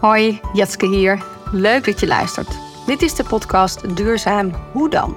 Hoi, 0.00 0.40
Jetske 0.52 0.86
hier. 0.86 1.22
Leuk 1.52 1.84
dat 1.84 2.00
je 2.00 2.06
luistert. 2.06 2.58
Dit 2.86 3.02
is 3.02 3.14
de 3.14 3.24
podcast 3.24 3.96
Duurzaam 3.96 4.52
Hoe 4.72 4.90
dan? 4.90 5.16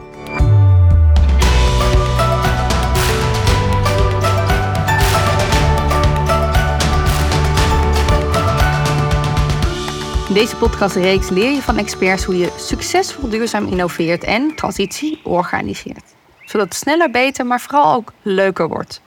In 10.27 10.33
deze 10.33 10.55
podcastreeks 10.55 11.29
leer 11.29 11.51
je 11.51 11.61
van 11.61 11.77
experts 11.77 12.23
hoe 12.23 12.37
je 12.37 12.53
succesvol 12.57 13.29
duurzaam 13.29 13.67
innoveert 13.67 14.23
en 14.23 14.55
transitie 14.55 15.19
organiseert. 15.23 16.13
Zodat 16.45 16.65
het 16.65 16.75
sneller, 16.75 17.11
beter, 17.11 17.45
maar 17.45 17.61
vooral 17.61 17.93
ook 17.93 18.11
leuker 18.21 18.67
wordt. 18.67 19.01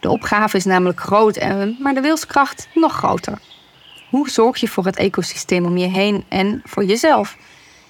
De 0.00 0.10
opgave 0.10 0.56
is 0.56 0.64
namelijk 0.64 1.00
groot, 1.00 1.40
maar 1.78 1.94
de 1.94 2.00
wilskracht 2.00 2.68
nog 2.74 2.92
groter. 2.92 3.38
Hoe 4.12 4.30
zorg 4.30 4.60
je 4.60 4.68
voor 4.68 4.84
het 4.84 4.96
ecosysteem 4.96 5.64
om 5.64 5.76
je 5.76 5.86
heen 5.86 6.24
en 6.28 6.62
voor 6.64 6.84
jezelf 6.84 7.36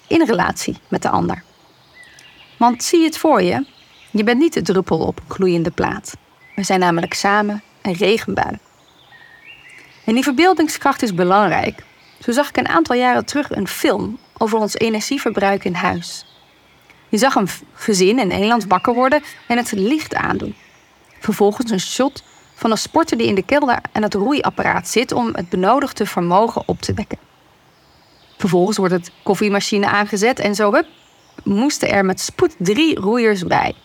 in 0.07 0.25
relatie 0.25 0.77
met 0.87 1.01
de 1.01 1.09
ander? 1.09 1.43
Want 2.57 2.83
zie 2.83 3.03
het 3.03 3.17
voor 3.17 3.41
je, 3.41 3.65
je 4.11 4.23
bent 4.23 4.39
niet 4.39 4.53
de 4.53 4.61
druppel 4.61 4.99
op 4.99 5.21
gloeiende 5.27 5.71
plaat. 5.71 6.17
We 6.55 6.63
zijn 6.63 6.79
namelijk 6.79 7.13
samen 7.13 7.63
een 7.81 7.93
regenbui. 7.93 8.57
En 10.05 10.13
die 10.13 10.23
verbeeldingskracht 10.23 11.01
is 11.01 11.13
belangrijk. 11.13 11.83
Zo 12.19 12.31
zag 12.31 12.49
ik 12.49 12.57
een 12.57 12.67
aantal 12.67 12.95
jaren 12.95 13.25
terug 13.25 13.51
een 13.51 13.67
film 13.67 14.17
over 14.37 14.59
ons 14.59 14.75
energieverbruik 14.75 15.63
in 15.63 15.73
huis. 15.73 16.25
Je 17.09 17.17
zag 17.17 17.35
een 17.35 17.49
gezin 17.73 18.19
in 18.19 18.27
Nederland 18.27 18.65
wakker 18.65 18.93
worden 18.93 19.23
en 19.47 19.57
het 19.57 19.71
licht 19.71 20.15
aandoen. 20.15 20.55
Vervolgens 21.19 21.71
een 21.71 21.79
shot 21.79 22.23
van 22.63 22.71
een 22.71 22.77
sporter 22.77 23.17
die 23.17 23.27
in 23.27 23.35
de 23.35 23.43
kelder 23.43 23.79
aan 23.91 24.01
het 24.01 24.13
roeiapparaat 24.13 24.87
zit 24.87 25.11
om 25.11 25.29
het 25.33 25.49
benodigde 25.49 26.05
vermogen 26.05 26.63
op 26.65 26.81
te 26.81 26.93
wekken. 26.93 27.17
Vervolgens 28.37 28.77
wordt 28.77 28.93
het 28.93 29.11
koffiemachine 29.23 29.87
aangezet 29.87 30.39
en 30.39 30.55
zo 30.55 30.73
hup, 30.73 30.85
moesten 31.43 31.89
er 31.89 32.05
met 32.05 32.19
spoed 32.19 32.55
drie 32.57 32.99
roeiers 32.99 33.43
bij. 33.43 33.75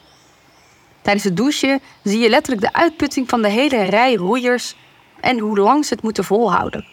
Tijdens 1.02 1.24
het 1.24 1.36
douchen 1.36 1.80
zie 2.02 2.18
je 2.18 2.28
letterlijk 2.28 2.66
de 2.66 2.72
uitputting 2.72 3.28
van 3.28 3.42
de 3.42 3.48
hele 3.48 3.82
rij 3.82 4.14
roeiers 4.14 4.76
en 5.20 5.38
hoe 5.38 5.58
lang 5.58 5.84
ze 5.84 5.94
het 5.94 6.02
moeten 6.02 6.24
volhouden. 6.24 6.86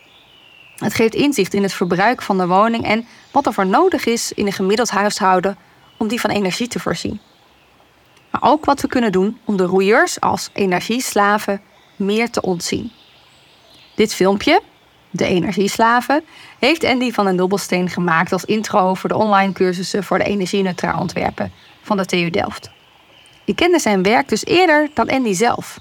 Het 0.75 0.93
geeft 0.93 1.15
inzicht 1.15 1.53
in 1.53 1.63
het 1.63 1.73
verbruik 1.73 2.21
van 2.21 2.37
de 2.37 2.47
woning 2.47 2.83
en 2.83 3.05
wat 3.31 3.45
er 3.45 3.53
voor 3.53 3.67
nodig 3.67 4.05
is 4.05 4.31
in 4.31 4.45
een 4.45 4.53
gemiddeld 4.53 4.89
huishouden 4.89 5.57
om 5.97 6.07
die 6.07 6.19
van 6.19 6.29
energie 6.29 6.67
te 6.67 6.79
voorzien. 6.79 7.19
Maar 8.31 8.51
ook 8.51 8.65
wat 8.65 8.81
we 8.81 8.87
kunnen 8.87 9.11
doen 9.11 9.39
om 9.45 9.57
de 9.57 9.65
roeiers 9.65 10.21
als 10.21 10.49
energieslaven 10.53 11.61
meer 11.95 12.29
te 12.29 12.41
ontzien. 12.41 12.91
Dit 13.95 14.13
filmpje, 14.13 14.61
De 15.09 15.25
Energieslaven, 15.25 16.23
heeft 16.59 16.83
Andy 16.83 17.11
van 17.11 17.25
den 17.25 17.35
Dobbelsteen 17.35 17.89
gemaakt 17.89 18.31
als 18.31 18.45
intro 18.45 18.93
voor 18.93 19.09
de 19.09 19.17
online 19.17 19.53
cursussen 19.53 20.03
voor 20.03 20.17
de 20.17 20.23
energie-neutraal 20.23 20.99
ontwerpen 20.99 21.51
van 21.81 21.97
de 21.97 22.05
TU 22.05 22.29
Delft. 22.29 22.69
Ik 23.45 23.55
kende 23.55 23.79
zijn 23.79 24.03
werk 24.03 24.29
dus 24.29 24.45
eerder 24.45 24.89
dan 24.93 25.09
Andy 25.09 25.33
zelf. 25.33 25.79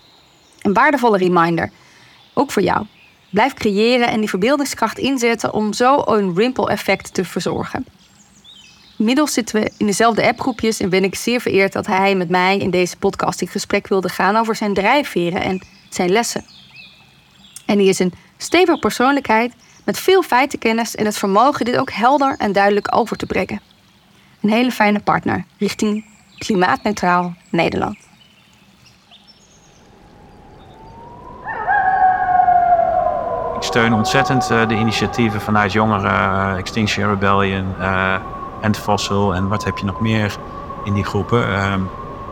Een 0.62 0.72
waardevolle 0.72 1.18
reminder, 1.18 1.70
ook 2.34 2.50
voor 2.50 2.62
jou. 2.62 2.86
Blijf 3.30 3.54
creëren 3.54 4.08
en 4.08 4.20
die 4.20 4.28
verbeeldingskracht 4.28 4.98
inzetten 4.98 5.52
om 5.52 5.72
zo 5.72 6.02
een 6.04 6.34
ripple-effect 6.34 7.14
te 7.14 7.24
verzorgen. 7.24 7.86
Inmiddels 8.98 9.32
zitten 9.32 9.60
we 9.60 9.70
in 9.78 9.86
dezelfde 9.86 10.26
appgroepjes 10.26 10.80
en 10.80 10.88
ben 10.88 11.04
ik 11.04 11.14
zeer 11.14 11.40
vereerd 11.40 11.72
dat 11.72 11.86
hij 11.86 12.14
met 12.14 12.28
mij 12.28 12.58
in 12.58 12.70
deze 12.70 12.96
podcast 12.96 13.40
in 13.40 13.48
gesprek 13.48 13.88
wilde 13.88 14.08
gaan 14.08 14.36
over 14.36 14.56
zijn 14.56 14.74
drijfveren 14.74 15.42
en 15.42 15.60
zijn 15.88 16.10
lessen. 16.10 16.44
En 17.66 17.78
hij 17.78 17.86
is 17.86 17.98
een 17.98 18.12
stevige 18.36 18.78
persoonlijkheid 18.78 19.52
met 19.84 19.98
veel 19.98 20.22
feitenkennis 20.22 20.94
en 20.94 21.04
het 21.04 21.16
vermogen 21.16 21.64
dit 21.64 21.76
ook 21.76 21.90
helder 21.90 22.34
en 22.38 22.52
duidelijk 22.52 22.96
over 22.96 23.16
te 23.16 23.26
brengen. 23.26 23.60
Een 24.40 24.50
hele 24.50 24.70
fijne 24.70 25.00
partner 25.00 25.44
richting 25.58 26.04
klimaatneutraal 26.38 27.34
Nederland. 27.50 27.96
Ik 33.56 33.62
steun 33.62 33.92
ontzettend 33.92 34.50
uh, 34.50 34.68
de 34.68 34.74
initiatieven 34.74 35.40
vanuit 35.40 35.72
jongeren, 35.72 36.12
uh, 36.12 36.58
Extinction 36.58 37.08
Rebellion, 37.08 37.74
uh, 37.80 38.16
en 38.64 38.75
Fossil 38.75 39.35
en 39.35 39.48
wat 39.48 39.64
heb 39.64 39.79
je 39.79 39.85
nog 39.85 40.01
meer 40.01 40.36
in 40.85 40.95
die 40.95 41.05
groepen. 41.05 41.55
Ehm, 41.55 41.80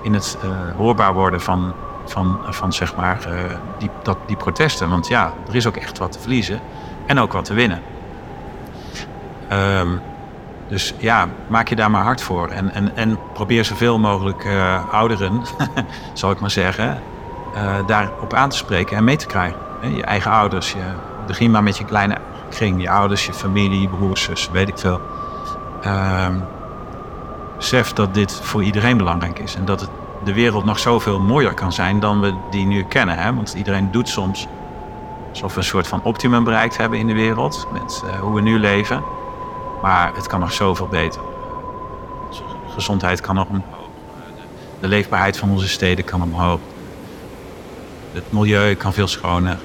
in 0.02 0.14
het 0.14 0.38
hoorbaar 0.76 1.14
worden 1.14 1.40
van 1.40 1.72
van, 2.04 2.38
van 2.48 2.72
zeg 2.72 2.96
maar, 2.96 3.26
uh, 3.28 3.34
die, 3.78 3.90
dat, 4.02 4.18
die 4.26 4.36
protesten. 4.36 4.88
Want 4.88 5.08
ja, 5.08 5.32
er 5.48 5.54
is 5.54 5.66
ook 5.66 5.76
echt 5.76 5.98
wat 5.98 6.12
te 6.12 6.18
verliezen 6.18 6.60
en 7.06 7.18
ook 7.18 7.32
wat 7.32 7.44
te 7.44 7.54
winnen. 7.54 7.82
Um, 9.52 10.00
dus 10.68 10.94
ja, 10.98 11.28
maak 11.46 11.68
je 11.68 11.76
daar 11.76 11.90
maar 11.90 12.02
hard 12.02 12.22
voor. 12.22 12.48
En, 12.48 12.72
en, 12.72 12.96
en 12.96 13.18
probeer 13.32 13.64
zoveel 13.64 13.98
mogelijk 13.98 14.44
uh, 14.44 14.92
ouderen, 14.92 15.42
zal 16.12 16.30
ik 16.30 16.40
maar 16.40 16.50
zeggen, 16.50 17.02
daarop 17.86 18.32
aan 18.32 18.48
te 18.48 18.56
spreken 18.56 18.96
en 18.96 19.04
mee 19.04 19.16
te 19.16 19.26
krijgen. 19.26 19.58
Je 19.94 20.04
eigen 20.04 20.30
ouders, 20.30 20.72
je, 20.72 20.82
begin 21.26 21.50
maar 21.50 21.62
met 21.62 21.76
je 21.76 21.84
kleine 21.84 22.16
kring, 22.50 22.82
je 22.82 22.90
ouders, 22.90 23.26
je 23.26 23.32
familie, 23.32 23.88
broers, 23.88 24.22
zus, 24.22 24.48
weet 24.52 24.68
ik 24.68 24.78
veel. 24.78 25.00
Besef 27.56 27.92
dat 27.92 28.14
dit 28.14 28.40
voor 28.42 28.62
iedereen 28.62 28.96
belangrijk 28.96 29.38
is 29.38 29.54
en 29.54 29.64
dat 29.64 29.88
de 30.24 30.32
wereld 30.32 30.64
nog 30.64 30.78
zoveel 30.78 31.20
mooier 31.20 31.54
kan 31.54 31.72
zijn 31.72 32.00
dan 32.00 32.20
we 32.20 32.34
die 32.50 32.66
nu 32.66 32.84
kennen. 32.84 33.18
Hè? 33.18 33.34
Want 33.34 33.54
iedereen 33.54 33.90
doet 33.90 34.08
soms 34.08 34.46
alsof 35.30 35.52
we 35.52 35.58
een 35.58 35.64
soort 35.64 35.86
van 35.86 36.02
optimum 36.02 36.44
bereikt 36.44 36.76
hebben 36.76 36.98
in 36.98 37.06
de 37.06 37.12
wereld 37.12 37.66
met 37.72 38.02
uh, 38.04 38.20
hoe 38.20 38.34
we 38.34 38.40
nu 38.40 38.58
leven. 38.58 39.02
Maar 39.82 40.14
het 40.14 40.26
kan 40.26 40.40
nog 40.40 40.52
zoveel 40.52 40.86
beter. 40.88 41.20
Gezondheid 42.68 43.20
kan 43.20 43.34
nog 43.34 43.46
omhoog. 43.46 43.88
De 44.80 44.88
leefbaarheid 44.88 45.36
van 45.36 45.50
onze 45.50 45.68
steden 45.68 46.04
kan 46.04 46.22
omhoog. 46.22 46.60
Het 48.12 48.32
milieu 48.32 48.74
kan 48.74 48.92
veel 48.92 49.06
schoner. 49.06 49.58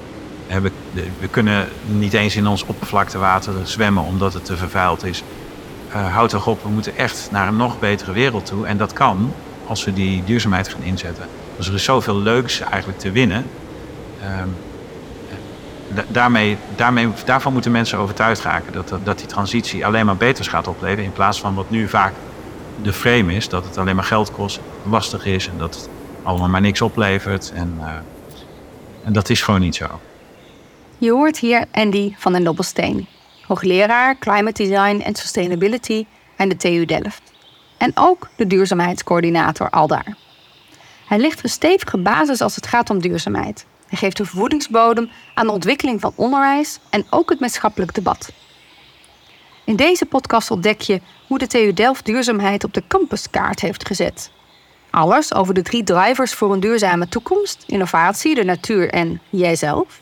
We 1.18 1.28
kunnen 1.30 1.68
niet 1.86 2.12
eens 2.12 2.36
in 2.36 2.46
ons 2.46 2.64
oppervlaktewater 2.64 3.54
zwemmen 3.62 4.02
omdat 4.02 4.32
het 4.32 4.44
te 4.44 4.56
vervuild 4.56 5.04
is. 5.04 5.22
Uh, 5.88 6.14
houd 6.14 6.30
toch 6.30 6.46
op, 6.46 6.62
we 6.62 6.68
moeten 6.68 6.96
echt 6.96 7.28
naar 7.30 7.48
een 7.48 7.56
nog 7.56 7.78
betere 7.78 8.12
wereld 8.12 8.46
toe. 8.46 8.66
En 8.66 8.76
dat 8.76 8.92
kan 8.92 9.32
als 9.66 9.84
we 9.84 9.92
die 9.92 10.24
duurzaamheid 10.24 10.68
gaan 10.68 10.82
inzetten. 10.82 11.24
Dus 11.56 11.68
er 11.68 11.74
is 11.74 11.84
zoveel 11.84 12.16
leuks 12.16 12.60
eigenlijk 12.60 12.98
te 12.98 13.10
winnen. 13.10 13.46
Um, 14.40 14.54
daarmee, 16.08 16.56
daarmee, 16.76 17.08
daarvan 17.24 17.52
moeten 17.52 17.72
mensen 17.72 17.98
overtuigd 17.98 18.40
raken 18.40 18.72
dat, 18.72 18.94
dat 19.04 19.18
die 19.18 19.26
transitie 19.26 19.86
alleen 19.86 20.06
maar 20.06 20.16
beters 20.16 20.48
gaat 20.48 20.68
opleveren. 20.68 21.04
In 21.04 21.12
plaats 21.12 21.40
van 21.40 21.54
wat 21.54 21.70
nu 21.70 21.88
vaak 21.88 22.12
de 22.82 22.92
frame 22.92 23.34
is, 23.34 23.48
dat 23.48 23.64
het 23.64 23.78
alleen 23.78 23.96
maar 23.96 24.04
geld 24.04 24.32
kost, 24.32 24.60
lastig 24.82 25.26
is 25.26 25.48
en 25.48 25.58
dat 25.58 25.74
het 25.74 25.88
allemaal 26.22 26.48
maar 26.48 26.60
niks 26.60 26.80
oplevert. 26.80 27.52
En, 27.54 27.74
uh, 27.80 27.86
en 29.04 29.12
dat 29.12 29.28
is 29.28 29.42
gewoon 29.42 29.60
niet 29.60 29.76
zo. 29.76 29.86
Je 30.98 31.10
hoort 31.10 31.38
hier 31.38 31.64
Andy 31.72 32.14
van 32.16 32.32
den 32.32 32.44
Dobbelsteen, 32.44 33.06
hoogleraar 33.48 34.18
Climate 34.18 34.62
Design 34.62 35.00
en 35.00 35.14
Sustainability 35.14 36.06
aan 36.36 36.48
de 36.48 36.56
TU 36.56 36.84
Delft 36.84 37.22
en 37.76 37.92
ook 37.94 38.28
de 38.36 38.46
duurzaamheidscoördinator 38.46 39.70
aldaar. 39.70 40.16
Hij 41.06 41.18
ligt 41.18 41.42
een 41.42 41.50
stevige 41.50 41.98
basis 41.98 42.40
als 42.40 42.54
het 42.54 42.66
gaat 42.66 42.90
om 42.90 43.00
duurzaamheid. 43.00 43.66
Hij 43.86 43.98
geeft 43.98 44.18
een 44.18 44.26
voedingsbodem 44.26 45.10
aan 45.34 45.46
de 45.46 45.52
ontwikkeling 45.52 46.00
van 46.00 46.12
onderwijs 46.14 46.78
en 46.90 47.06
ook 47.10 47.30
het 47.30 47.40
maatschappelijk 47.40 47.94
debat. 47.94 48.32
In 49.64 49.76
deze 49.76 50.06
podcast 50.06 50.50
ontdek 50.50 50.80
je 50.80 51.00
hoe 51.26 51.38
de 51.38 51.46
TU 51.46 51.72
Delft 51.72 52.04
duurzaamheid 52.04 52.64
op 52.64 52.74
de 52.74 52.82
campuskaart 52.88 53.60
heeft 53.60 53.86
gezet. 53.86 54.30
Alles 54.90 55.34
over 55.34 55.54
de 55.54 55.62
drie 55.62 55.84
drivers 55.84 56.34
voor 56.34 56.52
een 56.52 56.60
duurzame 56.60 57.08
toekomst: 57.08 57.64
innovatie, 57.66 58.34
de 58.34 58.44
natuur 58.44 58.90
en 58.90 59.20
jijzelf. 59.30 60.00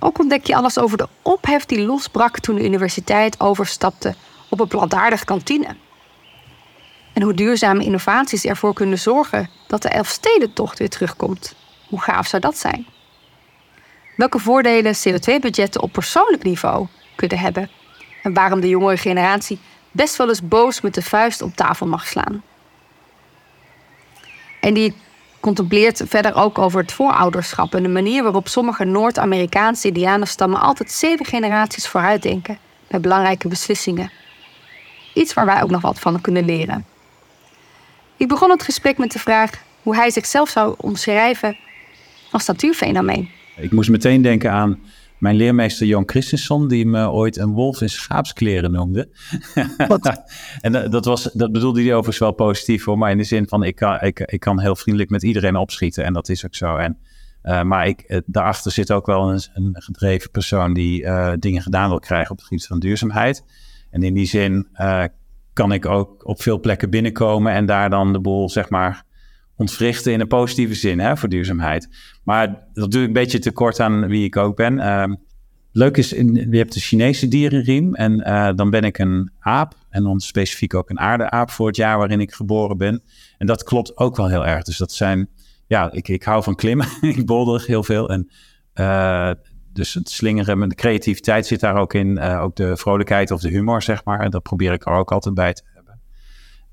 Ook 0.00 0.18
ontdek 0.18 0.46
je 0.46 0.56
alles 0.56 0.78
over 0.78 0.98
de 0.98 1.08
ophef 1.22 1.64
die 1.64 1.80
losbrak 1.80 2.38
toen 2.38 2.54
de 2.54 2.64
universiteit 2.64 3.40
overstapte 3.40 4.14
op 4.48 4.60
een 4.60 4.68
plantaardig 4.68 5.24
kantine. 5.24 5.76
En 7.12 7.22
hoe 7.22 7.34
duurzame 7.34 7.84
innovaties 7.84 8.44
ervoor 8.44 8.74
kunnen 8.74 8.98
zorgen 8.98 9.50
dat 9.66 9.82
de 9.82 9.88
Elfstedentocht 9.88 10.78
weer 10.78 10.88
terugkomt. 10.88 11.54
Hoe 11.88 12.00
gaaf 12.00 12.26
zou 12.26 12.42
dat 12.42 12.58
zijn? 12.58 12.86
Welke 14.16 14.38
voordelen 14.38 14.94
CO2-budgetten 14.94 15.82
op 15.82 15.92
persoonlijk 15.92 16.42
niveau 16.42 16.86
kunnen 17.14 17.38
hebben. 17.38 17.70
En 18.22 18.34
waarom 18.34 18.60
de 18.60 18.68
jongere 18.68 18.96
generatie 18.96 19.58
best 19.90 20.16
wel 20.16 20.28
eens 20.28 20.48
boos 20.48 20.80
met 20.80 20.94
de 20.94 21.02
vuist 21.02 21.42
op 21.42 21.56
tafel 21.56 21.86
mag 21.86 22.06
slaan. 22.06 22.42
En 24.60 24.74
die 24.74 24.94
contempleert 25.40 26.02
verder 26.06 26.34
ook 26.34 26.58
over 26.58 26.80
het 26.80 26.92
voorouderschap 26.92 27.74
en 27.74 27.82
de 27.82 27.88
manier 27.88 28.22
waarop 28.22 28.48
sommige 28.48 28.84
Noord-Amerikaanse 28.84 29.86
indianenstammen 29.86 30.60
altijd 30.60 30.90
zeven 30.90 31.26
generaties 31.26 31.88
vooruitdenken 31.88 32.58
bij 32.88 33.00
belangrijke 33.00 33.48
beslissingen. 33.48 34.10
Iets 35.14 35.34
waar 35.34 35.46
wij 35.46 35.62
ook 35.62 35.70
nog 35.70 35.80
wat 35.80 36.00
van 36.00 36.20
kunnen 36.20 36.44
leren. 36.44 36.84
Ik 38.16 38.28
begon 38.28 38.50
het 38.50 38.62
gesprek 38.62 38.98
met 38.98 39.12
de 39.12 39.18
vraag 39.18 39.50
hoe 39.82 39.94
hij 39.94 40.10
zichzelf 40.10 40.48
zou 40.48 40.74
omschrijven 40.76 41.56
als 42.30 42.46
natuurfenomeen. 42.46 43.30
Ik 43.56 43.72
moest 43.72 43.90
meteen 43.90 44.22
denken 44.22 44.52
aan 44.52 44.80
mijn 45.20 45.36
leermeester 45.36 45.86
Jan 45.86 46.02
Christensen, 46.06 46.68
die 46.68 46.86
me 46.86 47.10
ooit 47.10 47.36
een 47.36 47.52
wolf 47.52 47.80
in 47.80 47.88
schaapskleren 47.88 48.72
noemde. 48.72 49.08
en 50.60 50.90
dat, 50.90 51.04
was, 51.04 51.22
dat 51.32 51.52
bedoelde 51.52 51.80
hij 51.80 51.90
overigens 51.90 52.18
wel 52.18 52.32
positief 52.32 52.82
voor, 52.82 52.98
maar 52.98 53.10
in 53.10 53.16
de 53.16 53.24
zin 53.24 53.48
van 53.48 53.62
ik 53.62 53.74
kan, 53.74 54.00
ik, 54.00 54.20
ik 54.20 54.40
kan 54.40 54.60
heel 54.60 54.76
vriendelijk 54.76 55.10
met 55.10 55.22
iedereen 55.22 55.56
opschieten 55.56 56.04
en 56.04 56.12
dat 56.12 56.28
is 56.28 56.44
ook 56.44 56.54
zo. 56.54 56.76
En, 56.76 56.98
uh, 57.42 57.62
maar 57.62 57.86
ik, 57.86 58.22
daarachter 58.26 58.72
zit 58.72 58.92
ook 58.92 59.06
wel 59.06 59.30
een, 59.30 59.40
een 59.54 59.76
gedreven 59.78 60.30
persoon 60.30 60.74
die 60.74 61.02
uh, 61.02 61.32
dingen 61.38 61.62
gedaan 61.62 61.88
wil 61.88 61.98
krijgen 61.98 62.30
op 62.30 62.36
het 62.36 62.46
gebied 62.46 62.66
van 62.66 62.78
duurzaamheid. 62.78 63.44
En 63.90 64.02
in 64.02 64.14
die 64.14 64.26
zin 64.26 64.68
uh, 64.74 65.04
kan 65.52 65.72
ik 65.72 65.86
ook 65.86 66.26
op 66.26 66.42
veel 66.42 66.60
plekken 66.60 66.90
binnenkomen 66.90 67.52
en 67.52 67.66
daar 67.66 67.90
dan 67.90 68.12
de 68.12 68.20
boel, 68.20 68.50
zeg 68.50 68.70
maar, 68.70 69.04
ontwrichten 69.60 70.12
in 70.12 70.20
een 70.20 70.26
positieve 70.26 70.74
zin 70.74 70.98
hè, 70.98 71.16
voor 71.16 71.28
duurzaamheid. 71.28 71.88
Maar 72.24 72.66
dat 72.72 72.90
doe 72.90 73.00
ik 73.00 73.06
een 73.06 73.12
beetje 73.12 73.38
tekort 73.38 73.80
aan 73.80 74.06
wie 74.06 74.24
ik 74.24 74.36
ook 74.36 74.56
ben. 74.56 74.78
Uh, 74.78 75.04
leuk 75.72 75.96
is, 75.96 76.12
in, 76.12 76.34
je 76.34 76.56
hebt 76.56 76.72
de 76.72 76.80
Chinese 76.80 77.28
dierenriem 77.28 77.94
en 77.94 78.12
uh, 78.12 78.50
dan 78.54 78.70
ben 78.70 78.82
ik 78.82 78.98
een 78.98 79.30
aap. 79.38 79.74
En 79.90 80.02
dan 80.02 80.20
specifiek 80.20 80.74
ook 80.74 80.90
een 80.90 80.98
aardeaap 80.98 81.50
voor 81.50 81.66
het 81.66 81.76
jaar 81.76 81.98
waarin 81.98 82.20
ik 82.20 82.32
geboren 82.32 82.76
ben. 82.76 83.02
En 83.38 83.46
dat 83.46 83.62
klopt 83.62 83.96
ook 83.96 84.16
wel 84.16 84.28
heel 84.28 84.46
erg. 84.46 84.62
Dus 84.62 84.76
dat 84.76 84.92
zijn, 84.92 85.28
ja, 85.66 85.92
ik, 85.92 86.08
ik 86.08 86.22
hou 86.22 86.42
van 86.42 86.54
klimmen. 86.54 86.86
ik 87.16 87.26
bolder 87.26 87.64
heel 87.66 87.82
veel. 87.82 88.08
En 88.08 88.30
uh, 88.74 89.30
dus 89.72 89.94
het 89.94 90.10
slingeren, 90.10 90.68
de 90.68 90.74
creativiteit 90.74 91.46
zit 91.46 91.60
daar 91.60 91.76
ook 91.76 91.94
in. 91.94 92.16
Uh, 92.16 92.42
ook 92.42 92.56
de 92.56 92.76
vrolijkheid 92.76 93.30
of 93.30 93.40
de 93.40 93.48
humor, 93.48 93.82
zeg 93.82 94.04
maar. 94.04 94.20
En 94.20 94.30
dat 94.30 94.42
probeer 94.42 94.72
ik 94.72 94.86
er 94.86 94.92
ook 94.92 95.12
altijd 95.12 95.34
bij 95.34 95.52
te 95.52 95.62
hebben. 95.74 96.00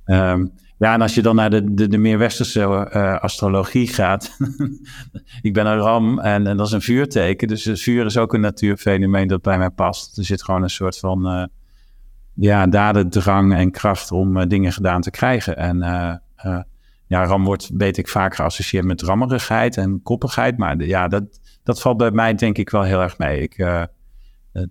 Um, 0.06 0.54
ja, 0.78 0.94
en 0.94 1.02
als 1.02 1.16
je 1.16 1.22
dan 1.22 1.36
naar 1.36 1.50
de, 1.50 1.74
de, 1.74 1.88
de 1.88 1.98
meer 1.98 2.18
westerse 2.18 2.90
uh, 2.94 3.20
astrologie 3.20 3.88
gaat. 3.88 4.38
ik 5.42 5.54
ben 5.54 5.66
een 5.66 5.78
ram 5.78 6.20
en, 6.20 6.44
dat 6.44 6.68
is 6.68 6.72
een 6.72 6.82
vuurteken. 6.82 7.48
Dus 7.48 7.70
vuur 7.74 8.06
is 8.06 8.18
ook 8.18 8.34
een 8.34 8.42
natuurfenomeen 8.42 9.28
dat 9.28 9.42
bij 9.42 9.58
mij 9.58 9.70
past. 9.70 10.18
Er 10.18 10.26
zit 10.26 10.44
gewoon 10.44 10.64
een 10.64 10.70
soort 10.70 10.98
van 10.98 11.34
uh, 11.34 11.44
ja, 12.34 12.68
dadendrang 12.68 13.54
en 13.54 13.72
kracht 13.72 14.12
om 14.12 14.38
uh, 14.38 14.44
dingen 14.48 14.74
gedaan 14.74 15.02
te 15.02 15.12
krijgen. 15.12 15.58
En 15.58 15.78
ja, 17.08 17.26
ram 17.26 17.44
wordt, 17.44 17.70
weet 17.74 17.98
ik, 17.98 18.08
vaak 18.08 18.36
geassocieerd 18.36 18.86
met 18.86 19.02
rammerigheid 19.02 19.78
en 19.78 20.02
koppigheid. 20.04 20.58
Maar 20.58 20.84
ja, 20.84 21.08
dat, 21.08 21.24
dat 21.64 21.82
valt 21.82 21.98
bij 21.98 22.12
mij 22.12 22.34
denk 22.34 22.58
ik 22.58 22.70
wel 22.70 22.84
heel 22.84 23.02
erg 23.02 23.18
mee. 23.18 23.42
Ik, 23.42 23.58
er 23.58 23.90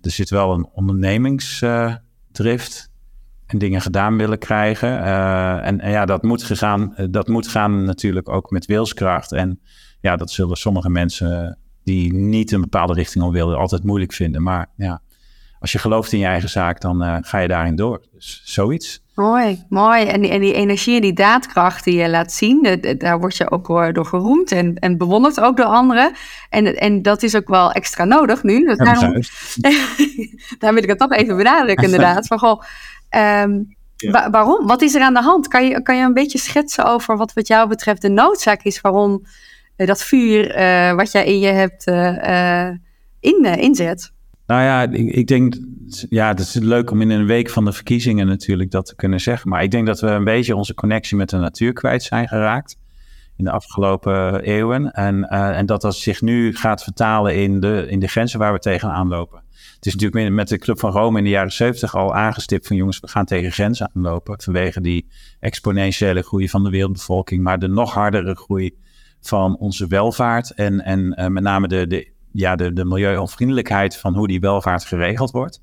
zit 0.01 0.29
wel 0.29 0.53
een 0.53 0.67
ondernemingsdrift 0.73 2.89
en 3.47 3.57
dingen 3.57 3.81
gedaan 3.81 4.17
willen 4.17 4.39
krijgen. 4.39 4.89
Uh, 4.89 5.65
en, 5.65 5.79
en, 5.79 5.91
ja, 5.91 6.05
dat 6.05 6.23
moet, 6.23 6.43
gegaan, 6.43 6.95
eh, 6.95 7.05
dat 7.09 7.27
moet 7.27 7.47
gaan 7.47 7.83
natuurlijk 7.83 8.29
ook 8.29 8.49
met 8.49 8.65
wilskracht. 8.65 9.31
En 9.31 9.59
ja, 10.01 10.15
dat 10.15 10.31
zullen 10.31 10.57
sommige 10.57 10.89
mensen 10.89 11.59
die 11.83 12.13
niet 12.13 12.51
een 12.51 12.61
bepaalde 12.61 12.93
richting 12.93 13.23
op 13.23 13.33
willen 13.33 13.57
altijd 13.57 13.83
moeilijk 13.83 14.13
vinden. 14.13 14.43
Maar 14.43 14.67
ja, 14.75 15.01
als 15.59 15.71
je 15.71 15.79
gelooft 15.79 16.11
in 16.11 16.19
je 16.19 16.25
eigen 16.25 16.49
zaak, 16.49 16.81
dan 16.81 17.03
uh, 17.03 17.17
ga 17.21 17.37
je 17.37 17.47
daarin 17.47 17.75
door. 17.75 18.01
Dus 18.11 18.41
zoiets. 18.45 19.05
Mooi, 19.15 19.63
mooi. 19.69 20.05
En 20.05 20.21
die, 20.21 20.31
en 20.31 20.41
die 20.41 20.53
energie 20.53 20.95
en 20.95 21.01
die 21.01 21.13
daadkracht 21.13 21.83
die 21.83 21.95
je 21.95 22.09
laat 22.09 22.31
zien, 22.31 22.61
de, 22.61 22.97
daar 22.97 23.19
word 23.19 23.37
je 23.37 23.51
ook 23.51 23.67
door, 23.67 23.93
door 23.93 24.05
geroemd 24.05 24.51
en, 24.51 24.75
en 24.75 24.97
bewonderd 24.97 25.39
ook 25.39 25.57
door 25.57 25.65
anderen. 25.65 26.11
En, 26.49 26.77
en 26.77 27.01
dat 27.01 27.23
is 27.23 27.35
ook 27.35 27.47
wel 27.47 27.71
extra 27.71 28.03
nodig 28.03 28.43
nu. 28.43 28.65
Dus 28.65 28.77
daarom, 28.77 29.13
daar 30.59 30.73
wil 30.73 30.83
ik 30.83 30.89
het 30.89 30.99
toch 30.99 31.11
even 31.11 31.37
benadrukken 31.37 31.85
inderdaad. 31.85 32.27
Van, 32.27 32.39
goh, 32.39 32.61
Um, 33.09 33.75
waarom? 34.11 34.67
Wat 34.67 34.81
is 34.81 34.95
er 34.95 35.01
aan 35.01 35.13
de 35.13 35.21
hand? 35.21 35.47
Kan 35.47 35.67
je, 35.67 35.81
kan 35.81 35.97
je 35.97 36.03
een 36.03 36.13
beetje 36.13 36.37
schetsen 36.37 36.85
over 36.85 37.17
wat 37.17 37.33
wat 37.33 37.47
jou 37.47 37.67
betreft 37.67 38.01
de 38.01 38.09
noodzaak 38.09 38.63
is 38.63 38.81
waarom 38.81 39.25
uh, 39.77 39.87
dat 39.87 40.03
vuur 40.03 40.59
uh, 40.59 40.93
wat 40.93 41.11
jij 41.11 41.25
in 41.25 41.39
je 41.39 41.47
hebt 41.47 41.87
uh, 41.87 42.69
in, 43.19 43.43
inzet? 43.43 44.11
Nou 44.45 44.61
ja, 44.61 44.81
ik, 44.81 45.15
ik, 45.15 45.27
denk, 45.27 45.55
ja, 46.09 46.27
het 46.27 46.39
is 46.39 46.53
leuk 46.53 46.91
om 46.91 47.01
in 47.01 47.09
een 47.09 47.25
week 47.25 47.49
van 47.49 47.65
de 47.65 47.71
verkiezingen 47.71 48.27
natuurlijk 48.27 48.71
dat 48.71 48.85
te 48.85 48.95
kunnen 48.95 49.19
zeggen. 49.19 49.49
Maar 49.49 49.63
ik 49.63 49.71
denk 49.71 49.87
dat 49.87 49.99
we 49.99 50.07
een 50.07 50.23
beetje 50.23 50.55
onze 50.55 50.73
connectie 50.73 51.17
met 51.17 51.29
de 51.29 51.37
natuur 51.37 51.73
kwijt 51.73 52.03
zijn 52.03 52.27
geraakt 52.27 52.77
in 53.37 53.43
de 53.43 53.51
afgelopen 53.51 54.41
eeuwen. 54.41 54.91
En, 54.91 55.29
en 55.29 55.65
dat 55.65 55.81
dat 55.81 55.95
zich 55.95 56.21
nu 56.21 56.55
gaat 56.55 56.83
vertalen 56.83 57.35
in 57.35 57.59
de, 57.59 57.85
in 57.89 57.99
de 57.99 58.07
grenzen 58.07 58.39
waar 58.39 58.53
we 58.53 58.59
tegenaan 58.59 59.07
lopen. 59.07 59.41
Het 59.77 59.85
is 59.85 59.95
natuurlijk 59.95 60.33
met 60.33 60.47
de 60.47 60.57
Club 60.57 60.79
van 60.79 60.91
Rome 60.91 61.17
in 61.17 61.23
de 61.23 61.29
jaren 61.29 61.51
70 61.51 61.95
al 61.95 62.15
aangestipt 62.15 62.67
van 62.67 62.75
jongens, 62.75 62.99
we 62.99 63.07
gaan 63.07 63.25
tegen 63.25 63.51
grenzen 63.51 63.91
aanlopen. 63.93 64.41
Vanwege 64.41 64.81
die 64.81 65.07
exponentiële 65.39 66.21
groei 66.21 66.49
van 66.49 66.63
de 66.63 66.69
wereldbevolking, 66.69 67.43
maar 67.43 67.59
de 67.59 67.67
nog 67.67 67.93
hardere 67.93 68.35
groei 68.35 68.75
van 69.21 69.57
onze 69.57 69.87
welvaart. 69.87 70.51
En, 70.51 70.83
en 70.83 70.99
uh, 71.19 71.27
met 71.27 71.43
name 71.43 71.67
de, 71.67 71.87
de, 71.87 72.11
ja, 72.31 72.55
de, 72.55 72.73
de 72.73 72.85
milieuonvriendelijkheid 72.85 73.97
van 73.97 74.15
hoe 74.15 74.27
die 74.27 74.39
welvaart 74.39 74.85
geregeld 74.85 75.31
wordt. 75.31 75.61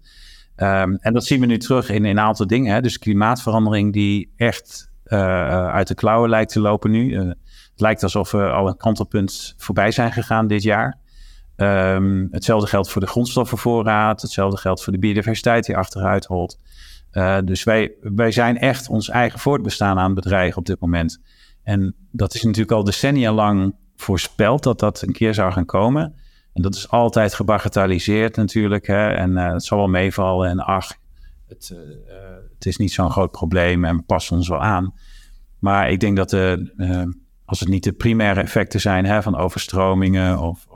Um, 0.57 0.97
en 0.97 1.13
dat 1.13 1.25
zien 1.25 1.41
we 1.41 1.47
nu 1.47 1.59
terug 1.59 1.89
in, 1.89 2.05
in 2.05 2.05
een 2.05 2.21
aantal 2.21 2.47
dingen. 2.47 2.75
Hè. 2.75 2.81
Dus 2.81 2.99
klimaatverandering 2.99 3.93
die 3.93 4.33
echt 4.37 4.91
uh, 5.07 5.19
uit 5.69 5.89
de 5.89 5.95
klauwen 5.95 6.31
lijkt 6.31 6.53
te 6.53 6.61
lopen 6.61 6.91
nu. 6.91 7.17
Het 7.17 7.37
lijkt 7.77 8.03
alsof 8.03 8.31
we 8.31 8.51
al 8.51 8.69
een 8.69 8.77
kantelpunt 8.77 9.55
voorbij 9.57 9.91
zijn 9.91 10.13
gegaan 10.13 10.47
dit 10.47 10.63
jaar. 10.63 10.99
Um, 11.57 12.29
hetzelfde 12.31 12.67
geldt 12.67 12.91
voor 12.91 13.01
de 13.01 13.07
grondstoffenvoorraad. 13.07 14.23
Hetzelfde 14.23 14.57
geldt 14.57 14.83
voor 14.83 14.93
de 14.93 14.99
biodiversiteit 14.99 15.67
die 15.67 15.77
achteruit 15.77 16.25
holt. 16.25 16.59
Uh, 17.13 17.39
dus 17.45 17.65
wij, 17.65 17.93
wij 18.01 18.31
zijn 18.31 18.59
echt 18.59 18.89
ons 18.89 19.09
eigen 19.09 19.39
voortbestaan 19.39 19.99
aan 19.99 20.05
het 20.05 20.15
bedreigen 20.15 20.59
op 20.59 20.67
dit 20.67 20.81
moment. 20.81 21.21
En 21.63 21.95
dat 22.11 22.35
is 22.35 22.43
natuurlijk 22.43 22.73
al 22.73 22.85
decennia 22.85 23.33
lang 23.33 23.75
voorspeld 23.97 24.63
dat 24.63 24.79
dat 24.79 25.03
een 25.03 25.13
keer 25.13 25.35
zou 25.35 25.53
gaan 25.53 25.65
komen. 25.65 26.15
En 26.53 26.63
dat 26.63 26.75
is 26.75 26.91
altijd 26.91 27.35
gebagatelliseerd 27.35 28.37
natuurlijk. 28.37 28.87
Hè? 28.87 29.09
En 29.09 29.31
uh, 29.31 29.53
het 29.53 29.65
zal 29.65 29.79
wel 29.79 29.89
meevallen. 29.89 30.51
En 30.51 30.59
ach, 30.59 30.97
het, 31.49 31.71
uh, 31.73 31.79
het 32.55 32.67
is 32.67 32.77
niet 32.77 32.93
zo'n 32.93 33.11
groot 33.11 33.31
probleem 33.31 33.85
en 33.85 33.97
we 33.97 34.03
passen 34.03 34.37
ons 34.37 34.49
wel 34.49 34.63
aan. 34.63 34.95
Maar 35.59 35.91
ik 35.91 36.01
denk 36.01 36.17
dat 36.17 36.31
de, 36.31 36.73
als 37.45 37.61
het 37.61 37.69
niet 37.69 37.85
de 37.85 37.93
primaire 37.93 38.41
effecten 38.41 38.81
zijn 38.81 39.05
hè, 39.05 39.23
van 39.23 39.37
overstromingen 39.37 40.39
of, 40.39 40.67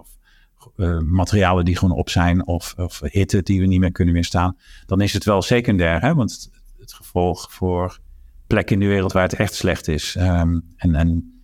uh, 0.79 0.99
materialen 0.99 1.65
die 1.65 1.77
gewoon 1.77 1.97
op 1.97 2.11
zijn 2.11 2.47
of, 2.47 2.75
of 2.77 3.01
hitte 3.03 3.43
die 3.43 3.61
we 3.61 3.67
niet 3.67 3.81
meer 3.81 3.93
kunnen 3.93 4.15
weerstaan, 4.15 4.57
dan 4.87 5.01
is 5.01 5.13
het 5.13 5.25
wel 5.25 5.43
secundair. 5.43 6.01
Hè? 6.01 6.15
Want 6.15 6.33
het, 6.33 6.51
het 6.79 6.93
gevolg 6.93 7.53
voor 7.53 7.99
plekken 8.47 8.75
in 8.75 8.81
de 8.81 8.87
wereld 8.87 9.13
waar 9.13 9.23
het 9.23 9.35
echt 9.35 9.55
slecht 9.55 9.89
is. 9.89 10.17
Um, 10.19 10.63
en, 10.77 10.95
en 10.95 11.43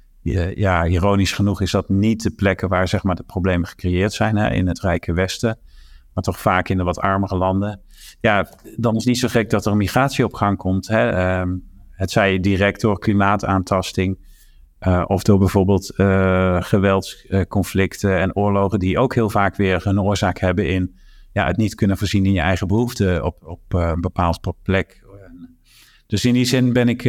ja, 0.54 0.86
ironisch 0.86 1.32
genoeg 1.32 1.60
is 1.60 1.70
dat 1.70 1.88
niet 1.88 2.22
de 2.22 2.30
plekken 2.30 2.68
waar 2.68 2.88
zeg 2.88 3.02
maar, 3.02 3.14
de 3.14 3.22
problemen 3.22 3.68
gecreëerd 3.68 4.12
zijn 4.12 4.36
hè, 4.36 4.50
in 4.50 4.66
het 4.66 4.80
rijke 4.80 5.12
Westen, 5.12 5.58
maar 6.14 6.24
toch 6.24 6.40
vaak 6.40 6.68
in 6.68 6.76
de 6.76 6.82
wat 6.82 6.98
armere 6.98 7.36
landen. 7.36 7.80
Ja, 8.20 8.48
dan 8.76 8.92
is 8.92 8.98
het 8.98 9.06
niet 9.06 9.18
zo 9.18 9.28
gek 9.28 9.50
dat 9.50 9.66
er 9.66 9.72
een 9.72 9.78
migratie 9.78 10.24
op 10.24 10.34
gang 10.34 10.58
komt. 10.58 10.88
Hè? 10.88 11.38
Um, 11.40 11.64
het 11.90 12.10
zij 12.10 12.40
direct 12.40 12.80
door 12.80 12.98
klimaataantasting 12.98 14.18
uh, 14.86 15.04
of 15.06 15.22
door 15.22 15.38
bijvoorbeeld 15.38 15.92
uh, 15.96 16.62
geweldsconflicten 16.62 18.18
en 18.18 18.36
oorlogen, 18.36 18.78
die 18.78 18.98
ook 18.98 19.14
heel 19.14 19.30
vaak 19.30 19.56
weer 19.56 19.86
een 19.86 20.00
oorzaak 20.00 20.38
hebben 20.38 20.68
in 20.68 20.96
ja, 21.32 21.46
het 21.46 21.56
niet 21.56 21.74
kunnen 21.74 21.96
voorzien 21.96 22.26
in 22.26 22.32
je 22.32 22.40
eigen 22.40 22.66
behoeften 22.66 23.24
op, 23.24 23.44
op 23.44 23.60
een 23.68 24.00
bepaald 24.00 24.52
plek. 24.62 25.02
Dus 26.06 26.24
in 26.24 26.32
die 26.32 26.44
zin 26.44 26.72
ben 26.72 26.88
ik, 26.88 27.02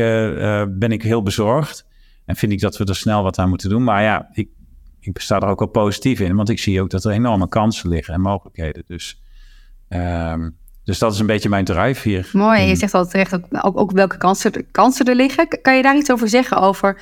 ben 0.79 0.91
ik 0.91 1.03
heel 1.03 1.23
bezorgd 1.23 1.87
en 2.25 2.35
vind 2.35 2.51
ik 2.51 2.59
dat 2.59 2.77
we 2.77 2.85
er 2.85 2.95
snel 2.95 3.23
wat 3.23 3.37
aan 3.39 3.49
moeten 3.49 3.69
doen. 3.69 3.83
Maar 3.83 4.03
ja, 4.03 4.29
ik, 4.33 4.49
ik 4.99 5.19
sta 5.19 5.39
er 5.39 5.47
ook 5.47 5.59
wel 5.59 5.67
positief 5.67 6.19
in, 6.19 6.35
want 6.35 6.49
ik 6.49 6.59
zie 6.59 6.81
ook 6.81 6.89
dat 6.89 7.03
er 7.03 7.11
enorme 7.11 7.47
kansen 7.47 7.89
liggen 7.89 8.13
en 8.13 8.21
mogelijkheden. 8.21 8.83
Dus, 8.87 9.21
um, 9.89 10.57
dus 10.83 10.99
dat 10.99 11.13
is 11.13 11.19
een 11.19 11.25
beetje 11.25 11.49
mijn 11.49 11.65
drive 11.65 12.09
hier. 12.09 12.29
Mooi, 12.33 12.61
je 12.61 12.75
zegt 12.75 12.93
al 12.93 13.07
terecht 13.07 13.33
ook, 13.33 13.45
ook, 13.61 13.77
ook 13.77 13.91
welke 13.91 14.17
kansen, 14.17 14.71
kansen 14.71 15.05
er 15.05 15.15
liggen. 15.15 15.47
Kan 15.61 15.75
je 15.75 15.81
daar 15.81 15.97
iets 15.97 16.11
over 16.11 16.29
zeggen 16.29 16.57
over 16.57 17.01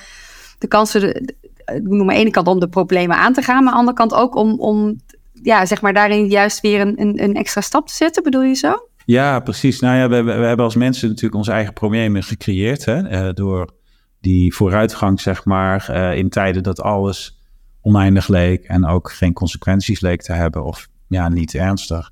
de 0.64 0.70
kansen, 0.70 1.36
noem 1.84 2.06
maar 2.06 2.16
ene 2.16 2.30
kant 2.30 2.48
om 2.48 2.60
de 2.60 2.68
problemen 2.68 3.18
aan 3.18 3.34
te 3.34 3.42
gaan, 3.42 3.64
maar 3.64 3.74
aan 3.74 3.86
de 3.86 3.92
andere 3.92 3.98
kant 3.98 4.14
ook 4.14 4.36
om, 4.36 4.60
om 4.60 5.02
ja, 5.34 5.66
zeg 5.66 5.82
maar 5.82 5.94
daarin 5.94 6.28
juist 6.28 6.62
weer 6.62 6.82
een, 6.82 7.02
een, 7.02 7.24
een 7.24 7.34
extra 7.34 7.62
stap 7.62 7.88
te 7.88 7.94
zetten, 7.94 8.24
bedoel 8.24 8.42
je 8.42 8.54
zo? 8.54 8.88
Ja, 9.06 9.40
precies. 9.40 9.80
Nou 9.80 9.98
ja, 9.98 10.10
we, 10.10 10.22
we 10.22 10.32
hebben 10.32 10.66
als 10.66 10.76
mensen 10.76 11.08
natuurlijk 11.08 11.36
onze 11.36 11.52
eigen 11.52 11.74
problemen 11.74 12.24
gecreëerd 12.24 12.86
hè, 12.86 13.28
uh, 13.28 13.34
door 13.34 13.74
die 14.22 14.56
vooruitgang, 14.56 15.22
zeg 15.22 15.46
maar, 15.46 15.88
uh, 15.90 16.18
in 16.18 16.30
tijden 16.30 16.64
dat 16.64 16.82
alles 16.82 17.40
oneindig 17.82 18.28
leek 18.28 18.64
en 18.64 18.86
ook 18.86 19.12
geen 19.12 19.34
consequenties 19.34 20.02
leek 20.02 20.22
te 20.22 20.34
hebben 20.34 20.64
of 20.66 20.88
ja, 21.08 21.30
niet 21.30 21.54
ernstig. 21.54 22.12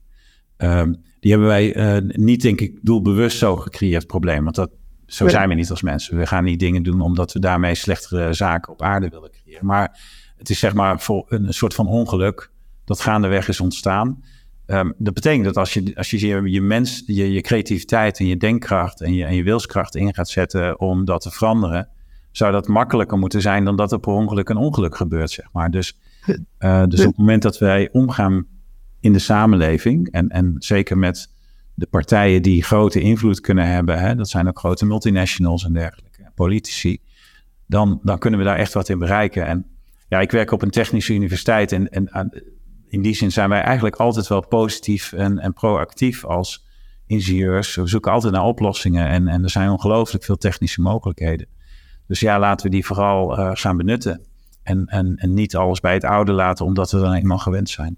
Um, 0.58 1.04
die 1.20 1.32
hebben 1.32 1.50
wij 1.50 1.76
uh, 1.76 2.10
niet, 2.16 2.42
denk 2.42 2.62
ik, 2.62 2.80
doelbewust 2.82 3.38
zo 3.38 3.56
gecreëerd 3.56 4.08
probleem. 4.08 4.44
Want 4.44 4.56
dat, 4.56 4.72
zo 5.14 5.28
zijn 5.28 5.50
we 5.50 5.56
niet 5.56 5.70
als 5.70 5.82
mensen. 5.82 6.18
We 6.18 6.26
gaan 6.26 6.44
niet 6.44 6.60
dingen 6.60 6.84
doen 6.84 7.02
omdat 7.02 7.34
we 7.34 7.40
daarmee 7.40 7.76
slechtere 7.76 8.34
zaken 8.34 8.72
op 8.72 8.82
aarde 8.82 9.10
willen 9.10 9.32
creëren. 9.32 9.66
Maar 9.66 10.00
het 10.38 10.50
is 10.50 10.60
zeg 10.60 10.74
maar 10.74 11.00
voor 11.00 11.26
een 11.28 11.54
soort 11.54 11.74
van 11.74 11.88
ongeluk 11.88 12.52
dat 12.86 13.00
gaandeweg 13.00 13.48
is 13.48 13.60
ontstaan. 13.60 14.24
Um, 14.66 14.94
dat 14.98 15.14
betekent 15.14 15.46
dat 15.46 15.58
als 15.58 15.74
je 15.74 15.92
als 15.96 16.10
je, 16.10 16.28
je, 16.28 16.52
je 16.52 16.62
mens, 16.62 17.04
je, 17.06 17.32
je 17.32 17.42
creativiteit 17.42 18.20
en 18.20 18.26
je 18.26 18.38
denkkracht 18.38 19.02
en 19.02 19.14
je, 19.14 19.26
en 19.26 19.36
je 19.36 19.44
wilskracht 19.44 19.96
in 19.96 20.14
gaat 20.14 20.30
zetten 20.30 20.80
om 20.80 21.06
dat 21.06 21.22
te 21.22 21.32
veranderen, 21.32 21.90
zou 22.32 22.52
dat 22.52 22.68
makkelijker 22.68 23.18
moeten 23.18 23.42
zijn 23.42 23.66
dan 23.66 23.76
dat 23.76 23.92
er 23.92 24.00
per 24.00 24.14
ongeluk 24.14 24.50
een 24.50 24.58
ongeluk 24.58 24.96
gebeurt, 24.96 25.32
zeg 25.32 25.48
maar. 25.52 25.72
Dus, 25.72 25.98
uh, 26.60 26.86
dus 26.88 27.00
op 27.00 27.06
het 27.06 27.18
moment 27.18 27.42
dat 27.42 27.58
wij 27.58 27.90
omgaan 27.92 28.46
in 29.00 29.14
de 29.14 29.20
samenleving. 29.20 30.12
En, 30.12 30.30
en 30.30 30.56
zeker 30.58 30.98
met 30.98 31.34
de 31.74 31.86
partijen 31.86 32.42
die 32.42 32.64
grote 32.64 33.00
invloed 33.00 33.40
kunnen 33.40 33.68
hebben, 33.68 34.00
hè, 34.00 34.16
dat 34.16 34.30
zijn 34.30 34.48
ook 34.48 34.60
grote 34.60 34.86
multinationals 34.86 35.66
en 35.66 35.74
dergelijke, 35.74 36.32
politici, 36.36 37.02
dan, 37.66 38.00
dan 38.04 38.20
kunnen 38.20 38.40
we 38.40 38.46
daar 38.46 38.58
echt 38.58 38.74
wat 38.74 38.90
in 38.90 39.00
bereiken. 39.00 39.46
En 39.46 39.66
ja, 40.08 40.20
ik 40.20 40.32
werk 40.32 40.52
op 40.52 40.62
een 40.62 40.70
technische 40.70 41.14
universiteit 41.14 41.72
en, 41.72 41.90
en 41.90 42.44
in 42.88 43.02
die 43.02 43.16
zin 43.16 43.32
zijn 43.32 43.50
wij 43.50 43.62
eigenlijk 43.62 43.96
altijd 43.96 44.28
wel 44.28 44.48
positief 44.48 45.14
en, 45.14 45.40
en 45.40 45.54
proactief 45.54 46.26
als 46.26 46.66
ingenieurs. 47.08 47.76
We 47.76 47.88
zoeken 47.88 48.12
altijd 48.12 48.34
naar 48.34 48.44
oplossingen 48.44 49.08
en, 49.08 49.28
en 49.28 49.44
er 49.44 49.50
zijn 49.50 49.70
ongelooflijk 49.70 50.24
veel 50.24 50.38
technische 50.38 50.82
mogelijkheden. 50.82 51.48
Dus 52.08 52.20
ja, 52.20 52.40
laten 52.40 52.66
we 52.66 52.72
die 52.72 52.86
vooral 52.86 53.40
uh, 53.40 53.52
gaan 53.54 53.78
benutten. 53.78 54.22
En, 54.64 54.86
en, 54.86 55.16
en 55.16 55.34
niet 55.34 55.56
alles 55.56 55.80
bij 55.80 55.94
het 55.94 56.04
oude 56.04 56.32
laten, 56.32 56.66
omdat 56.66 56.92
we 56.92 57.00
dan 57.00 57.14
eenmaal 57.14 57.38
gewend 57.38 57.70
zijn. 57.70 57.98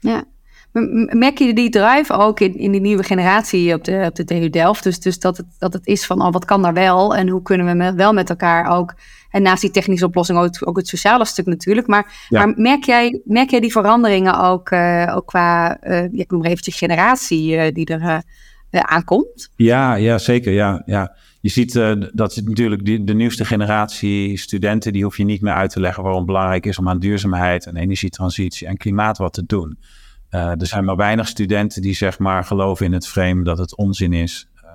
Ja. 0.00 0.24
Merk 0.72 1.38
je 1.38 1.54
die 1.54 1.70
drive 1.70 2.12
ook 2.12 2.40
in, 2.40 2.58
in 2.58 2.72
die 2.72 2.80
nieuwe 2.80 3.02
generatie 3.02 3.74
op 3.74 3.84
de, 3.84 4.04
op 4.08 4.14
de 4.14 4.24
TU 4.24 4.50
Delft? 4.50 4.82
Dus, 4.82 5.00
dus 5.00 5.18
dat, 5.18 5.36
het, 5.36 5.46
dat 5.58 5.72
het 5.72 5.86
is 5.86 6.06
van, 6.06 6.22
oh, 6.22 6.32
wat 6.32 6.44
kan 6.44 6.62
daar 6.62 6.74
wel? 6.74 7.16
En 7.16 7.28
hoe 7.28 7.42
kunnen 7.42 7.66
we 7.66 7.72
met, 7.72 7.94
wel 7.94 8.12
met 8.12 8.30
elkaar 8.30 8.78
ook... 8.78 8.94
En 9.30 9.42
naast 9.42 9.60
die 9.60 9.70
technische 9.70 10.06
oplossing 10.06 10.38
ook, 10.38 10.68
ook 10.68 10.76
het 10.76 10.88
sociale 10.88 11.24
stuk 11.24 11.46
natuurlijk. 11.46 11.86
Maar, 11.86 12.26
maar 12.28 12.52
merk, 12.56 12.84
jij, 12.84 13.20
merk 13.24 13.50
jij 13.50 13.60
die 13.60 13.72
veranderingen 13.72 14.40
ook, 14.40 14.70
uh, 14.70 15.12
ook 15.14 15.26
qua, 15.26 15.78
uh, 15.82 16.02
ik 16.02 16.30
noem 16.30 16.40
maar 16.40 16.50
eventjes 16.50 16.76
generatie 16.76 17.56
uh, 17.56 17.72
die 17.72 17.86
er 17.86 18.22
aankomt? 18.70 19.50
Ja, 19.56 19.94
ja, 19.94 20.18
zeker. 20.18 20.52
Ja, 20.52 20.82
ja. 20.86 21.16
Je 21.40 21.48
ziet 21.48 21.72
dat 22.12 22.40
natuurlijk 22.44 22.84
die, 22.84 23.04
de 23.04 23.14
nieuwste 23.14 23.44
generatie 23.44 24.38
studenten, 24.38 24.92
die 24.92 25.04
hoef 25.04 25.16
je 25.16 25.24
niet 25.24 25.40
meer 25.40 25.54
uit 25.54 25.70
te 25.70 25.80
leggen 25.80 26.02
waarom 26.02 26.20
het 26.20 26.30
belangrijk 26.30 26.66
is 26.66 26.78
om 26.78 26.88
aan 26.88 26.98
duurzaamheid 26.98 27.66
en 27.66 27.76
energietransitie 27.76 28.66
en 28.66 28.76
klimaat 28.76 29.18
wat 29.18 29.32
te 29.32 29.46
doen. 29.46 29.78
Uh, 30.30 30.60
er 30.60 30.66
zijn 30.66 30.84
maar 30.84 30.96
weinig 30.96 31.28
studenten 31.28 31.82
die 31.82 31.94
zeg 31.94 32.18
maar 32.18 32.44
geloven 32.44 32.86
in 32.86 32.92
het 32.92 33.08
frame 33.08 33.44
dat 33.44 33.58
het 33.58 33.76
onzin 33.76 34.12
is. 34.12 34.48
Uh, 34.64 34.70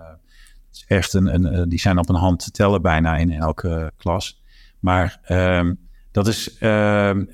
het 0.67 0.75
is 0.75 0.85
echt 0.87 1.13
een, 1.13 1.53
uh, 1.53 1.63
die 1.67 1.79
zijn 1.79 1.97
op 1.97 2.09
een 2.09 2.15
hand 2.15 2.43
te 2.43 2.51
tellen 2.51 2.81
bijna 2.81 3.17
in 3.17 3.31
elke 3.31 3.91
klas. 3.97 4.43
Maar 4.79 5.19
uh, 5.27 5.71
dat, 6.11 6.27
is, 6.27 6.57
ehm, 6.57 7.25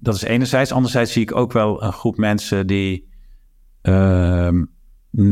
dat 0.00 0.14
is 0.14 0.22
enerzijds. 0.22 0.72
Anderzijds 0.72 1.12
zie 1.12 1.22
ik 1.22 1.34
ook 1.34 1.52
wel 1.52 1.82
een 1.82 1.92
groep 1.92 2.16
mensen 2.16 2.66
die 2.66 3.08
ehm, 3.82 4.64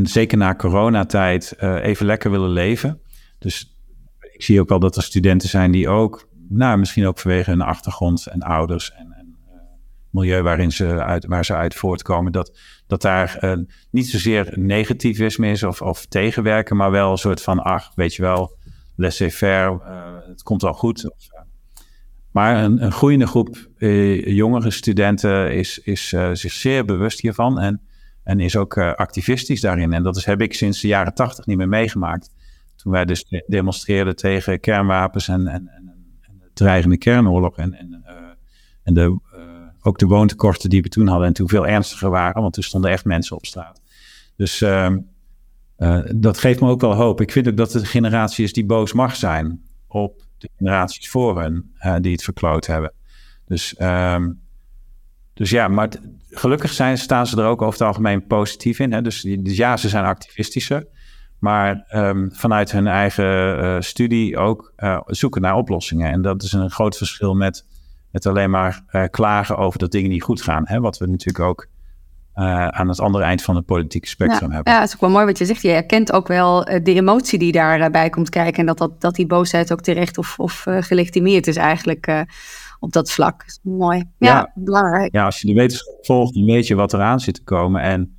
zeker 0.03 0.37
na 0.37 0.55
coronatijd 0.55 1.55
even 1.61 2.05
lekker 2.05 2.31
willen 2.31 2.49
leven. 2.49 3.01
Dus 3.39 3.77
ik 4.19 4.43
zie 4.43 4.61
ook 4.61 4.69
wel 4.69 4.79
dat 4.79 4.95
er 4.95 5.03
studenten 5.03 5.49
zijn 5.49 5.71
die 5.71 5.89
ook, 5.89 6.29
nou 6.49 6.77
misschien 6.77 7.07
ook 7.07 7.19
vanwege 7.19 7.49
hun 7.49 7.61
achtergrond 7.61 8.27
en 8.27 8.41
ouders 8.41 8.91
en 8.91 9.16
milieu 10.17 10.41
waarin 10.41 10.71
ze 10.71 11.03
uit, 11.03 11.25
waar 11.25 11.45
ze 11.45 11.55
uit 11.55 11.75
voortkomen, 11.75 12.31
dat, 12.31 12.59
dat 12.87 13.01
daar 13.01 13.37
uh, 13.41 13.53
niet 13.91 14.09
zozeer 14.09 14.53
negativisme 14.55 15.49
is 15.49 15.63
of, 15.63 15.81
of 15.81 16.05
tegenwerken, 16.05 16.75
maar 16.75 16.91
wel 16.91 17.11
een 17.11 17.17
soort 17.17 17.41
van, 17.41 17.59
ach, 17.59 17.91
weet 17.95 18.15
je 18.15 18.21
wel, 18.21 18.57
laissez-faire, 18.95 19.71
uh, 19.71 20.27
het 20.27 20.43
komt 20.43 20.61
wel 20.61 20.73
goed. 20.73 21.03
Uh. 21.03 21.11
Maar 22.31 22.63
een, 22.63 22.83
een 22.83 22.91
groeiende 22.91 23.27
groep 23.27 23.69
jongere 24.25 24.71
studenten 24.71 25.53
is, 25.53 25.79
is 25.79 26.07
zich 26.33 26.51
zeer 26.51 26.85
bewust 26.85 27.21
hiervan 27.21 27.59
en, 27.59 27.81
en 28.23 28.39
is 28.39 28.55
ook 28.55 28.77
activistisch 28.77 29.61
daarin. 29.61 29.93
En 29.93 30.03
dat 30.03 30.15
is, 30.15 30.25
heb 30.25 30.41
ik 30.41 30.53
sinds 30.53 30.81
de 30.81 30.87
jaren 30.87 31.13
tachtig 31.13 31.45
niet 31.45 31.57
meer 31.57 31.69
meegemaakt. 31.69 32.29
Toen 32.75 32.91
wij 32.91 33.05
dus 33.05 33.43
demonstreerden 33.47 34.15
tegen 34.15 34.59
kernwapens 34.59 35.27
en, 35.27 35.47
en, 35.47 35.67
en, 35.67 35.93
en 36.21 36.37
de 36.39 36.49
dreigende 36.53 36.97
kernoorlog 36.97 37.57
en, 37.57 37.73
en, 37.73 38.03
en 38.83 38.93
de 38.93 39.19
ook 39.87 39.97
de 39.97 40.05
woontekorten 40.05 40.69
die 40.69 40.81
we 40.81 40.89
toen 40.89 41.07
hadden 41.07 41.27
en 41.27 41.33
toen 41.33 41.49
veel 41.49 41.67
ernstiger 41.67 42.09
waren, 42.09 42.41
want 42.41 42.57
er 42.57 42.63
stonden 42.63 42.91
echt 42.91 43.05
mensen 43.05 43.35
op 43.35 43.45
straat. 43.45 43.81
Dus 44.35 44.61
uh, 44.61 44.89
uh, 45.77 45.99
dat 46.15 46.37
geeft 46.37 46.59
me 46.59 46.69
ook 46.69 46.81
wel 46.81 46.95
hoop. 46.95 47.21
Ik 47.21 47.31
vind 47.31 47.47
ook 47.47 47.57
dat 47.57 47.73
het 47.73 47.81
een 47.81 47.87
generatie 47.87 48.43
is 48.43 48.53
die 48.53 48.65
boos 48.65 48.93
mag 48.93 49.15
zijn 49.15 49.61
op 49.87 50.23
de 50.37 50.49
generaties 50.57 51.09
voor 51.09 51.41
hen 51.41 51.73
uh, 51.81 51.95
die 52.01 52.11
het 52.11 52.23
verkloot 52.23 52.65
hebben. 52.65 52.93
Dus, 53.45 53.75
um, 53.79 54.39
dus 55.33 55.49
ja, 55.49 55.67
maar 55.67 55.89
gelukkig 56.29 56.71
zijn, 56.71 56.97
staan 56.97 57.27
ze 57.27 57.37
er 57.37 57.47
ook 57.47 57.61
over 57.61 57.79
het 57.79 57.87
algemeen 57.87 58.27
positief 58.27 58.79
in. 58.79 58.93
Hè? 58.93 59.01
Dus, 59.01 59.21
dus 59.21 59.57
ja, 59.57 59.77
ze 59.77 59.89
zijn 59.89 60.05
activistischer. 60.05 60.87
Maar 61.39 61.85
um, 61.95 62.29
vanuit 62.33 62.71
hun 62.71 62.87
eigen 62.87 63.83
studie 63.83 64.37
ook 64.37 64.73
zoeken 65.05 65.41
naar 65.41 65.55
oplossingen. 65.55 66.11
En 66.11 66.21
dat 66.21 66.43
is 66.43 66.51
een 66.51 66.71
groot 66.71 66.97
verschil 66.97 67.35
met 67.35 67.65
het 68.11 68.25
alleen 68.25 68.49
maar 68.49 68.83
uh, 68.91 69.03
klagen 69.11 69.57
over 69.57 69.79
dat 69.79 69.91
dingen 69.91 70.09
niet 70.09 70.23
goed 70.23 70.41
gaan. 70.41 70.63
Hè? 70.65 70.79
Wat 70.79 70.97
we 70.97 71.07
natuurlijk 71.07 71.45
ook 71.45 71.67
uh, 72.35 72.67
aan 72.67 72.87
het 72.87 72.99
andere 72.99 73.23
eind 73.23 73.41
van 73.41 73.55
het 73.55 73.65
politieke 73.65 74.07
spectrum 74.07 74.49
ja, 74.49 74.55
hebben. 74.55 74.73
Ja, 74.73 74.79
het 74.79 74.87
is 74.87 74.95
ook 74.95 75.01
wel 75.01 75.09
mooi 75.09 75.25
wat 75.25 75.37
je 75.37 75.45
zegt. 75.45 75.61
Je 75.61 75.69
herkent 75.69 76.11
ook 76.11 76.27
wel 76.27 76.69
uh, 76.69 76.83
de 76.83 76.93
emotie 76.93 77.39
die 77.39 77.51
daarbij 77.51 78.09
komt 78.09 78.29
kijken. 78.29 78.59
En 78.59 78.65
dat, 78.65 78.77
dat, 78.77 79.01
dat 79.01 79.15
die 79.15 79.25
boosheid 79.25 79.71
ook 79.71 79.81
terecht 79.81 80.17
of, 80.17 80.39
of 80.39 80.65
gelegitimeerd 80.67 81.47
is 81.47 81.55
eigenlijk 81.55 82.25
op 82.79 82.91
dat 82.91 83.11
vlak. 83.11 83.39
Dat 83.39 83.47
is 83.47 83.59
mooi. 83.63 83.97
Ja, 83.97 84.27
ja, 84.27 84.51
belangrijk. 84.55 85.13
Ja, 85.13 85.25
als 85.25 85.41
je 85.41 85.47
de 85.47 85.53
wetenschap 85.53 86.05
volgt, 86.05 86.33
dan 86.33 86.45
weet 86.45 86.67
je 86.67 86.75
wat 86.75 86.93
eraan 86.93 87.19
zit 87.19 87.33
te 87.33 87.43
komen. 87.43 87.81
En 87.81 88.17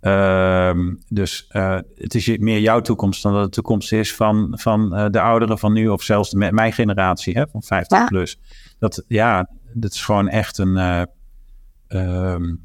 ehm, 0.00 0.94
dus 1.08 1.46
het 1.94 2.14
is 2.14 2.36
meer 2.38 2.60
jouw 2.60 2.80
toekomst 2.80 3.22
dan 3.22 3.32
dat 3.32 3.44
de 3.44 3.50
toekomst 3.50 3.92
is 3.92 4.14
van, 4.14 4.48
van 4.50 5.08
de 5.10 5.20
ouderen 5.20 5.58
van 5.58 5.72
nu... 5.72 5.88
of 5.88 6.02
zelfs 6.02 6.30
de, 6.30 6.52
mijn 6.52 6.72
generatie 6.72 7.34
hè, 7.34 7.46
van 7.48 7.62
50 7.62 7.98
ja. 7.98 8.06
plus 8.06 8.38
dat, 8.78 9.04
ja, 9.08 9.50
dat 9.72 9.92
is 9.92 10.04
gewoon 10.04 10.28
echt 10.28 10.58
een. 10.58 10.76
Uh, 10.76 11.02
um, 11.88 12.64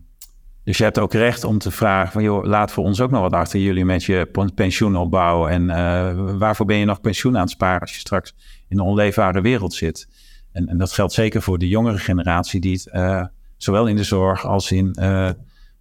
dus 0.64 0.78
je 0.78 0.84
hebt 0.84 1.00
ook 1.00 1.14
recht 1.14 1.44
om 1.44 1.58
te 1.58 1.72
vragen 1.72 2.12
van, 2.12 2.24
joh, 2.24 2.46
laat 2.46 2.72
voor 2.72 2.84
ons 2.84 3.02
ook 3.02 3.12
nog 3.12 3.22
wat 3.22 3.34
achter 3.34 3.60
jullie 3.60 3.86
met 3.86 4.04
je 4.04 4.50
pensioen 4.56 4.96
opbouwen. 4.96 5.50
En 5.50 5.64
uh, 5.64 6.38
waarvoor 6.38 6.66
ben 6.66 6.78
je 6.78 6.86
nog 6.86 7.02
pensioen 7.02 7.36
aan 7.36 7.42
het 7.42 7.50
sparen 7.50 7.80
als 7.80 7.94
je 7.94 8.00
straks 8.00 8.36
in 8.68 8.80
een 8.80 8.86
onleefbare 8.86 9.42
wereld 9.42 9.74
zit? 9.74 10.08
En, 10.52 10.68
en 10.68 10.78
dat 10.78 10.92
geldt 10.92 11.14
zeker 11.14 11.42
voor 11.42 11.58
de 11.58 11.68
jongere 11.68 11.98
generatie 11.98 12.60
die 12.60 12.74
het 12.74 12.90
uh, 12.94 13.26
zowel 13.58 13.88
in 13.88 13.96
de 13.96 14.04
zorg 14.04 14.46
als 14.46 14.72
in, 14.72 14.92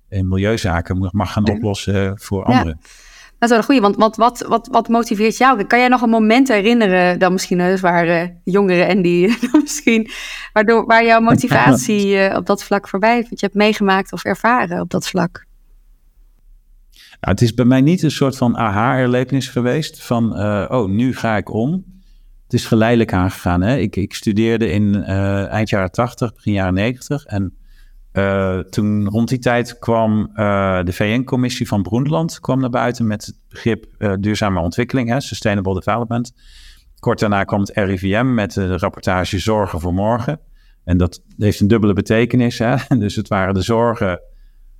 in 0.08 0.28
milieuzaken 0.28 1.10
mag 1.12 1.32
gaan 1.32 1.50
oplossen 1.50 2.18
voor 2.18 2.44
anderen. 2.44 2.80
Dat 3.40 3.50
is 3.50 3.56
wel 3.56 3.58
een 3.58 3.64
goede, 3.64 3.80
want 3.80 3.96
wat, 3.96 4.16
wat, 4.16 4.46
wat, 4.48 4.68
wat 4.70 4.88
motiveert 4.88 5.36
jou? 5.36 5.64
Kan 5.64 5.78
jij 5.78 5.88
nog 5.88 6.02
een 6.02 6.10
moment 6.10 6.48
herinneren, 6.48 7.18
dan 7.18 7.32
misschien 7.32 7.58
dus 7.58 7.80
waar 7.80 8.06
uh, 8.06 8.28
jongeren 8.44 8.88
en 8.92 9.02
die 9.02 9.38
misschien, 9.62 10.10
waardoor, 10.52 10.86
waar 10.86 11.04
jouw 11.04 11.20
motivatie 11.20 12.06
uh, 12.06 12.34
op 12.38 12.46
dat 12.46 12.64
vlak 12.64 12.88
voorbij, 12.88 13.16
wat 13.30 13.40
je 13.40 13.46
hebt 13.46 13.54
meegemaakt 13.54 14.12
of 14.12 14.24
ervaren 14.24 14.80
op 14.80 14.90
dat 14.90 15.08
vlak? 15.08 15.46
Nou, 17.20 17.34
het 17.34 17.40
is 17.40 17.54
bij 17.54 17.64
mij 17.64 17.80
niet 17.80 18.02
een 18.02 18.10
soort 18.10 18.36
van 18.36 18.56
aha-erlevenis 18.56 19.48
geweest 19.48 20.02
van, 20.02 20.40
uh, 20.40 20.66
oh, 20.68 20.88
nu 20.88 21.14
ga 21.16 21.36
ik 21.36 21.52
om. 21.52 21.84
Het 22.44 22.52
is 22.52 22.66
geleidelijk 22.66 23.12
aangegaan. 23.12 23.60
Hè? 23.60 23.76
Ik, 23.76 23.96
ik 23.96 24.14
studeerde 24.14 24.70
in 24.70 25.04
eind 25.04 25.68
jaren 25.68 25.90
80, 25.90 26.34
begin 26.34 26.52
jaren 26.52 26.74
90 26.74 27.24
en 27.24 27.56
uh, 28.12 28.58
toen 28.58 29.08
rond 29.08 29.28
die 29.28 29.38
tijd 29.38 29.78
kwam 29.78 30.30
uh, 30.34 30.82
de 30.84 30.92
VN-commissie 30.92 31.68
van 31.68 31.82
Broenland 31.82 32.40
kwam 32.40 32.60
naar 32.60 32.70
buiten 32.70 33.06
met 33.06 33.26
het 33.26 33.36
begrip 33.48 33.86
uh, 33.98 34.12
duurzame 34.20 34.60
ontwikkeling, 34.60 35.08
hè, 35.08 35.20
Sustainable 35.20 35.74
Development. 35.74 36.32
Kort 36.98 37.18
daarna 37.18 37.44
kwam 37.44 37.60
het 37.60 37.70
RIVM 37.74 38.34
met 38.34 38.52
de 38.52 38.78
rapportage 38.78 39.38
Zorgen 39.38 39.80
voor 39.80 39.94
Morgen. 39.94 40.40
En 40.84 40.96
dat 40.96 41.22
heeft 41.38 41.60
een 41.60 41.68
dubbele 41.68 41.92
betekenis. 41.92 42.58
Hè? 42.58 42.76
Dus 42.98 43.16
het 43.16 43.28
waren 43.28 43.54
de 43.54 43.62
zorgen 43.62 44.20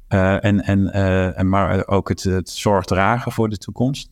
en, 0.08 0.60
en, 0.60 0.92
en 1.34 1.49
maar 1.49 1.87
ook 1.87 2.08
het, 2.08 2.22
het 2.22 2.50
zorgdragen 2.50 3.32
voor 3.32 3.49
de 3.49 3.58
toekomst. 3.58 4.10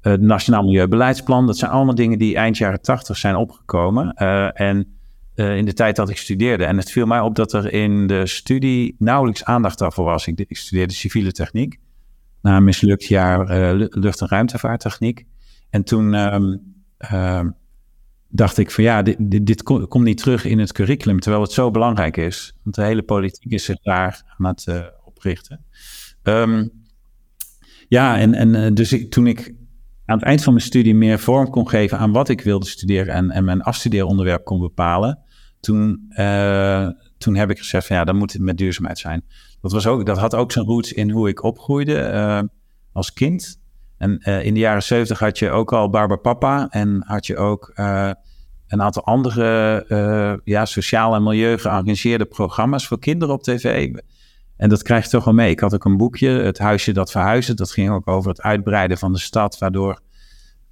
Het 0.00 0.20
Nationaal 0.20 0.62
Milieubeleidsplan, 0.62 1.46
dat 1.46 1.56
zijn 1.56 1.70
allemaal 1.70 1.94
dingen 1.94 2.18
die 2.18 2.36
eind 2.36 2.56
jaren 2.56 2.82
tachtig 2.82 3.16
zijn 3.16 3.36
opgekomen. 3.36 4.12
en 4.54 4.97
uh, 5.38 5.56
in 5.56 5.64
de 5.64 5.72
tijd 5.72 5.96
dat 5.96 6.08
ik 6.08 6.16
studeerde. 6.16 6.64
En 6.64 6.76
het 6.76 6.90
viel 6.90 7.06
mij 7.06 7.20
op 7.20 7.34
dat 7.34 7.52
er 7.52 7.72
in 7.72 8.06
de 8.06 8.26
studie 8.26 8.94
nauwelijks 8.98 9.44
aandacht 9.44 9.78
daarvoor 9.78 10.04
was. 10.04 10.26
Ik, 10.26 10.56
studeerde 10.56 10.94
civiele 10.94 11.32
techniek. 11.32 11.78
Na 12.42 12.56
een 12.56 12.64
mislukt 12.64 13.04
jaar 13.04 13.40
uh, 13.40 13.86
lucht- 13.90 14.20
en 14.20 14.28
ruimtevaarttechniek. 14.28 15.26
En 15.70 15.84
toen 15.84 16.34
um, 16.34 16.74
uh, 17.12 17.46
dacht 18.28 18.58
ik 18.58 18.70
van 18.70 18.84
ja, 18.84 19.02
dit, 19.02 19.46
dit, 19.46 19.62
komt 19.62 20.04
niet 20.04 20.18
terug 20.18 20.44
in 20.44 20.58
het 20.58 20.72
curriculum. 20.72 21.20
Terwijl 21.20 21.42
het 21.42 21.52
zo 21.52 21.70
belangrijk 21.70 22.16
is. 22.16 22.54
Want 22.62 22.74
de 22.76 22.82
hele 22.82 23.02
politiek 23.02 23.52
is 23.52 23.64
zich 23.64 23.80
daar 23.80 24.22
aan 24.36 24.46
het 24.46 24.66
uh, 24.68 24.84
oprichten. 25.04 25.64
Um, 26.22 26.70
ja, 27.88 28.18
en, 28.18 28.34
en 28.34 28.74
dus 28.74 29.04
toen 29.08 29.26
ik 29.26 29.54
aan 30.04 30.18
het 30.18 30.26
eind 30.26 30.42
van 30.42 30.52
mijn 30.52 30.64
studie 30.64 30.94
meer 30.94 31.18
vorm 31.18 31.50
kon 31.50 31.68
geven 31.68 31.98
aan 31.98 32.12
wat 32.12 32.28
ik 32.28 32.40
wilde 32.40 32.66
studeren 32.66 33.14
en, 33.14 33.30
en 33.30 33.44
mijn 33.44 33.62
afstudeeronderwerp 33.62 34.44
kon 34.44 34.60
bepalen, 34.60 35.18
toen, 35.60 36.06
uh, 36.08 36.88
toen 37.18 37.34
heb 37.34 37.50
ik 37.50 37.58
gezegd 37.58 37.86
van 37.86 37.96
ja, 37.96 38.04
dan 38.04 38.16
moet 38.16 38.32
het 38.32 38.42
met 38.42 38.58
duurzaamheid 38.58 38.98
zijn. 38.98 39.24
Dat, 39.60 39.72
was 39.72 39.86
ook, 39.86 40.06
dat 40.06 40.18
had 40.18 40.34
ook 40.34 40.52
zijn 40.52 40.64
roots 40.64 40.92
in 40.92 41.10
hoe 41.10 41.28
ik 41.28 41.42
opgroeide 41.42 42.10
uh, 42.12 42.40
als 42.92 43.12
kind. 43.12 43.60
En 43.98 44.22
uh, 44.24 44.44
in 44.44 44.54
de 44.54 44.60
jaren 44.60 44.82
zeventig 44.82 45.18
had 45.18 45.38
je 45.38 45.50
ook 45.50 45.72
al 45.72 45.90
Barbara 45.90 46.20
Papa 46.20 46.68
en 46.70 47.02
had 47.06 47.26
je 47.26 47.36
ook 47.36 47.72
een 48.68 48.82
aantal 48.82 49.04
andere 49.04 50.40
ja, 50.44 50.64
sociaal 50.64 51.14
en 51.14 51.22
milieu 51.22 51.58
gearrangeerde 51.58 52.24
programma's 52.24 52.86
voor 52.86 52.98
kinderen 52.98 53.34
op 53.34 53.42
tv. 53.42 53.94
En 54.58 54.68
dat 54.68 54.82
krijg 54.82 55.04
je 55.04 55.10
toch 55.10 55.24
wel 55.24 55.34
mee. 55.34 55.50
Ik 55.50 55.60
had 55.60 55.74
ook 55.74 55.84
een 55.84 55.96
boekje, 55.96 56.28
Het 56.28 56.58
Huisje 56.58 56.92
dat 56.92 57.10
Verhuizen. 57.10 57.56
Dat 57.56 57.70
ging 57.70 57.90
ook 57.90 58.08
over 58.08 58.30
het 58.30 58.42
uitbreiden 58.42 58.98
van 58.98 59.12
de 59.12 59.18
stad, 59.18 59.58
waardoor 59.58 60.00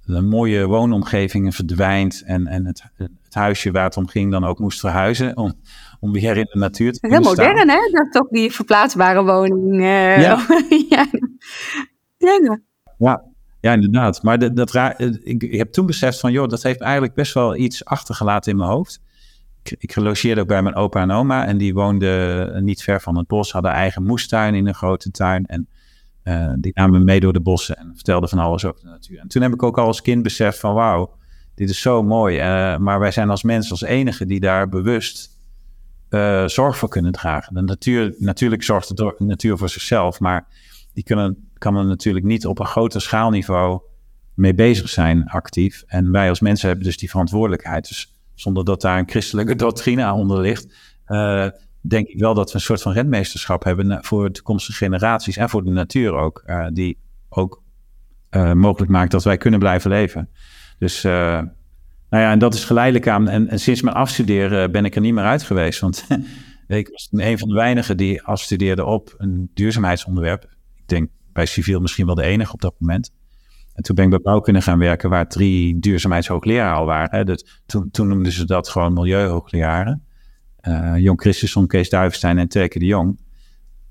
de 0.05 0.21
mooie 0.21 0.65
woonomgevingen 0.65 1.53
verdwijnt. 1.53 2.23
En, 2.25 2.47
en 2.47 2.65
het 2.65 3.26
huisje 3.37 3.71
waar 3.71 3.83
het 3.83 3.97
om 3.97 4.07
ging 4.07 4.31
dan 4.31 4.45
ook 4.45 4.59
moest 4.59 4.79
verhuizen. 4.79 5.37
Om, 5.37 5.53
om 5.99 6.11
weer 6.11 6.37
in 6.37 6.47
de 6.51 6.59
natuur 6.59 6.93
te 6.93 6.99
kunnen 6.99 7.21
Heel 7.21 7.29
modern, 7.29 7.69
hè? 7.69 7.77
Dat 7.91 8.11
toch 8.11 8.27
die 8.27 8.51
verplaatsbare 8.51 9.23
woning. 9.23 9.81
Uh, 9.81 10.21
ja. 10.25 10.45
ja. 10.89 11.07
ja. 12.17 12.59
ja. 12.97 13.23
Ja, 13.59 13.73
inderdaad. 13.73 14.23
Maar 14.23 14.39
dat, 14.39 14.55
dat 14.55 14.71
raar, 14.71 14.99
ik, 14.99 15.43
ik, 15.43 15.57
heb 15.57 15.71
toen 15.71 15.85
beseft 15.85 16.19
van, 16.19 16.31
joh, 16.31 16.47
dat 16.47 16.63
heeft 16.63 16.81
eigenlijk 16.81 17.13
best 17.13 17.33
wel 17.33 17.55
iets 17.55 17.85
achtergelaten 17.85 18.51
in 18.51 18.57
mijn 18.57 18.69
hoofd. 18.69 19.01
Ik, 19.63 19.75
ik 19.79 19.95
logeerde 19.95 20.41
ook 20.41 20.47
bij 20.47 20.61
mijn 20.61 20.75
opa 20.75 21.01
en 21.01 21.11
oma 21.11 21.45
en 21.45 21.57
die 21.57 21.73
woonden 21.73 22.63
niet 22.63 22.83
ver 22.83 23.01
van 23.01 23.17
het 23.17 23.27
bos, 23.27 23.51
hadden 23.51 23.71
eigen 23.71 24.03
moestuin 24.03 24.55
in 24.55 24.67
een 24.67 24.75
grote 24.75 25.11
tuin. 25.11 25.45
En 25.45 25.67
uh, 26.23 26.53
die 26.57 26.71
namen 26.75 26.99
me 26.99 27.05
mee 27.05 27.19
door 27.19 27.33
de 27.33 27.41
bossen 27.41 27.77
en 27.77 27.91
vertelden 27.93 28.29
van 28.29 28.39
alles 28.39 28.65
over 28.65 28.81
de 28.81 28.87
natuur. 28.87 29.19
En 29.19 29.27
toen 29.27 29.41
heb 29.41 29.53
ik 29.53 29.63
ook 29.63 29.77
al 29.77 29.85
als 29.85 30.01
kind 30.01 30.23
beseft 30.23 30.59
van, 30.59 30.73
wauw, 30.73 31.17
dit 31.57 31.69
is 31.69 31.81
zo 31.81 32.03
mooi. 32.03 32.37
Uh, 32.37 32.77
maar 32.77 32.99
wij 32.99 33.11
zijn 33.11 33.29
als 33.29 33.43
mensen 33.43 33.71
als 33.71 33.81
enige 33.81 34.25
die 34.25 34.39
daar 34.39 34.69
bewust 34.69 35.29
uh, 36.09 36.45
zorg 36.47 36.77
voor 36.77 36.89
kunnen 36.89 37.11
dragen. 37.11 37.53
De 37.53 37.61
natuur, 37.61 38.15
natuurlijk 38.17 38.63
zorgt 38.63 38.97
de 38.97 39.15
natuur 39.17 39.57
voor 39.57 39.69
zichzelf, 39.69 40.19
maar 40.19 40.47
die 40.93 41.03
kunnen, 41.03 41.49
kan 41.57 41.75
er 41.75 41.85
natuurlijk 41.85 42.25
niet 42.25 42.45
op 42.45 42.59
een 42.59 42.65
groter 42.65 43.01
schaalniveau 43.01 43.81
mee 44.33 44.53
bezig 44.53 44.89
zijn, 44.89 45.27
actief. 45.27 45.83
En 45.87 46.11
wij 46.11 46.29
als 46.29 46.39
mensen 46.39 46.67
hebben 46.67 46.85
dus 46.85 46.97
die 46.97 47.09
verantwoordelijkheid. 47.09 47.87
Dus 47.87 48.13
zonder 48.33 48.65
dat 48.65 48.81
daar 48.81 48.99
een 48.99 49.09
christelijke 49.09 49.55
doctrine 49.55 50.11
onder 50.11 50.39
ligt, 50.41 50.73
uh, 51.07 51.47
denk 51.81 52.07
ik 52.07 52.19
wel 52.19 52.33
dat 52.33 52.49
we 52.49 52.55
een 52.55 52.61
soort 52.61 52.81
van 52.81 52.91
rentmeesterschap 52.91 53.63
hebben 53.63 54.03
voor 54.03 54.31
toekomstige 54.31 54.77
generaties 54.77 55.37
en 55.37 55.49
voor 55.49 55.63
de 55.63 55.71
natuur 55.71 56.13
ook, 56.13 56.45
die 56.73 56.97
ook 57.29 57.63
mogelijk 58.53 58.91
maakt 58.91 59.11
dat 59.11 59.23
wij 59.23 59.37
kunnen 59.37 59.59
blijven 59.59 59.89
leven. 59.89 60.29
Dus 60.79 61.01
nou 62.09 62.23
ja, 62.23 62.31
en 62.31 62.39
dat 62.39 62.53
is 62.53 62.65
geleidelijk 62.65 63.07
aan. 63.07 63.27
En, 63.27 63.59
sinds 63.59 63.81
mijn 63.81 63.95
afstuderen 63.95 64.71
ben 64.71 64.85
ik 64.85 64.95
er 64.95 65.01
niet 65.01 65.13
meer 65.13 65.23
uit 65.23 65.43
geweest. 65.43 65.79
Want 65.79 66.07
ik 66.67 66.87
was 66.87 67.07
een 67.11 67.37
van 67.37 67.47
de 67.47 67.53
weinigen 67.53 67.97
die 67.97 68.23
afstudeerde 68.23 68.85
op 68.85 69.15
een 69.17 69.51
duurzaamheidsonderwerp. 69.53 70.43
Ik 70.75 70.87
denk 70.87 71.09
bij 71.33 71.45
civiel 71.45 71.79
misschien 71.79 72.05
wel 72.05 72.15
de 72.15 72.23
enige 72.23 72.53
op 72.53 72.61
dat 72.61 72.75
moment. 72.77 73.11
En 73.73 73.83
toen 73.83 73.95
ben 73.95 74.05
ik 74.05 74.11
bij 74.11 74.19
bouwkunde 74.19 74.61
gaan 74.61 74.79
werken, 74.79 75.09
waar 75.09 75.27
drie 75.27 75.79
duurzaamheidshoogleraren 75.79 76.77
al 76.77 76.85
waren. 76.85 77.17
Hè. 77.17 77.23
Dus 77.23 77.61
toen, 77.65 77.91
toen 77.91 78.07
noemden 78.07 78.31
ze 78.31 78.45
dat 78.45 78.69
gewoon 78.69 78.93
milieuhoogleraren. 78.93 80.03
Uh, 80.61 80.93
Jon 80.97 81.19
Christensen, 81.19 81.67
Kees 81.67 81.89
Duivenstein 81.89 82.37
en 82.37 82.47
Terke 82.47 82.79
de 82.79 82.85
Jong. 82.85 83.19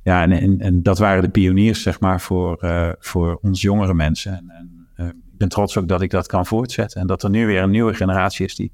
Ja, 0.02 0.28
en, 0.28 0.60
en, 0.60 0.82
dat 0.82 0.98
waren 0.98 1.22
de 1.22 1.28
pioniers, 1.28 1.82
zeg 1.82 2.00
maar, 2.00 2.20
voor, 2.20 2.64
uh, 2.64 2.92
voor 2.98 3.38
ons 3.42 3.60
jongere 3.60 3.94
mensen. 3.94 4.32
En, 4.32 4.50
en 4.50 4.75
ben 5.38 5.48
trots 5.48 5.76
ook 5.76 5.88
dat 5.88 6.02
ik 6.02 6.10
dat 6.10 6.26
kan 6.26 6.46
voortzetten. 6.46 7.00
En 7.00 7.06
dat 7.06 7.22
er 7.22 7.30
nu 7.30 7.46
weer 7.46 7.62
een 7.62 7.70
nieuwe 7.70 7.94
generatie 7.94 8.46
is 8.46 8.54
die 8.54 8.72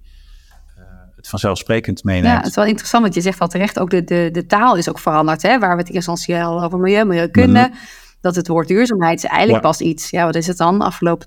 het 1.16 1.28
vanzelfsprekend 1.28 2.04
meeneemt. 2.04 2.26
Ja, 2.26 2.37
het 2.37 2.47
is 2.47 2.54
wel 2.54 2.64
interessant, 2.64 3.02
want 3.02 3.14
je 3.14 3.21
zegt 3.21 3.40
al 3.40 3.49
terecht, 3.49 3.78
ook 3.78 3.90
de, 3.90 4.04
de, 4.04 4.28
de 4.33 4.47
taal 4.47 4.76
is 4.76 4.88
ook 4.88 4.99
veranderd. 4.99 5.42
Hè? 5.42 5.59
Waar 5.59 5.76
we 5.76 5.83
het 5.83 5.92
essentieel 5.92 6.62
over 6.62 6.78
milieu, 6.78 7.04
milieukunde... 7.04 7.69
Mm 7.71 7.78
dat 8.23 8.37
het 8.37 8.49
woord 8.49 8.69
duurzaamheid 8.69 9.25
is 9.25 9.31
eigenlijk 9.31 9.62
pas 9.62 9.81
iets. 9.81 10.11
Ja, 10.11 10.25
wat 10.25 10.35
is 10.35 10.47
het 10.47 10.57
dan? 10.57 10.81
Afgelopen 10.81 11.26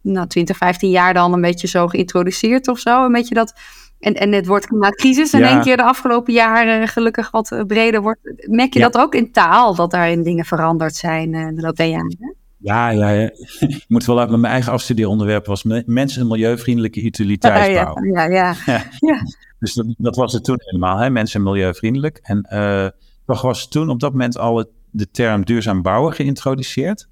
nou, 0.00 0.26
20, 0.26 0.56
15 0.56 0.90
jaar 0.90 1.14
dan 1.14 1.32
een 1.32 1.40
beetje 1.40 1.66
zo 1.66 1.86
geïntroduceerd 1.86 2.68
of 2.68 2.78
zo. 2.78 3.04
Een 3.04 3.12
beetje 3.12 3.34
dat. 3.34 3.54
En, 3.98 4.14
en 4.14 4.32
het 4.32 4.46
woord 4.46 4.66
klimaatcrisis 4.66 5.32
in 5.32 5.42
één 5.42 5.60
keer 5.60 5.76
de 5.76 5.82
afgelopen 5.82 6.32
jaren 6.32 6.88
gelukkig 6.88 7.30
wat 7.30 7.52
eh, 7.52 7.62
breder 7.66 8.02
wordt. 8.02 8.20
Merk 8.48 8.74
je 8.74 8.80
dat 8.80 8.96
ook 8.96 9.14
in 9.14 9.32
taal, 9.32 9.74
dat 9.74 9.90
daarin 9.90 10.22
dingen 10.22 10.44
veranderd 10.44 10.96
zijn 10.96 11.32
uh, 11.32 11.48
de 11.54 11.60
loop 11.60 11.76
der 11.76 11.86
jaren? 11.86 12.29
Ja, 12.60 12.90
ja, 12.90 13.08
ja. 13.10 13.30
ik 13.60 13.84
moet 13.88 14.04
wel 14.04 14.20
uit 14.20 14.30
mijn 14.30 14.44
eigen 14.44 14.72
afstudeeronderwerp 14.72 15.46
was 15.46 15.62
mensen- 15.86 16.22
en 16.22 16.28
milieuvriendelijke 16.28 17.04
utiliteitsbouw. 17.04 18.04
Ja, 18.04 18.24
ja, 18.24 18.54
ja. 18.66 18.84
ja. 18.98 19.22
Dus 19.58 19.74
dat, 19.74 19.94
dat, 19.98 20.16
was 20.16 20.32
het 20.32 20.44
toen 20.44 20.56
helemaal, 20.58 20.98
hè? 20.98 21.10
mensen- 21.10 21.40
en 21.40 21.46
milieuvriendelijk. 21.46 22.18
En 22.22 22.46
uh, 22.52 22.86
toch 23.26 23.42
was 23.42 23.68
toen 23.68 23.90
op 23.90 24.00
dat 24.00 24.12
moment 24.12 24.38
al 24.38 24.56
het 24.58 24.68
de 24.90 25.10
term 25.10 25.44
duurzaam 25.44 25.82
bouwen 25.82 26.12
geïntroduceerd. 26.12 27.08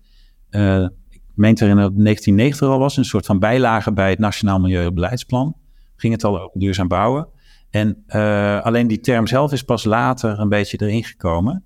Uh, 0.50 0.87
ik 1.11 1.20
meen 1.34 1.56
er 1.56 1.68
in 1.68 1.76
1990 1.76 2.68
al 2.68 2.78
was, 2.78 2.96
een 2.96 3.04
soort 3.04 3.26
van 3.26 3.38
bijlage 3.38 3.92
bij 3.92 4.11
het 4.11 4.18
Nationaal 4.18 4.61
Milieubeleidsplan. 4.61 5.56
Ging 5.96 6.12
het 6.12 6.24
al 6.24 6.40
over 6.40 6.61
duurzaam 6.61 6.88
bouwen. 6.88 7.28
En 7.70 8.04
uh, 8.08 8.61
alleen 8.61 8.87
die 8.87 9.00
term 9.00 9.26
zelf 9.26 9.52
is 9.52 9.62
pas 9.62 9.84
later 9.84 10.38
een 10.38 10.48
beetje 10.48 10.80
erin 10.80 11.04
gekomen. 11.04 11.64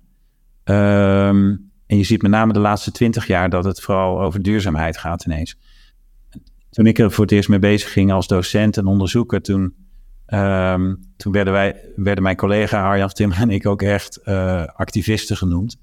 Um, 0.63 1.71
en 1.85 1.97
je 1.97 2.03
ziet 2.03 2.21
met 2.21 2.31
name 2.31 2.53
de 2.53 2.59
laatste 2.59 2.91
twintig 2.91 3.27
jaar 3.27 3.49
dat 3.49 3.63
het 3.63 3.81
vooral 3.81 4.21
over 4.21 4.41
duurzaamheid 4.41 4.97
gaat 4.97 5.25
ineens. 5.25 5.57
Toen 6.69 6.85
ik 6.85 6.99
er 6.99 7.11
voor 7.11 7.23
het 7.23 7.33
eerst 7.33 7.49
mee 7.49 7.59
bezig 7.59 7.91
ging 7.91 8.11
als 8.11 8.27
docent 8.27 8.77
en 8.77 8.85
onderzoeker, 8.85 9.41
toen 9.41 9.81
Um, 10.27 10.99
toen 11.17 11.31
werden, 11.31 11.53
wij, 11.53 11.91
werden 11.95 12.23
mijn 12.23 12.35
collega 12.35 12.83
Arjan 12.83 13.09
Timmer 13.09 13.37
en 13.37 13.49
ik 13.49 13.65
ook 13.65 13.81
echt 13.81 14.19
uh, 14.25 14.65
activisten 14.65 15.37
genoemd. 15.37 15.77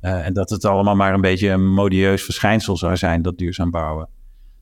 Uh, 0.00 0.26
en 0.26 0.32
dat 0.32 0.50
het 0.50 0.64
allemaal 0.64 0.96
maar 0.96 1.14
een 1.14 1.20
beetje 1.20 1.48
een 1.48 1.72
modieus 1.72 2.22
verschijnsel 2.22 2.76
zou 2.76 2.96
zijn, 2.96 3.22
dat 3.22 3.38
duurzaam 3.38 3.70
bouwen. 3.70 4.08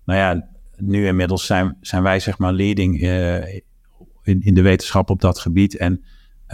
Nou 0.05 0.19
ja, 0.19 0.49
nu 0.77 1.07
inmiddels 1.07 1.47
zijn, 1.47 1.77
zijn 1.81 2.03
wij 2.03 2.21
zeg 2.21 2.39
maar 2.39 2.53
leading 2.53 3.03
uh, 3.03 3.55
in, 4.23 4.41
in 4.41 4.55
de 4.55 4.63
wetenschap 4.63 5.11
op 5.11 5.21
dat 5.21 5.39
gebied. 5.39 5.77
En 5.77 6.05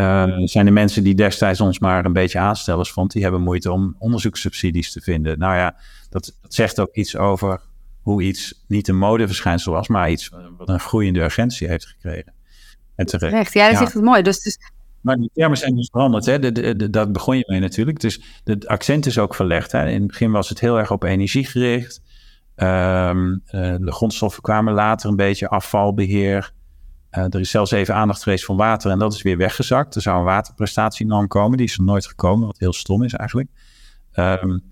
uh, 0.00 0.32
zijn 0.44 0.64
de 0.64 0.70
mensen 0.70 1.04
die 1.04 1.14
destijds 1.14 1.60
ons 1.60 1.78
maar 1.78 2.04
een 2.04 2.12
beetje 2.12 2.38
aanstellers 2.38 2.90
vond, 2.90 3.12
die 3.12 3.22
hebben 3.22 3.40
moeite 3.40 3.72
om 3.72 3.96
onderzoekssubsidies 3.98 4.92
te 4.92 5.00
vinden. 5.00 5.38
Nou 5.38 5.56
ja, 5.56 5.76
dat, 6.10 6.36
dat 6.42 6.54
zegt 6.54 6.80
ook 6.80 6.94
iets 6.94 7.16
over 7.16 7.60
hoe 8.00 8.22
iets 8.22 8.64
niet 8.68 8.88
een 8.88 8.98
modeverschijnsel 8.98 9.72
was, 9.72 9.88
maar 9.88 10.10
iets 10.10 10.30
wat 10.56 10.68
een 10.68 10.80
groeiende 10.80 11.20
urgentie 11.20 11.68
heeft 11.68 11.86
gekregen. 11.86 12.32
En 12.94 13.06
terecht. 13.06 13.52
ja, 13.52 13.64
dat 13.64 13.74
is 13.74 13.80
echt 13.80 13.92
het 13.92 14.02
mooi. 14.02 14.22
Dus, 14.22 14.42
dus 14.42 14.58
maar 15.00 15.16
die 15.16 15.30
termen 15.34 15.58
zijn 15.58 15.76
dus 15.76 15.88
veranderd. 15.90 16.26
Hè? 16.26 16.38
De, 16.38 16.52
de, 16.52 16.76
de, 16.76 16.90
dat 16.90 17.12
begon 17.12 17.36
je 17.36 17.44
mee 17.46 17.60
natuurlijk. 17.60 18.00
Dus 18.00 18.40
het 18.44 18.66
accent 18.66 19.06
is 19.06 19.18
ook 19.18 19.34
verlegd. 19.34 19.72
Hè? 19.72 19.88
In 19.88 19.98
het 19.98 20.06
begin 20.06 20.30
was 20.30 20.48
het 20.48 20.60
heel 20.60 20.78
erg 20.78 20.90
op 20.90 21.02
energie 21.02 21.44
gericht. 21.44 22.02
Um, 22.56 23.32
uh, 23.32 23.74
de 23.80 23.92
grondstoffen 23.92 24.42
kwamen 24.42 24.74
later 24.74 25.10
een 25.10 25.16
beetje, 25.16 25.48
afvalbeheer. 25.48 26.52
Uh, 27.12 27.24
er 27.24 27.40
is 27.40 27.50
zelfs 27.50 27.70
even 27.70 27.94
aandacht 27.94 28.22
geweest 28.22 28.44
voor 28.44 28.56
water 28.56 28.90
en 28.90 28.98
dat 28.98 29.14
is 29.14 29.22
weer 29.22 29.36
weggezakt. 29.36 29.94
Er 29.94 30.02
zou 30.02 30.18
een 30.18 30.24
waterprestatienorm 30.24 31.28
komen, 31.28 31.56
die 31.56 31.66
is 31.66 31.78
er 31.78 31.84
nooit 31.84 32.06
gekomen, 32.06 32.46
wat 32.46 32.58
heel 32.58 32.72
stom 32.72 33.02
is 33.02 33.12
eigenlijk. 33.12 33.48
Um, 34.14 34.62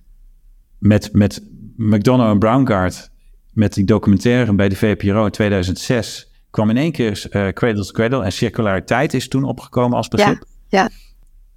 met, 0.78 1.12
met 1.12 1.42
McDonough 1.76 2.30
en 2.30 2.38
Brownguard, 2.38 3.10
met 3.52 3.74
die 3.74 3.84
documentaire 3.84 4.54
bij 4.54 4.68
de 4.68 4.76
VPRO 4.76 5.24
in 5.24 5.30
2006 5.30 6.32
kwam 6.50 6.70
in 6.70 6.76
één 6.76 6.92
keer 6.92 7.26
uh, 7.30 7.48
Cradle 7.48 7.84
to 7.84 7.92
Cradle 7.92 8.24
en 8.24 8.32
circulariteit 8.32 9.14
is 9.14 9.28
toen 9.28 9.44
opgekomen 9.44 9.96
als 9.96 10.08
begrip. 10.08 10.44
Ja, 10.68 10.90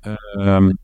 ja. 0.02 0.56
Um, 0.56 0.78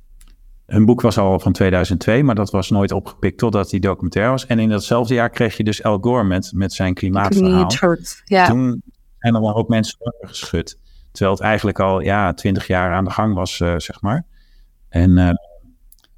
hun 0.65 0.85
boek 0.85 1.01
was 1.01 1.17
al 1.17 1.39
van 1.39 1.51
2002, 1.51 2.23
maar 2.23 2.35
dat 2.35 2.51
was 2.51 2.69
nooit 2.69 2.91
opgepikt 2.91 3.37
totdat 3.37 3.69
die 3.69 3.79
documentaire 3.79 4.31
was. 4.31 4.45
En 4.45 4.59
in 4.59 4.69
datzelfde 4.69 5.13
jaar 5.13 5.29
kreeg 5.29 5.57
je 5.57 5.63
dus 5.63 5.83
Al 5.83 5.97
Gore 6.01 6.23
met, 6.23 6.51
met 6.55 6.73
zijn 6.73 6.93
klimaatverhaal. 6.93 7.97
Ja. 8.23 8.47
Toen 8.47 8.81
zijn 9.23 9.35
er 9.35 9.41
wel 9.41 9.55
ook 9.55 9.67
mensen 9.67 9.97
geschud. 10.19 10.79
Terwijl 11.11 11.35
het 11.35 11.45
eigenlijk 11.45 11.79
al 11.79 11.99
ja, 11.99 12.33
twintig 12.33 12.67
jaar 12.67 12.93
aan 12.93 13.03
de 13.03 13.11
gang 13.11 13.33
was, 13.33 13.59
uh, 13.59 13.73
zeg 13.77 14.01
maar. 14.01 14.25
En 14.89 15.17
uh, 15.17 15.29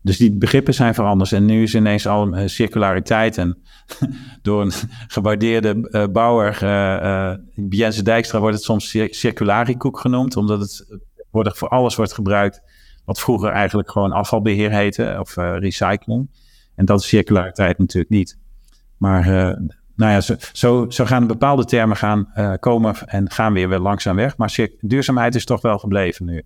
dus 0.01 0.17
die 0.17 0.33
begrippen 0.33 0.73
zijn 0.73 0.93
veranderd. 0.93 1.31
En 1.31 1.45
nu 1.45 1.63
is 1.63 1.75
ineens 1.75 2.07
al 2.07 2.37
uh, 2.37 2.47
circulariteit. 2.47 3.37
En 3.37 3.57
door 4.41 4.61
een 4.61 4.71
gewaardeerde 5.07 5.87
uh, 5.89 6.03
bouwer, 6.11 6.63
uh, 6.63 8.03
Dijkstra, 8.03 8.39
wordt 8.39 8.55
het 8.55 8.63
soms 8.63 8.89
cir 9.09 9.33
genoemd. 9.79 10.35
Omdat 10.35 10.59
het 10.59 10.99
wordt, 11.31 11.57
voor 11.57 11.69
alles 11.69 11.95
wordt 11.95 12.13
gebruikt 12.13 12.61
wat 13.05 13.19
vroeger 13.19 13.51
eigenlijk 13.51 13.91
gewoon 13.91 14.11
afvalbeheer 14.11 14.71
heette. 14.71 15.17
Of 15.19 15.35
recycling. 15.35 16.29
En 16.75 16.85
dat 16.85 16.99
is 16.99 17.07
circulariteit 17.07 17.77
natuurlijk 17.77 18.13
niet. 18.13 18.37
Maar 18.97 19.57
nou 19.95 20.11
ja, 20.11 20.21
zo, 20.21 20.35
zo, 20.51 20.85
zo, 20.89 21.05
gaan 21.05 21.27
bepaalde 21.27 21.65
termen 21.65 21.97
gaan 21.97 22.31
komen 22.59 22.95
en 23.05 23.31
gaan 23.31 23.53
weer, 23.53 23.69
weer 23.69 23.79
langzaam 23.79 24.15
weg. 24.15 24.37
Maar 24.37 24.57
duurzaamheid 24.81 25.35
is 25.35 25.45
toch 25.45 25.61
wel 25.61 25.77
gebleven 25.77 26.25
nu 26.25 26.43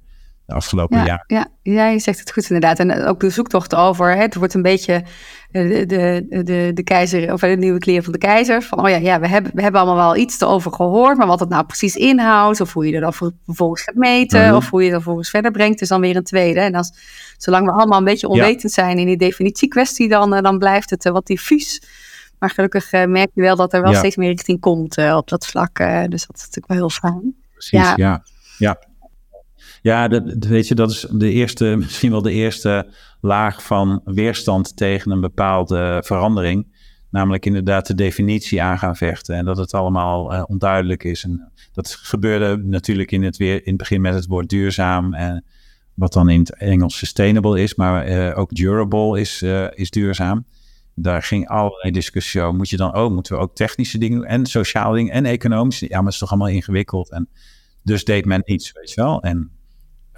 de 0.49 0.55
afgelopen 0.55 0.97
ja, 0.97 1.05
jaar. 1.05 1.23
Ja, 1.27 1.47
jij 1.62 1.99
zegt 1.99 2.19
het 2.19 2.31
goed 2.31 2.49
inderdaad. 2.49 2.79
En 2.79 3.05
ook 3.05 3.19
de 3.19 3.29
zoektocht 3.29 3.75
over, 3.75 4.15
hè, 4.15 4.21
het 4.21 4.35
wordt 4.35 4.53
een 4.53 4.62
beetje 4.62 5.03
eh, 5.51 5.69
de, 5.69 5.85
de, 5.85 6.43
de, 6.43 6.71
de 6.73 6.83
keizer, 6.83 7.33
of 7.33 7.39
de 7.39 7.47
nieuwe 7.47 7.79
kleren 7.79 8.03
van 8.03 8.13
de 8.13 8.19
keizer. 8.19 8.62
Van, 8.62 8.79
oh 8.79 8.89
ja, 8.89 8.95
ja 8.95 9.19
we, 9.19 9.27
hebben, 9.27 9.51
we 9.55 9.62
hebben 9.62 9.81
allemaal 9.81 10.13
wel 10.13 10.23
iets 10.23 10.41
erover 10.41 10.71
gehoord, 10.73 11.17
maar 11.17 11.27
wat 11.27 11.39
het 11.39 11.49
nou 11.49 11.65
precies 11.65 11.95
inhoudt, 11.95 12.62
of 12.62 12.73
hoe 12.73 12.88
je 12.88 12.93
er 12.95 13.01
dan 13.01 13.13
vervolgens 13.45 13.81
gaat 13.81 13.95
meten, 13.95 14.47
mhm. 14.47 14.55
of 14.55 14.69
hoe 14.69 14.79
je 14.79 14.85
het 14.85 14.95
vervolgens 14.95 15.29
verder 15.29 15.51
brengt, 15.51 15.81
is 15.81 15.88
dan 15.88 16.01
weer 16.01 16.15
een 16.15 16.23
tweede. 16.23 16.59
En 16.59 16.75
als, 16.75 16.93
zolang 17.38 17.65
we 17.65 17.71
allemaal 17.71 17.97
een 17.97 18.03
beetje 18.03 18.27
onwetend 18.27 18.71
zijn 18.71 18.97
in 18.97 19.05
die 19.05 19.17
definitiekwestie, 19.17 20.09
dan, 20.09 20.29
dan 20.41 20.57
blijft 20.57 20.89
het 20.89 21.05
uh, 21.05 21.12
wat 21.12 21.27
diffuus. 21.27 21.81
Maar 22.39 22.49
gelukkig 22.49 22.91
merk 22.91 23.30
je 23.34 23.41
wel 23.41 23.56
dat 23.56 23.73
er 23.73 23.82
wel 23.82 23.93
steeds 23.93 24.15
meer 24.15 24.30
richting 24.30 24.60
komt 24.60 24.97
op 24.97 25.28
dat 25.28 25.47
vlak. 25.47 25.78
dus 26.10 26.25
dat 26.28 26.36
is 26.36 26.41
natuurlijk 26.41 26.67
wel 26.67 26.78
heel 26.78 26.89
fijn. 26.89 27.36
Precies, 27.52 27.80
ja. 27.80 27.93
ja. 27.95 28.23
ja. 28.58 28.88
Ja, 29.82 30.08
dat, 30.08 30.45
weet 30.45 30.67
je, 30.67 30.75
dat 30.75 30.91
is 30.91 31.08
de 31.12 31.32
eerste, 31.32 31.75
misschien 31.78 32.12
wel 32.12 32.21
de 32.21 32.32
eerste 32.32 32.93
laag 33.21 33.63
van 33.63 34.02
weerstand 34.06 34.78
tegen 34.78 35.12
een 35.12 35.21
bepaalde 35.21 36.02
verandering. 36.06 36.78
Namelijk 37.10 37.45
inderdaad 37.45 37.88
de 37.88 37.95
definitie 37.95 38.62
aan 38.62 38.78
gaan 38.78 38.95
vechten 38.95 39.36
en 39.36 39.45
dat 39.45 39.58
het 39.58 39.73
allemaal 39.73 40.34
uh, 40.34 40.43
onduidelijk 40.45 41.04
is. 41.04 41.23
En 41.23 41.52
dat 41.73 41.99
gebeurde 42.02 42.63
natuurlijk 42.63 43.12
in 43.12 43.23
het, 43.23 43.38
weer, 43.38 43.56
in 43.56 43.67
het 43.67 43.78
begin 43.78 44.02
met 44.02 44.13
het 44.13 44.28
woord 44.28 44.49
duurzaam 44.49 45.13
en 45.13 45.45
wat 45.93 46.13
dan 46.13 46.30
in 46.30 46.39
het 46.39 46.56
Engels 46.56 46.97
sustainable 46.97 47.62
is, 47.62 47.75
maar 47.75 48.10
uh, 48.10 48.38
ook 48.38 48.49
durable 48.52 49.19
is, 49.19 49.41
uh, 49.41 49.67
is 49.71 49.89
duurzaam. 49.89 50.45
Daar 51.01 51.23
ging 51.23 51.47
allerlei 51.47 51.91
discussie 51.91 52.41
over. 52.41 52.55
Moet 52.55 52.69
je 52.69 52.77
dan 52.77 52.93
ook, 52.93 53.12
moeten 53.12 53.35
we 53.35 53.41
ook 53.41 53.55
technische 53.55 53.97
dingen 53.97 54.17
doen 54.17 54.27
en 54.27 54.45
sociale 54.45 54.95
dingen 54.95 55.13
en 55.13 55.25
economische? 55.25 55.85
Ja, 55.85 55.95
maar 55.95 56.03
het 56.03 56.13
is 56.13 56.19
toch 56.19 56.29
allemaal 56.29 56.47
ingewikkeld. 56.47 57.12
En 57.12 57.29
dus 57.83 58.03
deed 58.03 58.25
men 58.25 58.41
iets, 58.45 58.71
weet 58.71 58.91
je 58.91 59.01
wel. 59.01 59.21
En 59.21 59.51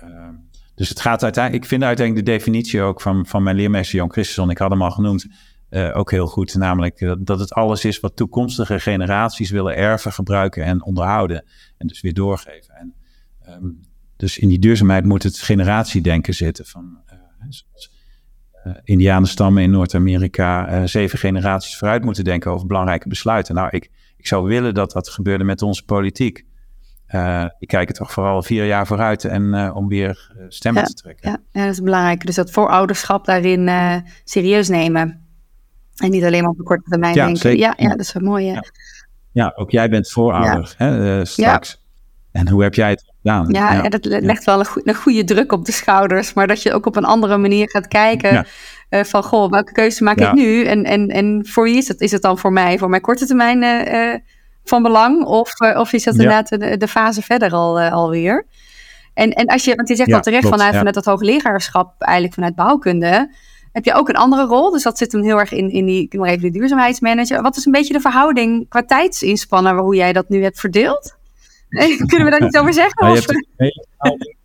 Ehm, 0.02 0.34
dus 0.76 0.90
het 0.90 1.00
gaat 1.00 1.24
uiteindelijk, 1.24 1.64
ik 1.64 1.70
vind 1.70 1.84
uiteindelijk 1.84 2.26
de 2.26 2.32
definitie 2.32 2.82
ook 2.82 3.02
van, 3.02 3.26
van 3.26 3.44
mijn 3.44 3.56
leermeester 3.56 3.96
Jan 3.96 4.12
Christensen, 4.12 4.50
ik 4.50 4.58
had 4.58 4.70
hem 4.70 4.82
al 4.82 4.92
genoemd, 4.92 5.28
uh, 5.70 5.98
ook 5.98 6.12
heel 6.12 6.28
goed. 6.28 6.56
Namelijk 6.56 7.00
dat, 7.00 7.26
dat 7.26 7.40
het 7.40 7.54
alles 7.54 7.86
is 7.86 8.00
wat 8.00 8.16
toekomstige 8.16 8.80
generaties 8.80 9.50
willen 9.50 9.76
erven, 9.76 10.14
gebruiken 10.14 10.64
en 10.64 10.84
onderhouden. 10.84 11.46
En 11.78 11.88
dus 11.88 12.02
weer 12.02 12.14
doorgeven. 12.14 12.76
En, 12.76 12.94
um, 13.50 13.80
dus 14.18 14.38
in 14.38 14.48
die 14.48 14.60
duurzaamheid 14.60 15.06
moet 15.06 15.24
het 15.24 15.40
generatiedenken 15.40 16.34
zitten. 16.34 16.66
Van, 16.66 17.00
uh, 17.06 17.20
indianenstammen 18.84 19.64
in 19.64 19.72
Noord-Amerika 19.72 20.88
zeven 20.88 21.20
generaties 21.20 21.78
vooruit 21.78 22.04
moeten 22.04 22.24
denken 22.24 22.52
over 22.52 22.68
belangrijke 22.68 23.08
besluiten. 23.08 23.56
Nou, 23.56 23.70
ik, 23.72 23.90
ik 24.18 24.28
zou 24.28 24.48
willen 24.48 24.74
dat 24.74 24.92
dat 24.92 25.10
gebeurde 25.10 25.44
met 25.44 25.62
onze 25.62 25.86
politiek. 25.86 26.46
Uh, 27.08 27.46
die 27.60 27.68
kijken 27.68 27.96
toch 27.96 28.12
vooral 28.12 28.44
vier 28.44 28.66
jaar 28.66 28.88
vooruit 28.88 29.26
en 29.26 29.44
uh, 29.44 29.76
om 29.76 29.88
weer 29.88 30.32
stemmen 30.48 30.82
ja, 30.82 30.88
te 30.88 30.94
trekken. 30.94 31.30
Ja, 31.30 31.38
ja, 31.52 31.66
dat 31.66 31.74
is 31.74 31.82
belangrijk. 31.82 32.26
Dus 32.26 32.36
dat 32.36 32.52
voorouderschap 32.52 33.26
daarin 33.26 33.70
serieus 34.24 34.70
nemen. 34.70 35.26
En 35.96 36.12
niet 36.12 36.24
alleen 36.24 36.42
maar 36.42 36.52
op 36.52 36.58
de 36.58 36.64
korte 36.64 36.90
termijn 36.90 37.16
ja, 37.16 37.26
denken. 37.26 37.58
Ja, 37.58 37.74
ja, 37.78 37.90
dat 37.90 38.00
is 38.00 38.14
wel 38.14 38.24
mooi. 38.24 38.46
Ja. 38.46 38.64
ja. 39.32 39.54
ook 39.56 39.72
jij 39.72 39.90
bent 39.90 40.10
voorouder 40.10 40.74
hè, 40.78 41.26
straks. 41.26 41.82
En 42.32 42.50
hoe 42.50 42.64
heb 42.64 42.74
jij 42.74 42.90
het 42.90 43.11
gedaan? 43.22 43.48
Ja, 43.50 43.74
ja. 43.74 43.90
dat 43.90 44.06
legt 44.06 44.44
wel 44.44 44.60
een, 44.60 44.66
go 44.66 44.82
een, 44.84 44.96
goede 44.96 45.24
druk 45.24 45.52
op 45.52 45.66
de 45.66 45.72
schouders. 45.72 46.34
Maar 46.34 46.48
dat 46.48 46.62
je 46.62 46.74
ook 46.74 46.86
op 46.86 46.96
een 46.96 47.06
andere 47.06 47.38
manier 47.38 47.70
gaat 47.70 47.88
kijken. 47.88 48.46
van, 48.90 49.24
goh, 49.24 49.50
welke 49.50 49.72
keuze 49.72 50.04
maak 50.04 50.20
ik 50.20 50.34
nu? 50.34 50.64
En, 50.64 50.84
en, 50.84 51.08
en 51.08 51.46
voor 51.48 51.64
wie 51.64 51.78
is 51.78 51.88
het? 51.88 52.02
Is 52.02 52.12
het 52.12 52.22
dan 52.22 52.38
voor 52.38 52.54
mij, 52.54 52.78
voor 52.78 52.90
mijn 52.90 53.02
korte 53.02 53.26
termijn 53.26 53.64
van 54.64 54.84
belang? 54.84 55.26
Of, 55.26 55.60
of 55.60 55.94
is 55.94 56.04
dat 56.04 56.14
inderdaad 56.14 56.50
de, 56.50 56.78
de, 56.78 56.88
fase 56.88 57.22
verder 57.22 57.52
al, 57.52 57.80
alweer? 57.80 58.46
En, 59.14 59.32
en 59.34 59.46
als 59.46 59.66
je, 59.66 59.76
want 59.76 59.88
je 59.88 59.96
zegt 59.96 60.14
al 60.14 60.22
terecht 60.22 60.42
klopt, 60.42 60.56
vanuit, 60.56 60.76
vanuit 60.76 60.96
dat 60.96 61.06
hoogleraarschap, 61.06 61.94
eigenlijk 61.98 62.34
vanuit 62.34 62.56
bouwkunde, 62.56 63.30
heb 63.72 63.86
je 63.86 63.94
ook 63.94 64.10
een 64.10 64.16
andere 64.16 64.46
rol. 64.46 64.72
Dus 64.72 64.84
dat 64.84 64.98
zit 64.98 65.12
hem 65.12 65.24
heel 65.24 65.40
erg 65.40 65.52
in, 65.52 65.70
in 65.70 65.86
die, 65.86 66.18
maar 66.18 66.30
even 66.30 66.42
de 66.42 66.60
duurzaamheidsmanager. 66.60 67.42
Wat 67.42 67.58
is 67.58 67.66
een 67.66 67.72
beetje 67.72 67.94
de 67.94 68.00
verhouding 68.00 68.70
qua 68.70 68.84
tijdsinspannen, 68.84 69.78
hoe 69.78 69.96
jij 69.96 70.14
dat 70.14 70.30
nu 70.30 70.44
hebt 70.44 70.60
verdeeld? 70.60 71.20
Kunnen 72.06 72.26
we 72.26 72.30
daar 72.30 72.46
iets 72.46 72.58
over 72.58 72.74
zeggen? 72.74 73.06
Nou, 73.06 73.20
je 73.58 74.36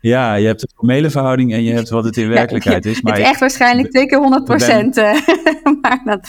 ja, 0.00 0.34
je 0.34 0.46
hebt 0.46 0.60
de 0.60 0.68
formele 0.74 1.10
verhouding 1.10 1.52
en 1.52 1.62
je 1.62 1.72
hebt 1.72 1.88
wat 1.88 2.04
het 2.04 2.16
in 2.16 2.28
werkelijkheid 2.28 2.84
ja, 2.84 2.90
is. 2.90 3.00
Maar 3.00 3.12
het 3.12 3.22
is 3.22 3.28
echt 3.28 3.40
waarschijnlijk 3.40 3.90
twee 3.90 4.06
keer 4.06 4.18
100 4.18 4.44
procent. 4.44 4.96
maar 5.82 6.00
dat... 6.04 6.28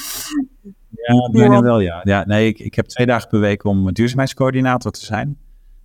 Ja, 0.90 1.30
bijna 1.32 1.62
wel, 1.62 1.80
ja. 1.80 2.02
ja 2.04 2.26
nee, 2.26 2.48
ik, 2.48 2.60
ik 2.60 2.76
heb 2.76 2.86
twee 2.86 3.06
dagen 3.06 3.30
per 3.30 3.40
week 3.40 3.64
om 3.64 3.94
duurzaamheidscoördinator 3.94 4.92
te 4.92 5.06
zijn. 5.06 5.38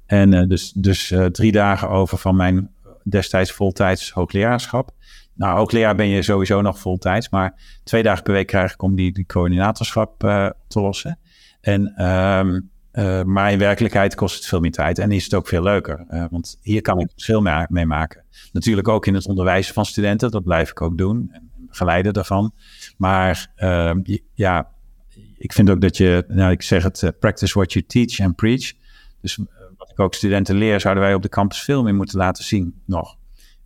En 0.06 0.32
uh, 0.32 0.48
dus, 0.48 0.72
dus 0.72 1.10
uh, 1.10 1.24
drie 1.24 1.52
dagen 1.52 1.88
over 1.88 2.18
van 2.18 2.36
mijn 2.36 2.70
destijds 3.02 3.52
voltijds 3.52 4.10
hoogleraarschap. 4.10 4.90
Nou, 5.34 5.56
hoogleraar 5.58 5.94
ben 5.94 6.08
je 6.08 6.22
sowieso 6.22 6.60
nog 6.60 6.78
voltijds, 6.78 7.28
maar 7.28 7.54
twee 7.84 8.02
dagen 8.02 8.22
per 8.22 8.32
week 8.32 8.46
krijg 8.46 8.72
ik 8.72 8.82
om 8.82 8.94
die, 8.94 9.12
die 9.12 9.26
coördinatorschap 9.26 10.24
uh, 10.24 10.50
te 10.68 10.80
lossen. 10.80 11.18
En, 11.60 12.04
um, 12.06 12.70
maar 13.24 13.52
in 13.52 13.58
werkelijkheid 13.58 14.14
kost 14.14 14.36
het 14.36 14.46
veel 14.46 14.60
meer 14.60 14.70
tijd 14.70 14.98
en 14.98 15.12
is 15.12 15.24
het 15.24 15.34
ook 15.34 15.48
veel 15.48 15.62
leuker. 15.62 16.28
want 16.30 16.58
hier 16.62 16.80
kan 16.80 17.00
ik 17.00 17.10
verschil 17.12 17.42
mee, 17.68 17.86
maken. 17.86 18.24
Natuurlijk 18.52 18.88
ook 18.88 19.06
in 19.06 19.14
het 19.14 19.26
onderwijzen 19.26 19.74
van 19.74 19.86
studenten, 19.86 20.30
dat 20.30 20.44
blijf 20.44 20.70
ik 20.70 20.80
ook 20.80 20.98
doen. 20.98 21.28
En 21.32 21.50
begeleiden 21.76 22.12
daarvan. 22.12 22.52
Maar 22.96 23.52
ehm, 23.56 24.00
ja, 24.34 24.70
ik 25.38 25.52
vind 25.52 25.70
ook 25.70 25.80
dat 25.80 25.96
je, 25.96 26.24
nou 26.28 26.50
ik 26.50 26.62
zeg 26.62 26.82
het, 26.82 27.02
uh, 27.02 27.10
practice 27.20 27.58
what 27.58 27.72
you 27.72 27.84
teach 27.86 28.20
and 28.20 28.36
preach. 28.36 28.72
Dus 29.20 29.38
wat 29.76 29.90
ik 29.90 30.00
ook 30.00 30.14
studenten 30.14 30.56
leer, 30.56 30.80
zouden 30.80 31.02
wij 31.02 31.14
op 31.14 31.22
de 31.22 31.28
campus 31.28 31.62
veel 31.62 31.82
meer 31.82 31.94
moeten 31.94 32.18
laten 32.18 32.44
zien 32.44 32.82
nog. 32.84 33.16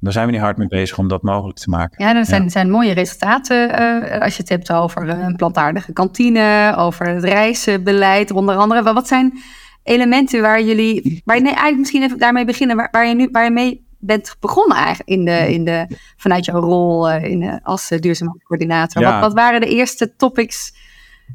Daar 0.01 0.13
zijn 0.13 0.27
we 0.27 0.33
niet 0.33 0.41
hard 0.41 0.57
mee 0.57 0.69
bezig 0.69 0.99
om 0.99 1.09
dat 1.09 1.23
mogelijk 1.23 1.59
te 1.59 1.71
maken. 1.71 2.05
Ja, 2.05 2.13
dat 2.13 2.27
zijn, 2.27 2.43
ja. 2.43 2.49
zijn 2.49 2.71
mooie 2.71 2.93
resultaten 2.93 3.81
uh, 3.81 4.21
als 4.21 4.37
je 4.37 4.41
het 4.41 4.49
hebt 4.49 4.73
over 4.73 5.09
een 5.09 5.37
plantaardige 5.37 5.93
kantine, 5.93 6.75
over 6.77 7.07
het 7.07 7.25
reisbeleid, 7.25 8.31
onder 8.31 8.57
andere. 8.57 8.93
Wat 8.93 9.09
zijn 9.09 9.39
elementen 9.83 10.43
waar 10.43 10.63
jullie, 10.63 11.23
waar 11.25 11.37
je, 11.37 11.43
nee, 11.43 11.51
eigenlijk 11.51 11.79
misschien 11.79 12.03
even 12.03 12.19
daarmee 12.19 12.45
beginnen, 12.45 12.77
waar, 12.77 12.89
waar 12.91 13.07
je 13.07 13.15
nu, 13.15 13.29
waar 13.33 13.45
je 13.45 13.51
mee 13.51 13.89
bent 13.99 14.37
begonnen 14.41 14.77
eigenlijk 14.77 15.09
in 15.09 15.25
de, 15.25 15.53
in 15.53 15.65
de, 15.65 15.87
vanuit 16.17 16.45
jouw 16.45 16.61
rol 16.61 17.11
in 17.11 17.41
de, 17.41 17.61
als 17.63 17.89
duurzaamheidscoördinator. 17.89 19.03
Ja. 19.03 19.13
Wat, 19.13 19.21
wat 19.21 19.33
waren 19.33 19.61
de 19.61 19.69
eerste 19.69 20.17
topics 20.17 20.73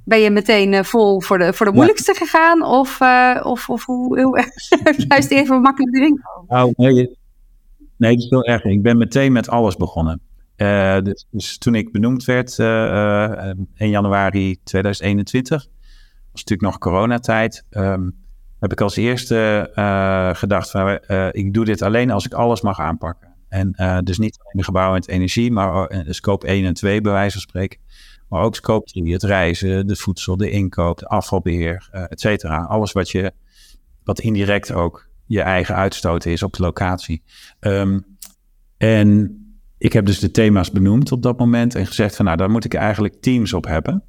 ben 0.04 0.20
je 0.20 0.30
meteen 0.30 0.86
vol 0.86 1.22
voor 1.22 1.38
de, 1.38 1.54
voor 1.54 1.66
de 1.66 1.72
moeilijkste 1.72 2.12
ja. 2.14 2.26
gegaan? 2.26 2.64
Of, 2.64 3.00
uh, 3.02 3.40
of, 3.44 3.70
of 3.70 3.86
hoe, 3.86 4.22
hoe 4.22 4.44
juist 5.08 5.32
even 5.32 5.62
makkelijk 5.62 5.96
erin? 5.96 6.22
Nou, 6.48 6.74
nee, 6.76 7.18
nee. 7.98 8.18
Ik 8.64 8.82
ben 8.82 8.98
meteen 8.98 9.32
met 9.32 9.50
alles 9.50 9.76
begonnen. 9.76 10.22
Uh, 10.58 11.00
dus, 11.02 11.26
dus, 11.30 11.58
toen 11.58 11.76
ik 11.76 11.92
benoemd 11.92 12.26
werd, 12.26 12.60
1 12.60 13.68
januari 13.76 14.58
2021, 14.64 15.68
was 16.32 16.44
natuurlijk 16.44 16.62
nog 16.62 16.78
coronatijd, 16.78 17.66
um, 17.70 18.24
heb 18.60 18.72
ik 18.72 18.82
als 18.82 18.96
eerste 18.96 19.70
gedacht 20.36 20.72
van, 20.72 21.00
ik 21.32 21.54
doe 21.54 21.66
dit 21.66 21.82
alleen 21.82 22.12
als 22.12 22.26
ik 22.26 22.34
alles 22.34 22.62
mag 22.62 22.80
aanpakken. 22.80 23.34
En 23.48 23.72
dus 24.04 24.18
niet 24.18 24.38
alleen 24.40 24.58
de 24.58 24.64
gebouwen 24.64 24.96
en 24.96 25.02
het 25.02 25.12
energie, 25.12 25.52
maar 25.52 26.04
scope 26.10 26.48
1 26.48 26.66
en 26.66 26.74
2 26.74 27.02
bij 27.02 27.12
wijze 27.12 27.32
van 27.32 27.42
spreken. 27.42 27.80
Maar 28.30 28.42
ook 28.42 28.56
scope 28.56 28.86
3, 28.86 29.14
het 29.14 29.24
reizen, 29.24 29.88
de 29.88 29.96
voedsel, 29.96 30.38
de 30.38 30.50
inkoop, 30.50 31.00
de 31.00 31.08
afvalbeheer, 31.08 31.90
uh, 31.94 32.04
et 32.10 32.20
cetera. 32.20 32.64
Alles 32.64 32.92
wat, 32.92 33.10
je, 33.10 33.32
wat 34.04 34.20
indirect 34.20 34.72
ook 34.72 35.08
je 35.26 35.42
eigen 35.42 35.76
uitstoot 35.76 36.26
is 36.26 36.44
op 36.44 36.54
de 36.54 36.64
locatie. 36.64 37.24
Um, 37.60 38.06
en 38.78 39.40
ik 39.78 39.94
heb 39.94 40.06
dus 40.06 40.20
de 40.20 40.32
thema's 40.32 40.72
benoemd 40.72 41.12
op 41.12 41.22
dat 41.22 41.40
moment 41.40 41.76
en 41.76 41.88
gezegd 41.88 42.16
van 42.16 42.26
nou, 42.26 42.38
daar 42.38 42.50
moet 42.50 42.66
ik 42.66 42.74
eigenlijk 42.74 43.22
teams 43.22 43.54
op 43.54 43.66
hebben. 43.66 44.04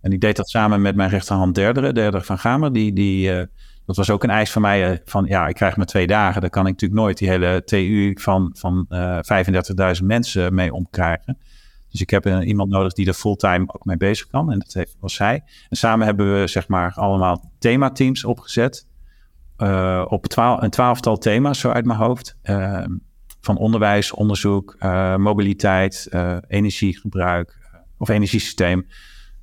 En 0.00 0.12
ik 0.12 0.20
deed 0.20 0.36
dat 0.36 0.48
samen 0.48 0.82
met 0.82 0.96
mijn 0.96 1.10
rechterhand 1.10 1.54
derde, 1.54 1.92
derde 1.92 2.20
van 2.20 2.38
Gamer. 2.38 2.72
Die, 2.72 2.92
die, 2.92 3.30
uh, 3.30 3.42
dat 3.86 3.96
was 3.96 4.10
ook 4.10 4.22
een 4.24 4.30
eis 4.30 4.52
van 4.52 4.62
mij 4.62 4.90
uh, 4.90 4.96
van 5.04 5.24
ja, 5.24 5.48
ik 5.48 5.54
krijg 5.54 5.76
maar 5.76 5.86
twee 5.86 6.06
dagen. 6.06 6.40
Daar 6.40 6.50
kan 6.50 6.66
ik 6.66 6.72
natuurlijk 6.72 7.00
nooit 7.00 7.18
die 7.18 7.28
hele 7.28 7.62
TU 7.64 8.16
van, 8.20 8.50
van 8.56 8.86
uh, 8.88 9.18
35.000 10.00 10.04
mensen 10.04 10.54
mee 10.54 10.72
omkrijgen. 10.72 11.38
Dus 11.90 12.00
ik 12.00 12.10
heb 12.10 12.26
iemand 12.26 12.70
nodig 12.70 12.92
die 12.92 13.06
er 13.06 13.14
fulltime 13.14 13.64
ook 13.66 13.84
mee 13.84 13.96
bezig 13.96 14.26
kan. 14.26 14.52
En 14.52 14.58
dat 14.58 14.72
heeft, 14.72 14.96
was 15.00 15.14
zij. 15.14 15.42
En 15.68 15.76
samen 15.76 16.06
hebben 16.06 16.40
we 16.40 16.46
zeg 16.46 16.68
maar 16.68 16.92
allemaal 16.94 17.52
themateams 17.58 18.24
opgezet. 18.24 18.86
Uh, 19.58 20.04
op 20.08 20.36
een 20.36 20.70
twaalftal 20.70 21.18
thema's 21.18 21.58
zo 21.58 21.70
uit 21.70 21.84
mijn 21.84 21.98
hoofd. 21.98 22.36
Uh, 22.44 22.84
van 23.40 23.56
onderwijs, 23.56 24.12
onderzoek, 24.12 24.76
uh, 24.80 25.16
mobiliteit, 25.16 26.08
energiegebruik 26.46 27.58
of 27.98 28.08
energiesysteem, 28.08 28.86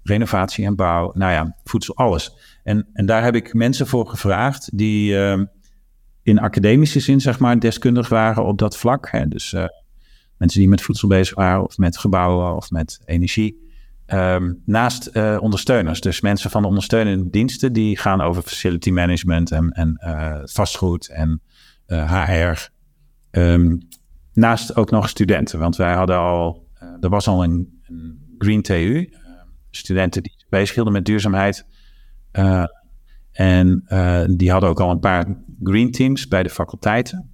renovatie 0.04 0.66
en 0.66 0.76
bouw. 0.76 1.12
Nou 1.14 1.32
ja, 1.32 1.56
voedsel, 1.64 1.96
alles. 1.96 2.32
En, 2.64 2.88
en 2.94 3.06
daar 3.06 3.24
heb 3.24 3.36
ik 3.36 3.54
mensen 3.54 3.88
voor 3.88 4.08
gevraagd 4.08 4.78
die 4.78 5.16
in 6.24 6.40
academische 6.40 7.00
zin 7.00 7.22
zeg 7.22 7.40
maar 7.40 7.60
deskundig 7.60 8.10
waren 8.10 8.46
op 8.46 8.58
dat 8.58 8.78
vlak. 8.78 9.12
Hè. 9.12 9.28
Dus 9.28 9.56
mensen 10.38 10.60
die 10.60 10.70
met 10.70 10.82
voedsel 10.82 11.08
bezig 11.08 11.36
waren, 11.36 11.64
of 11.64 11.78
met 11.78 11.98
gebouwen 11.98 12.56
of 12.56 12.70
met 12.70 13.02
energie. 13.06 13.61
Um, 14.14 14.62
naast 14.66 15.10
uh, 15.14 15.38
ondersteuners, 15.42 16.02
dus 16.02 16.22
mensen 16.22 16.50
van 16.50 16.62
de 16.62 16.68
ondersteunende 16.68 17.30
diensten, 17.30 17.74
die 17.74 17.98
gaan 17.98 18.22
over 18.22 18.42
facility 18.42 18.92
management 18.92 19.52
en, 19.52 19.70
en 19.70 20.02
uh, 20.06 20.40
vastgoed 20.44 21.10
en 21.10 21.42
HR. 21.86 22.70
Um, 23.32 23.88
naast 24.34 24.76
ook 24.76 24.92
nog 24.92 25.10
studenten, 25.10 25.60
want 25.60 25.76
wij 25.76 25.94
hadden 25.94 26.18
al, 26.18 26.68
er 27.00 27.10
was 27.10 27.28
al 27.28 27.44
een, 27.44 27.82
een 27.88 28.36
Green 28.38 28.62
TU, 28.62 29.14
studenten 29.70 30.24
die 30.24 30.34
zich 30.38 30.50
bezighielden 30.50 30.94
met 30.94 31.06
duurzaamheid. 31.06 31.66
en 33.32 33.84
die 34.38 34.52
hadden 34.52 34.70
ook 34.70 34.80
al 34.80 34.92
een 34.92 35.00
paar 35.00 35.38
green 35.64 35.92
teams 35.92 36.28
bij 36.28 36.44
de 36.44 36.50
faculteiten. 36.50 37.30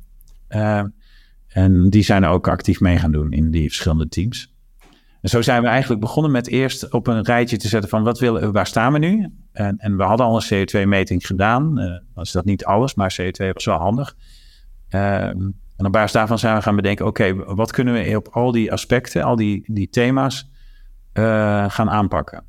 En 1.47 1.89
die 1.89 2.03
zijn 2.03 2.23
er 2.23 2.29
ook 2.29 2.47
actief 2.47 2.79
mee 2.79 2.97
gaan 2.97 3.11
doen 3.11 3.31
in 3.31 3.51
die 3.51 3.67
verschillende 3.67 4.07
teams. 4.07 4.55
En 5.21 5.29
zo 5.29 5.41
zijn 5.41 5.61
we 5.61 5.67
eigenlijk 5.67 6.01
begonnen 6.01 6.31
met 6.31 6.47
eerst 6.47 6.91
op 6.91 7.07
een 7.07 7.23
rijtje 7.23 7.57
te 7.57 7.67
zetten 7.67 7.89
van 7.89 8.03
wat 8.03 8.19
willen, 8.19 8.51
waar 8.51 8.67
staan 8.67 8.93
we 8.93 8.99
nu? 8.99 9.29
En, 9.51 9.77
en 9.77 9.97
we 9.97 10.03
hadden 10.03 10.25
al 10.25 10.41
een 10.41 10.67
CO2-meting 10.67 11.25
gedaan. 11.27 11.79
Uh, 11.79 11.97
was 12.13 12.31
dat 12.31 12.45
niet 12.45 12.65
alles, 12.65 12.95
maar 12.95 13.17
CO2 13.21 13.49
was 13.53 13.65
wel 13.65 13.77
handig. 13.77 14.15
Uh, 14.89 15.23
En 15.77 15.85
op 15.85 15.91
basis 15.91 16.11
daarvan 16.11 16.39
zijn 16.39 16.55
we 16.55 16.61
gaan 16.61 16.75
bedenken, 16.75 17.05
oké, 17.05 17.35
wat 17.35 17.71
kunnen 17.71 17.93
we 17.93 18.17
op 18.17 18.27
al 18.27 18.51
die 18.51 18.71
aspecten, 18.71 19.23
al 19.23 19.35
die, 19.35 19.63
die 19.65 19.89
thema's 19.89 20.49
gaan 21.67 21.89
aanpakken? 21.89 22.43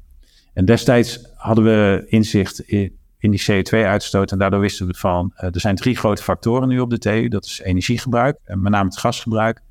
En 0.54 0.64
destijds 0.64 1.32
hadden 1.34 1.64
we 1.64 2.04
inzicht 2.06 2.60
in, 2.60 2.98
in 3.18 3.30
die 3.30 3.42
CO2-uitstoot 3.42 4.32
en 4.32 4.38
daardoor 4.38 4.60
wisten 4.60 4.86
we 4.86 4.94
van, 4.94 5.32
er 5.34 5.60
zijn 5.60 5.74
drie 5.74 5.96
grote 5.96 6.22
factoren 6.22 6.68
nu 6.68 6.80
op 6.80 6.90
de 6.90 6.98
TU. 6.98 7.28
Dat 7.28 7.44
is 7.44 7.60
energiegebruik, 7.60 8.38
en 8.44 8.62
met 8.62 8.72
name 8.72 8.84
het 8.84 8.98
gasgebruik. 8.98 9.62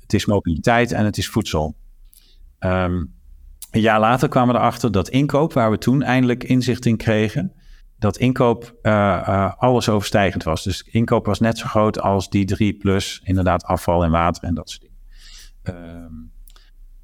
Het 0.00 0.12
is 0.12 0.26
mobiliteit 0.26 0.92
en 0.92 1.04
het 1.04 1.18
is 1.18 1.28
voedsel. 1.28 1.74
Ehm, 2.66 3.04
een 3.70 3.80
jaar 3.80 4.00
later 4.00 4.28
kwamen 4.28 4.54
we 4.54 4.60
erachter 4.60 4.92
dat 4.92 5.08
inkoop, 5.08 5.52
waar 5.52 5.70
we 5.70 5.78
toen 5.78 6.02
eindelijk 6.02 6.44
inzicht 6.44 6.86
in 6.86 6.96
kregen, 6.96 7.52
dat 7.98 8.16
inkoop 8.16 8.74
uh, 8.82 9.52
alles 9.56 9.88
overstijgend 9.88 10.42
was. 10.42 10.64
Dus 10.64 10.82
inkoop 10.82 11.26
was 11.26 11.40
net 11.40 11.58
zo 11.58 11.66
groot 11.66 12.00
als 12.00 12.30
die 12.30 12.44
drie 12.44 12.76
plus 12.76 13.20
inderdaad 13.24 13.64
afval 13.64 14.04
en 14.04 14.10
water 14.10 14.44
en 14.44 14.54
dat 14.54 14.70
soort 14.70 14.82
dingen. 14.82 14.96
Ehm, 15.62 16.14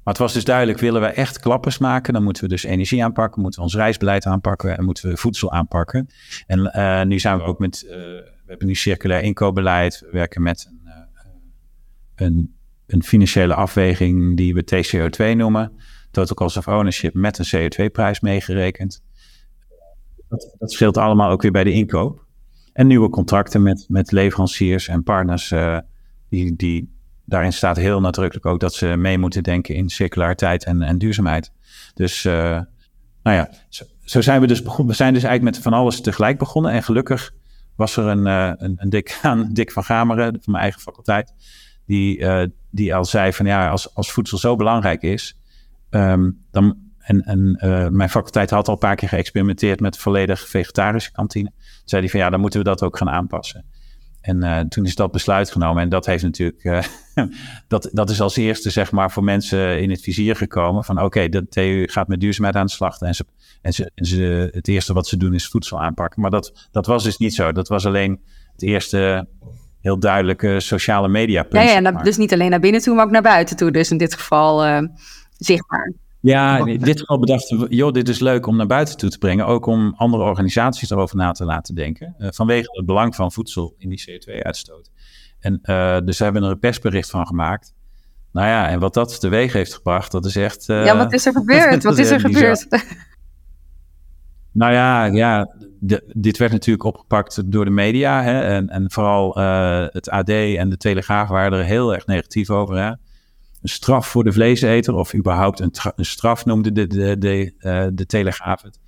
maar 0.03 0.13
het 0.13 0.17
was 0.17 0.33
dus 0.33 0.43
duidelijk, 0.43 0.79
willen 0.79 1.01
we 1.01 1.07
echt 1.07 1.39
klappers 1.39 1.77
maken, 1.77 2.13
dan 2.13 2.23
moeten 2.23 2.43
we 2.43 2.49
dus 2.49 2.63
energie 2.63 3.03
aanpakken, 3.03 3.41
moeten 3.41 3.59
we 3.59 3.65
ons 3.65 3.75
reisbeleid 3.75 4.25
aanpakken 4.25 4.77
en 4.77 4.85
moeten 4.85 5.09
we 5.09 5.17
voedsel 5.17 5.51
aanpakken. 5.51 6.09
En 6.47 6.59
uh, 6.59 7.03
nu 7.03 7.19
zijn 7.19 7.37
we 7.37 7.43
ook 7.43 7.59
met, 7.59 7.85
we 7.87 8.43
hebben 8.45 8.67
nu 8.67 8.75
circulair 8.75 9.21
inkoopbeleid, 9.21 9.99
we 9.99 10.09
werken 10.11 10.41
met 10.41 10.69
een, 10.69 10.89
een, 12.15 12.55
een 12.93 13.03
financiële 13.03 13.53
afweging 13.53 14.37
die 14.37 14.53
we 14.53 14.63
TCO2 14.63 15.35
noemen 15.37 15.71
total 16.13 16.35
cost 16.35 16.57
of 16.57 16.67
ownership 16.67 17.13
met 17.13 17.39
een 17.39 17.71
CO2-prijs 17.71 18.19
meegerekend. 18.19 19.03
Dat, 20.29 20.55
dat, 20.59 20.71
scheelt 20.71 20.97
allemaal 20.97 21.29
ook 21.29 21.41
weer 21.41 21.51
bij 21.51 21.63
de 21.63 21.71
inkoop. 21.71 22.25
En 22.73 22.87
nieuwe 22.87 23.09
contracten 23.09 23.63
met, 23.63 23.85
met 23.87 24.11
leveranciers 24.11 24.87
en 24.87 25.03
partners. 25.03 25.51
Uh, 25.51 25.77
die, 26.29 26.55
die, 26.55 26.95
daarin 27.25 27.53
staat 27.53 27.77
heel 27.77 28.01
nadrukkelijk 28.01 28.45
ook 28.45 28.59
dat 28.59 28.73
ze 28.73 28.85
mee 28.85 29.17
moeten 29.17 29.43
denken 29.43 29.75
in 29.75 29.89
circulariteit 29.89 30.63
en, 30.63 30.81
en 30.81 30.97
duurzaamheid. 30.97 31.51
Dus, 31.93 32.25
uh, 32.25 32.33
nou 33.23 33.37
ja, 33.37 33.49
zo, 34.03 34.21
zijn 34.21 34.41
we 34.41 34.47
dus 34.47 34.61
begonnen. 34.61 34.87
We 34.87 34.93
zijn 34.93 35.13
dus 35.13 35.23
eigenlijk 35.23 35.55
met 35.55 35.63
van 35.63 35.73
alles 35.73 36.01
tegelijk 36.01 36.37
begonnen. 36.37 36.71
En 36.71 36.83
gelukkig 36.83 37.33
was 37.75 37.97
er 37.97 38.05
een, 38.05 38.25
uh, 38.25 38.51
een, 38.55 38.75
een 38.77 38.89
dik, 38.89 39.19
aan 39.21 39.49
Dick 39.53 39.71
van 39.71 39.83
Gameren 39.83 40.31
van 40.31 40.51
mijn 40.51 40.63
eigen 40.63 40.81
faculteit. 40.81 41.33
Die, 41.85 42.25
die 42.69 42.95
al 42.95 43.05
zei 43.05 43.33
van 43.33 43.45
ja, 43.45 43.69
als, 43.69 43.95
als 43.95 44.11
voedsel 44.11 44.37
zo 44.37 44.55
belangrijk 44.55 45.01
is, 45.01 45.37
Ehm, 45.93 46.29
dan, 46.51 46.77
en 46.97 47.21
en 47.21 47.59
uh, 47.63 47.87
mijn 47.87 48.09
faculteit 48.09 48.49
had 48.49 48.67
al 48.67 48.73
een 48.73 48.79
paar 48.79 48.95
keer 48.95 49.09
geëxperimenteerd 49.09 49.79
met 49.79 49.97
volledig 49.97 50.47
vegetarische 50.47 51.11
kantine. 51.11 51.51
Zei 51.85 52.01
hij 52.01 52.09
van 52.09 52.19
ja, 52.19 52.29
dan 52.29 52.39
moeten 52.39 52.59
we 52.59 52.65
dat 52.65 52.83
ook 52.83 52.97
gaan 52.97 53.09
aanpassen. 53.09 53.65
En 54.21 54.43
uh, 54.43 54.59
toen 54.59 54.85
is 54.85 54.95
dat 54.95 55.11
besluit 55.11 55.51
genomen. 55.51 55.83
En 55.83 55.89
dat 55.89 56.05
heeft 56.05 56.23
natuurlijk, 56.23 56.87
dat, 57.67 57.89
dat 57.91 58.09
is 58.09 58.21
als 58.21 58.35
eerste 58.35 58.69
zeg 58.69 58.91
maar 58.91 59.11
voor 59.11 59.23
mensen 59.23 59.81
in 59.81 59.89
het 59.89 60.01
vizier 60.01 60.35
gekomen. 60.35 60.83
Van 60.83 60.95
oké, 60.95 61.05
okay, 61.05 61.29
de 61.29 61.47
TU 61.47 61.87
gaat 61.87 62.07
met 62.07 62.19
duurzaamheid 62.19 62.55
aan 62.55 62.65
de 62.65 62.71
slag. 62.71 62.99
En, 62.99 63.15
ze, 63.15 63.25
en, 63.61 63.73
ze, 63.73 63.91
en 63.95 64.05
ze, 64.05 64.49
het 64.51 64.67
eerste 64.67 64.93
wat 64.93 65.07
ze 65.07 65.17
doen 65.17 65.33
is 65.33 65.47
voedsel 65.47 65.81
aanpakken. 65.81 66.21
Maar 66.21 66.31
dat, 66.31 66.67
dat 66.71 66.85
was 66.85 67.03
dus 67.03 67.17
niet 67.17 67.35
zo. 67.35 67.51
Dat 67.51 67.67
was 67.67 67.85
alleen 67.85 68.21
het 68.51 68.61
eerste 68.61 69.27
heel 69.83 69.99
duidelijke 69.99 70.59
sociale 70.59 71.07
media 71.07 71.43
punt. 71.43 71.69
Ja, 71.69 71.79
ja 71.79 71.91
dus 71.91 72.17
niet 72.17 72.33
alleen 72.33 72.49
naar 72.49 72.59
binnen 72.59 72.81
toe, 72.81 72.95
maar 72.95 73.05
ook 73.05 73.11
naar 73.11 73.21
buiten 73.21 73.55
toe. 73.55 73.71
Dus 73.71 73.91
in 73.91 73.97
dit 73.97 74.13
geval 74.13 74.81
zichtbaar. 75.37 75.93
Ja, 76.23 76.65
in 76.65 76.79
dit 76.79 76.99
geval 76.99 77.19
bedachten 77.19 77.59
we, 77.59 77.75
joh, 77.75 77.91
dit 77.91 78.09
is 78.09 78.19
leuk 78.19 78.47
om 78.47 78.55
naar 78.55 78.67
buiten 78.67 78.97
toe 78.97 79.09
te 79.09 79.17
brengen. 79.17 79.45
Ook 79.45 79.65
om 79.65 79.93
andere 79.97 80.23
organisaties 80.23 80.89
erover 80.89 81.15
na 81.15 81.31
te 81.31 81.45
laten 81.45 81.75
denken. 81.75 82.15
Uh, 82.19 82.27
vanwege 82.31 82.69
het 82.71 82.85
belang 82.85 83.15
van 83.15 83.31
voedsel 83.31 83.75
in 83.77 83.89
die 83.89 84.03
CO2-uitstoot. 84.09 84.89
En 85.39 85.59
uh, 85.63 85.97
dus 86.05 86.17
we 86.17 86.23
hebben 86.23 86.43
er 86.43 86.49
een 86.49 86.59
persbericht 86.59 87.09
van 87.09 87.27
gemaakt. 87.27 87.73
Nou 88.31 88.47
ja, 88.47 88.69
en 88.69 88.79
wat 88.79 88.93
dat 88.93 89.19
teweeg 89.19 89.53
heeft 89.53 89.73
gebracht, 89.73 90.11
dat 90.11 90.25
is 90.25 90.35
echt... 90.35 90.65
Ja, 90.65 90.97
wat 90.97 91.13
is 91.13 91.25
er 91.25 91.33
gebeurd? 91.41 91.83
wat 91.83 91.97
is 91.97 92.09
er 92.09 92.19
gebeurd? 92.19 92.67
Nou 94.53 94.73
ja, 94.73 95.05
ja 95.05 95.55
dit 96.13 96.37
werd 96.37 96.51
natuurlijk 96.51 96.85
opgepakt 96.85 97.51
door 97.51 97.65
de 97.65 97.71
media. 97.71 98.23
Hè, 98.23 98.41
en, 98.41 98.69
en 98.69 98.91
vooral 98.91 99.37
het 99.91 100.09
AD 100.09 100.29
en 100.29 100.69
de 100.69 100.77
Telegraaf 100.77 101.29
waren 101.29 101.59
er 101.59 101.65
heel 101.65 101.93
erg 101.93 102.05
negatief 102.05 102.49
over. 102.49 102.77
Een 102.77 102.97
straf 103.69 104.07
voor 104.07 104.23
de 104.23 104.31
vleeseter, 104.31 104.93
of 104.93 105.15
überhaupt 105.15 105.59
een, 105.59 105.71
straf 105.95 106.45
noemde 106.45 106.71
de, 106.71 106.87
de, 106.87 107.17
de, 107.17 107.53
uh, 107.59 107.85
de 107.93 108.05
Telegraaf 108.05 108.61
het. 108.61 108.79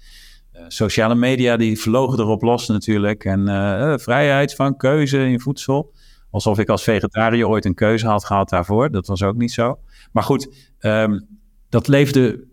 Uh, 0.54 0.62
sociale 0.67 1.15
media 1.15 1.58
die 1.58 1.80
vlogen 1.80 2.19
erop 2.19 2.41
los 2.41 2.67
natuurlijk. 2.67 3.25
En 3.25 3.99
vrijheid 3.99 4.56
van 4.56 4.78
keuze 4.78 5.28
in 5.28 5.39
voedsel. 5.39 5.93
Alsof 6.32 6.60
ik 6.60 6.69
als 6.69 6.84
vegetariër 6.84 7.47
ooit 7.47 7.65
een 7.65 7.73
keuze 7.73 8.08
had 8.08 8.25
gehad 8.25 8.49
daarvoor. 8.49 8.91
Dat 8.91 9.08
was 9.08 9.23
ook 9.23 9.36
niet 9.36 9.51
zo. 9.51 9.80
Maar 10.12 10.23
goed, 10.23 10.73
um, 10.80 11.28
dat 11.69 11.88
leefde 11.88 12.47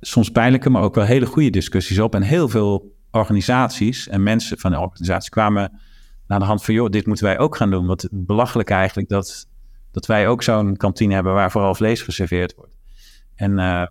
soms 0.00 0.30
pijnlijke, 0.30 0.70
maar 0.70 0.82
ook 0.82 0.94
wel 0.94 1.04
hele 1.04 1.26
goede 1.26 1.50
discussies 1.50 1.98
op. 1.98 2.14
En 2.14 2.22
heel 2.22 2.48
veel 2.48 2.94
organisaties 3.10 4.08
en 4.08 4.22
mensen 4.22 4.58
van 4.58 4.70
de 4.70 4.80
organisatie 4.80 5.30
kwamen 5.30 5.80
naar 6.26 6.38
de 6.38 6.44
hand 6.44 6.64
van... 6.64 6.74
joh, 6.74 6.90
dit 6.90 7.06
moeten 7.06 7.24
wij 7.24 7.38
ook 7.38 7.56
gaan 7.56 7.70
doen. 7.70 7.86
Wat 7.86 8.08
belachelijk 8.10 8.70
eigenlijk 8.70 9.08
dat 9.08 9.46
dat 9.94 10.06
wij 10.06 10.28
ook 10.28 10.42
zo'n 10.42 10.76
kantine 10.76 11.14
hebben 11.14 11.34
waar 11.34 11.50
vooral 11.50 11.74
vlees 11.74 12.02
geserveerd 12.02 12.54
wordt. 12.54 12.76
En 13.34 13.50
uh, 13.50 13.56
nou 13.56 13.88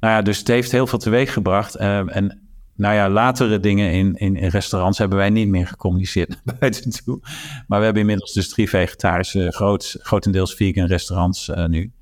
ja, 0.00 0.22
dus 0.22 0.38
het 0.38 0.48
heeft 0.48 0.72
heel 0.72 0.86
veel 0.86 0.98
teweeg 0.98 1.32
gebracht. 1.32 1.80
Uh, 1.80 2.16
en 2.16 2.48
nou 2.76 2.94
ja, 2.94 3.08
latere 3.08 3.60
dingen 3.60 3.92
in, 3.92 4.14
in, 4.14 4.36
restaurants 4.36 4.98
hebben 4.98 5.18
wij 5.18 5.30
niet 5.30 5.48
meer 5.48 5.66
gecommuniceerd 5.66 6.28
naar 6.44 6.56
buiten 6.58 6.90
toe. 7.04 7.18
Maar 7.66 7.78
we 7.78 7.84
hebben 7.84 8.02
inmiddels 8.02 8.32
dus 8.32 8.48
drie 8.48 8.68
vegetarische, 8.68 9.52
groot, 9.52 9.96
grotendeels 10.00 10.54
vegan 10.54 10.86
restaurants 10.86 11.50
nu. 11.66 11.92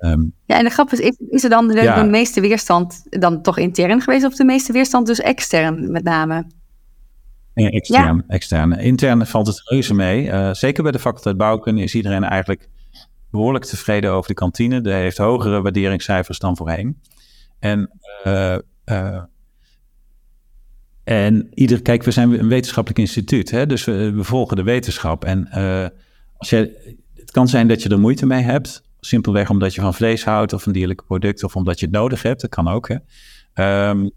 Um, 0.00 0.32
ja, 0.44 0.58
en 0.58 0.64
de 0.64 0.70
grap 0.70 0.92
is, 0.92 1.16
is 1.30 1.44
er 1.44 1.50
dan 1.50 1.68
de, 1.68 1.82
ja, 1.82 2.02
de, 2.02 2.08
meeste 2.08 2.40
weerstand 2.40 3.06
dan 3.10 3.42
toch 3.42 3.58
intern 3.58 4.00
geweest 4.00 4.24
of 4.24 4.34
de 4.34 4.44
meeste 4.44 4.72
weerstand 4.72 5.06
dus 5.06 5.20
extern 5.20 5.90
met 5.92 6.04
name? 6.04 6.46
Nee, 7.54 7.70
extern, 7.70 8.16
ja. 8.16 8.24
extern. 8.28 8.72
Intern 8.72 9.26
valt 9.26 9.46
het 9.46 9.62
reuze 9.64 9.94
mee. 9.94 10.26
Uh, 10.26 10.52
zeker 10.52 10.82
bij 10.82 10.92
de 10.92 10.98
faculteit 10.98 11.36
bouwkunde 11.36 11.82
is 11.82 11.94
iedereen 11.94 12.24
eigenlijk 12.24 12.68
behoorlijk 13.30 13.64
tevreden 13.64 14.10
over 14.10 14.28
de 14.28 14.34
kantine. 14.34 14.80
Die 14.80 14.92
heeft 14.92 15.18
hogere 15.18 15.62
waarderingscijfers 15.62 16.38
dan 16.38 16.56
voorheen. 16.56 17.00
En, 17.58 17.90
uh, 18.26 18.58
uh, 18.84 19.22
en 21.04 21.48
ieder, 21.54 21.82
kijk, 21.82 22.02
we 22.02 22.10
zijn 22.10 22.38
een 22.38 22.48
wetenschappelijk 22.48 23.00
instituut, 23.00 23.50
hè? 23.50 23.66
dus 23.66 23.84
we, 23.84 24.12
we 24.12 24.24
volgen 24.24 24.56
de 24.56 24.62
wetenschap. 24.62 25.24
En 25.24 25.50
als 26.36 26.50
je, 26.50 26.94
het 27.14 27.30
kan 27.30 27.48
zijn 27.48 27.68
dat 27.68 27.82
je 27.82 27.88
er 27.88 28.00
moeite 28.00 28.26
mee 28.26 28.42
hebt, 28.42 28.82
simpelweg 29.00 29.50
omdat 29.50 29.74
je 29.74 29.80
van 29.80 29.94
vlees 29.94 30.24
houdt 30.24 30.52
of 30.52 30.62
van 30.62 30.72
dierlijke 30.72 31.04
producten, 31.04 31.46
of 31.46 31.56
omdat 31.56 31.80
je 31.80 31.86
het 31.86 31.94
nodig 31.94 32.22
hebt. 32.22 32.40
Dat 32.40 32.50
kan 32.50 32.68
ook. 32.68 32.88
Hè? 32.88 33.88
Um, 33.88 34.10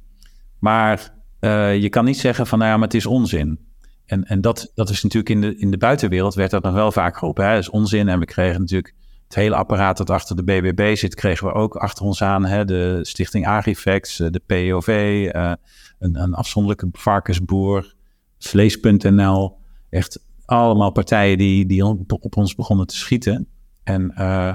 maar 0.60 1.14
uh, 1.40 1.82
je 1.82 1.90
kan 1.90 2.06
niet 2.06 2.20
zeggen 2.20 2.48
van, 2.48 2.60
nou 2.60 2.72
ja, 2.72 2.78
maar 2.78 2.88
het 2.88 2.98
is 2.98 3.06
onzin. 3.06 3.60
En, 4.06 4.24
en 4.24 4.42
dat, 4.42 4.72
dat 4.76 4.90
is 4.90 5.04
natuurlijk 5.04 5.30
in 5.30 5.42
de, 5.42 5.58
in 5.58 5.72
de 5.72 5.78
buitenwereld 5.78 6.34
werd 6.34 6.52
dat 6.52 6.64
nog 6.64 6.74
wel 6.74 6.92
vaak 6.92 7.18
geroepen. 7.18 7.50
Dat 7.50 7.58
is 7.58 7.70
onzin. 7.70 8.08
En 8.08 8.20
we 8.20 8.26
kregen 8.26 8.60
natuurlijk 8.60 8.96
het 9.24 9.36
hele 9.36 9.56
apparaat 9.56 9.98
dat 9.98 10.10
achter 10.10 10.36
de 10.36 10.44
BBB 10.44 10.96
zit, 10.96 11.16
kregen 11.16 11.48
we 11.48 11.54
ook 11.54 11.76
achter 11.76 12.06
ons 12.06 12.24
aan. 12.24 12.46
Hè? 12.46 12.66
De 12.66 13.00
Stichting 13.02 13.48
Agrifax, 13.48 14.20
eh, 14.20 14.30
de 14.30 14.42
POV, 14.46 14.88
eh, 15.32 15.54
een, 16.00 16.22
een 16.22 16.34
afzonderlijke 16.34 16.90
varkensboer, 16.92 17.94
vlees.nl. 18.38 19.58
Echt 19.90 20.26
allemaal 20.46 20.92
partijen 20.92 21.38
die, 21.38 21.66
die 21.66 21.86
op 21.86 22.38
ons 22.38 22.56
begonnen 22.56 22.88
te 22.88 22.96
schieten. 22.96 23.48
En 23.84 24.14
uh, 24.18 24.54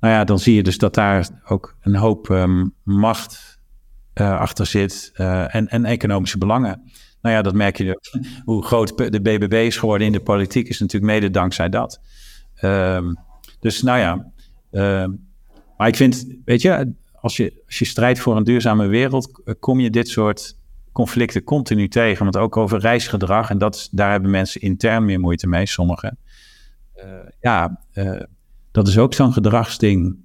nou 0.00 0.14
ja, 0.14 0.24
dan 0.24 0.38
zie 0.38 0.54
je 0.54 0.62
dus 0.62 0.78
dat 0.78 0.94
daar 0.94 1.28
ook 1.46 1.76
een 1.80 1.96
hoop 1.96 2.28
um, 2.28 2.74
macht 2.82 3.58
uh, 4.14 4.38
achter 4.40 4.66
zit 4.66 5.12
uh, 5.16 5.54
en, 5.54 5.68
en 5.68 5.84
economische 5.84 6.38
belangen. 6.38 6.82
Nou 7.22 7.34
ja, 7.34 7.42
dat 7.42 7.54
merk 7.54 7.76
je. 7.76 8.00
Hoe 8.44 8.64
groot 8.64 8.96
de 8.96 9.20
BBB 9.20 9.52
is 9.52 9.76
geworden 9.76 10.06
in 10.06 10.12
de 10.12 10.20
politiek 10.20 10.68
is 10.68 10.80
natuurlijk 10.80 11.12
mede 11.12 11.30
dankzij 11.30 11.68
dat. 11.68 12.00
Um, 12.62 13.16
dus 13.60 13.82
nou 13.82 13.98
ja, 13.98 14.32
uh, 14.70 15.14
maar 15.76 15.88
ik 15.88 15.96
vind, 15.96 16.26
weet 16.44 16.62
je, 16.62 16.94
als 17.20 17.36
je, 17.36 17.62
als 17.66 17.78
je 17.78 17.84
strijdt 17.84 18.18
voor 18.18 18.36
een 18.36 18.44
duurzame 18.44 18.86
wereld, 18.86 19.42
eh, 19.44 19.54
kom 19.60 19.80
je 19.80 19.90
dit 19.90 20.08
soort 20.08 20.56
conflicten 20.92 21.44
continu 21.44 21.88
tegen. 21.88 22.24
Want 22.24 22.36
ook 22.36 22.56
over 22.56 22.78
reisgedrag, 22.78 23.50
en 23.50 23.58
dat, 23.58 23.88
daar 23.90 24.10
hebben 24.10 24.30
mensen 24.30 24.60
intern 24.60 25.04
meer 25.04 25.20
moeite 25.20 25.46
mee, 25.46 25.66
sommigen. 25.66 26.18
Ja, 27.40 27.80
dat 28.70 28.88
is 28.88 28.98
ook 28.98 29.14
zo'n 29.14 29.32
gedragsding. 29.32 30.16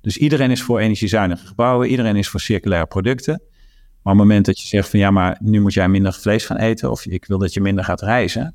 Dus 0.00 0.16
iedereen 0.16 0.50
is 0.50 0.62
voor 0.62 0.78
energiezuinige 0.78 1.46
gebouwen, 1.46 1.88
iedereen 1.88 2.16
is 2.16 2.28
voor 2.28 2.40
circulaire 2.40 2.86
producten. 2.86 3.42
Maar 4.02 4.12
op 4.12 4.18
het 4.18 4.28
moment 4.28 4.46
dat 4.46 4.60
je 4.60 4.66
zegt 4.66 4.88
van 4.88 4.98
ja, 4.98 5.10
maar 5.10 5.38
nu 5.40 5.60
moet 5.60 5.72
jij 5.72 5.88
minder 5.88 6.12
vlees 6.12 6.46
gaan 6.46 6.56
eten 6.56 6.90
of 6.90 7.06
ik 7.06 7.24
wil 7.24 7.38
dat 7.38 7.52
je 7.52 7.60
minder 7.60 7.84
gaat 7.84 8.00
reizen, 8.00 8.54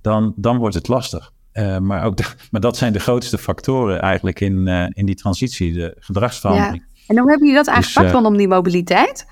dan, 0.00 0.32
dan 0.36 0.58
wordt 0.58 0.74
het 0.74 0.88
lastig. 0.88 1.32
Uh, 1.52 1.78
maar, 1.78 2.04
ook 2.04 2.18
maar 2.50 2.60
dat 2.60 2.76
zijn 2.76 2.92
de 2.92 2.98
grootste 2.98 3.38
factoren 3.38 4.00
eigenlijk 4.00 4.40
in, 4.40 4.66
uh, 4.66 4.86
in 4.88 5.06
die 5.06 5.14
transitie, 5.14 5.72
de 5.72 5.96
gedragsverandering. 5.98 6.84
Ja. 6.88 7.04
En 7.06 7.18
hoe 7.18 7.30
hebben 7.30 7.48
jullie 7.48 7.64
dat 7.64 7.74
aangepakt 7.74 7.96
dus, 7.96 8.06
uh, 8.06 8.12
rondom 8.12 8.36
die 8.36 8.48
mobiliteit? 8.48 9.26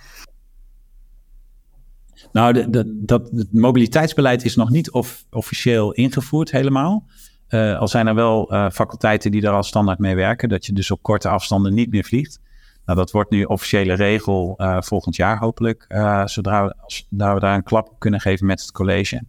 Nou, 2.33 2.53
de, 2.53 2.71
de, 2.71 3.03
dat, 3.05 3.31
het 3.35 3.53
mobiliteitsbeleid 3.53 4.45
is 4.45 4.57
nog 4.57 4.71
niet 4.71 4.91
of, 4.91 5.25
officieel 5.31 5.93
ingevoerd 5.93 6.51
helemaal. 6.51 7.07
Uh, 7.51 7.79
al 7.79 7.89
zijn 7.89 8.07
er 8.07 8.15
wel 8.15 8.53
uh, 8.53 8.71
faculteiten 8.71 9.31
die 9.31 9.43
er 9.43 9.51
al 9.51 9.63
standaard 9.63 9.99
mee 9.99 10.15
werken, 10.15 10.49
dat 10.49 10.67
je 10.67 10.73
dus 10.73 10.91
op 10.91 11.03
korte 11.03 11.29
afstanden 11.29 11.75
niet 11.75 11.91
meer 11.91 12.05
vliegt. 12.05 12.41
Nou, 12.85 12.99
dat 12.99 13.11
wordt 13.11 13.31
nu 13.31 13.45
officiële 13.45 13.95
regel 13.95 14.55
uh, 14.59 14.81
volgend 14.81 15.17
jaar 15.17 15.39
hopelijk, 15.39 15.85
zodra 16.25 16.65
we, 16.65 16.75
als, 16.83 17.07
we 17.11 17.17
daar 17.17 17.55
een 17.55 17.63
klap 17.63 17.95
kunnen 17.99 18.21
geven 18.21 18.47
met 18.47 18.61
het 18.61 18.73
college. 18.73 19.23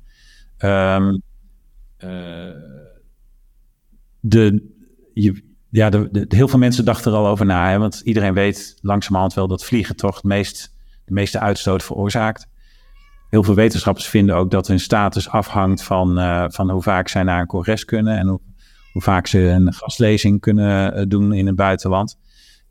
Um, 0.57 1.21
de, 4.19 4.73
je, 5.13 5.43
ja, 5.69 5.89
de, 5.89 6.09
de, 6.11 6.25
heel 6.27 6.47
veel 6.47 6.59
mensen 6.59 6.85
dachten 6.85 7.11
er 7.11 7.17
al 7.17 7.27
over 7.27 7.45
na, 7.45 7.69
hè, 7.69 7.77
want 7.77 8.01
iedereen 8.03 8.33
weet 8.33 8.77
langzamerhand 8.81 9.33
wel 9.33 9.47
dat 9.47 9.65
vliegen 9.65 9.95
toch 9.95 10.15
het 10.15 10.23
meest, 10.23 10.75
de 11.05 11.13
meeste 11.13 11.39
uitstoot 11.39 11.83
veroorzaakt. 11.83 12.47
Heel 13.31 13.43
veel 13.43 13.55
wetenschappers 13.55 14.07
vinden 14.07 14.35
ook 14.35 14.51
dat 14.51 14.67
hun 14.67 14.79
status 14.79 15.29
afhangt 15.29 15.83
van, 15.83 16.19
uh, 16.19 16.45
van 16.47 16.69
hoe 16.69 16.81
vaak 16.81 17.07
zij 17.07 17.23
naar 17.23 17.39
een 17.39 17.47
congres 17.47 17.85
kunnen 17.85 18.17
en 18.17 18.27
hoe, 18.27 18.39
hoe 18.91 19.01
vaak 19.01 19.27
ze 19.27 19.39
een 19.39 19.73
gastlezing 19.73 20.39
kunnen 20.39 20.97
uh, 20.97 21.05
doen 21.07 21.33
in 21.33 21.47
het 21.47 21.55
buitenland. 21.55 22.17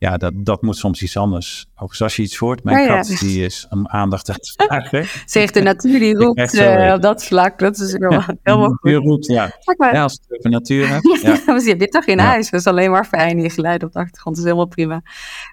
Ja, 0.01 0.17
dat, 0.17 0.33
dat 0.37 0.63
moet 0.63 0.77
soms 0.77 1.03
iets 1.03 1.17
anders. 1.17 1.67
Overigens, 1.73 2.03
als 2.03 2.17
je 2.17 2.23
iets 2.23 2.37
hoort, 2.37 2.65
mijn 2.65 2.83
ja, 2.83 2.97
kat 2.97 3.09
ja. 3.09 3.19
die 3.19 3.45
is 3.45 3.67
om 3.71 3.89
aandacht 3.89 4.25
te 4.25 4.35
vragen. 4.57 5.07
Zegt 5.27 5.55
de 5.55 5.63
natuur, 5.63 5.99
die 5.99 6.15
roept 6.15 6.55
uh, 6.55 6.93
op 6.95 7.03
dat 7.03 7.25
vlak. 7.25 7.59
Dat 7.59 7.79
is 7.79 7.93
helemaal, 7.93 8.25
helemaal 8.43 8.69
goed. 8.69 8.91
Die 8.91 8.95
roept, 8.95 9.27
ja. 9.27 9.53
Maar, 9.77 9.95
ja, 9.95 10.03
als 10.03 10.13
het 10.13 10.39
over 10.39 10.51
natuur 10.51 10.89
hebt. 10.89 11.09
Ja, 11.23 11.57
je 11.57 11.75
hebt 11.79 11.93
toch 11.93 12.05
in 12.05 12.19
huis. 12.19 12.51
Dat 12.51 12.61
is 12.61 12.67
alleen 12.67 12.91
maar 12.91 13.05
fijn, 13.05 13.41
je 13.41 13.51
geluid 13.51 13.83
op 13.83 13.93
de 13.93 13.99
achtergrond. 13.99 14.37
Dat 14.37 14.45
is 14.45 14.51
helemaal 14.51 14.75
prima. 14.75 15.03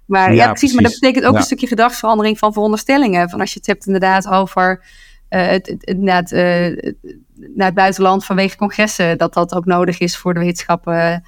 Maar 0.05 0.33
ja, 0.33 0.45
precies, 0.45 0.51
precies. 0.53 0.73
Maar 0.73 0.83
dat 0.83 0.99
betekent 0.99 1.25
ook 1.25 1.36
een 1.36 1.41
stukje 1.41 1.67
gedragsverandering 1.67 2.38
van 2.38 2.53
veronderstellingen. 2.53 3.29
Van 3.29 3.39
als 3.39 3.53
je 3.53 3.57
het 3.60 3.67
hebt 3.67 3.86
inderdaad 3.86 4.27
over 4.27 4.83
uh, 5.29 5.47
het, 5.47 5.67
het, 5.67 5.81
het, 5.86 5.97
naar, 5.97 6.21
het, 6.21 6.31
uh, 6.31 6.93
naar 7.55 7.65
het 7.65 7.75
buitenland 7.75 8.25
vanwege 8.25 8.57
congressen. 8.57 9.17
Dat 9.17 9.33
dat 9.33 9.53
ook 9.53 9.65
nodig 9.65 9.99
is 9.99 10.17
voor 10.17 10.33
de 10.33 10.39
wetenschappen 10.39 11.23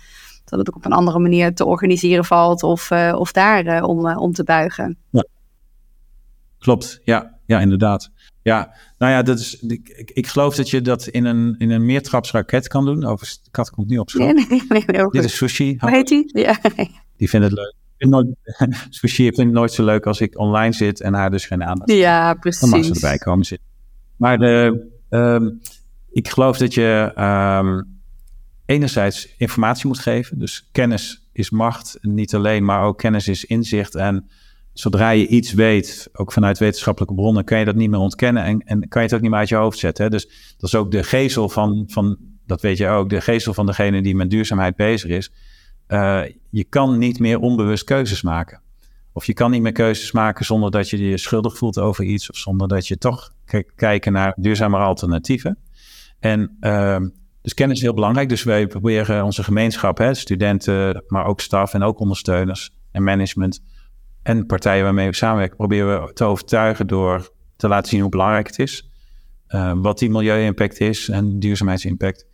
dat 0.49 0.59
het 0.59 0.69
ook 0.69 0.75
op 0.75 0.85
een 0.85 0.91
andere 0.91 1.19
manier 1.19 1.53
te 1.53 1.65
organiseren 1.65 2.25
valt 2.25 2.63
of, 2.63 2.91
uh, 2.91 3.15
of 3.17 3.31
daar 3.31 3.65
uh, 3.65 3.87
om, 3.87 4.05
uh, 4.05 4.21
om 4.21 4.33
te 4.33 4.43
buigen. 4.43 4.97
Ja. 5.09 5.23
Klopt, 6.59 6.99
ja, 7.03 7.39
ja, 7.45 7.59
inderdaad. 7.59 8.11
Ja, 8.41 8.73
nou 8.97 9.11
ja, 9.11 9.21
dat 9.21 9.39
is, 9.39 9.59
ik, 9.59 10.11
ik 10.13 10.27
geloof 10.27 10.55
dat 10.55 10.69
je 10.69 10.81
dat 10.81 11.07
in 11.07 11.25
een, 11.25 11.55
in 11.57 11.71
een 11.71 11.85
meertrapsraket 11.85 12.67
kan 12.67 12.85
doen. 12.85 13.05
Over, 13.05 13.27
de 13.43 13.49
kat 13.51 13.69
komt 13.69 13.87
nu 13.87 13.97
op 13.97 14.09
school. 14.09 14.25
Nee, 14.25 14.45
nee, 14.49 14.63
nee, 14.69 14.83
nee 14.85 15.09
Dit 15.09 15.23
is 15.23 15.35
sushi. 15.35 15.75
Hoe 15.79 15.89
heet 15.89 16.07
die? 16.07 16.39
Ja. 16.39 16.57
Die 17.17 17.29
vindt 17.29 17.45
het 17.45 17.55
leuk. 17.55 17.73
Nooit, 17.97 18.27
sushi 18.89 19.23
vindt 19.23 19.37
het 19.37 19.51
nooit 19.51 19.71
zo 19.71 19.83
leuk 19.83 20.05
als 20.05 20.21
ik 20.21 20.37
online 20.37 20.73
zit 20.73 21.01
en 21.01 21.13
haar 21.13 21.31
dus 21.31 21.45
geen 21.45 21.63
aandacht. 21.63 21.91
Ja, 21.91 22.33
precies. 22.33 22.61
Dan 22.61 22.69
mag 22.69 22.83
ze 22.83 22.93
erbij 22.93 23.17
komen 23.17 23.45
zitten. 23.45 23.67
Maar 24.15 24.37
de, 24.37 24.87
um, 25.09 25.59
ik 26.11 26.29
geloof 26.29 26.57
dat 26.57 26.73
je 26.73 27.11
um, 27.17 27.98
enerzijds 28.69 29.27
informatie 29.37 29.87
moet 29.87 29.99
geven. 29.99 30.39
Dus 30.39 30.69
kennis 30.71 31.29
is 31.31 31.49
macht, 31.49 31.97
niet 32.01 32.35
alleen, 32.35 32.65
maar 32.65 32.83
ook 32.83 32.97
kennis 32.97 33.27
is 33.27 33.45
inzicht. 33.45 33.95
En 33.95 34.29
zodra 34.73 35.09
je 35.09 35.27
iets 35.27 35.53
weet, 35.53 36.09
ook 36.13 36.31
vanuit 36.31 36.57
wetenschappelijke 36.57 37.15
bronnen, 37.15 37.43
kan 37.43 37.59
je 37.59 37.65
dat 37.65 37.75
niet 37.75 37.89
meer 37.89 37.99
ontkennen 37.99 38.43
en, 38.43 38.59
en 38.59 38.87
kan 38.87 39.01
je 39.01 39.07
het 39.07 39.15
ook 39.15 39.21
niet 39.21 39.29
meer 39.29 39.39
uit 39.39 39.49
je 39.49 39.55
hoofd 39.55 39.77
zetten. 39.77 40.03
Hè? 40.03 40.09
Dus 40.09 40.55
dat 40.57 40.69
is 40.69 40.75
ook 40.75 40.91
de 40.91 41.03
gezel 41.03 41.49
van, 41.49 41.83
van, 41.87 42.17
dat 42.45 42.61
weet 42.61 42.77
je 42.77 42.87
ook, 42.87 43.09
de 43.09 43.21
gezel 43.21 43.53
van 43.53 43.65
degene 43.65 44.01
die 44.01 44.15
met 44.15 44.29
duurzaamheid 44.29 44.75
bezig 44.75 45.09
is. 45.09 45.31
Uh, 45.87 46.21
je 46.49 46.63
kan 46.63 46.97
niet 46.97 47.19
meer 47.19 47.39
onbewust 47.39 47.83
keuzes 47.83 48.21
maken. 48.21 48.61
Of 49.13 49.25
je 49.25 49.33
kan 49.33 49.51
niet 49.51 49.61
meer 49.61 49.71
keuzes 49.71 50.11
maken 50.11 50.45
zonder 50.45 50.71
dat 50.71 50.89
je 50.89 51.09
je 51.09 51.17
schuldig 51.17 51.57
voelt 51.57 51.79
over 51.79 52.03
iets, 52.03 52.29
of 52.29 52.37
zonder 52.37 52.67
dat 52.67 52.87
je 52.87 52.97
toch 52.97 53.33
kijken 53.75 54.13
naar 54.13 54.33
duurzamere 54.37 54.83
alternatieven. 54.83 55.57
En 56.19 56.57
uh, 56.61 56.97
dus 57.41 57.53
kennis 57.53 57.77
is 57.77 57.83
heel 57.83 57.93
belangrijk. 57.93 58.29
Dus 58.29 58.43
wij 58.43 58.67
proberen 58.67 59.23
onze 59.23 59.43
gemeenschap, 59.43 59.97
hè, 59.97 60.13
studenten, 60.13 61.03
maar 61.07 61.25
ook 61.25 61.41
staf 61.41 61.73
en 61.73 61.83
ook 61.83 61.99
ondersteuners 61.99 62.71
en 62.91 63.03
management 63.03 63.63
en 64.23 64.45
partijen 64.45 64.83
waarmee 64.83 65.07
we 65.07 65.15
samenwerken, 65.15 65.57
proberen 65.57 66.05
we 66.05 66.13
te 66.13 66.23
overtuigen 66.23 66.87
door 66.87 67.33
te 67.55 67.67
laten 67.67 67.89
zien 67.89 68.01
hoe 68.01 68.09
belangrijk 68.09 68.47
het 68.47 68.59
is. 68.59 68.89
Uh, 69.49 69.71
wat 69.75 69.99
die 69.99 70.09
milieu-impact 70.09 70.79
is 70.79 71.09
en 71.09 71.39
duurzaamheidsimpact. 71.39 72.27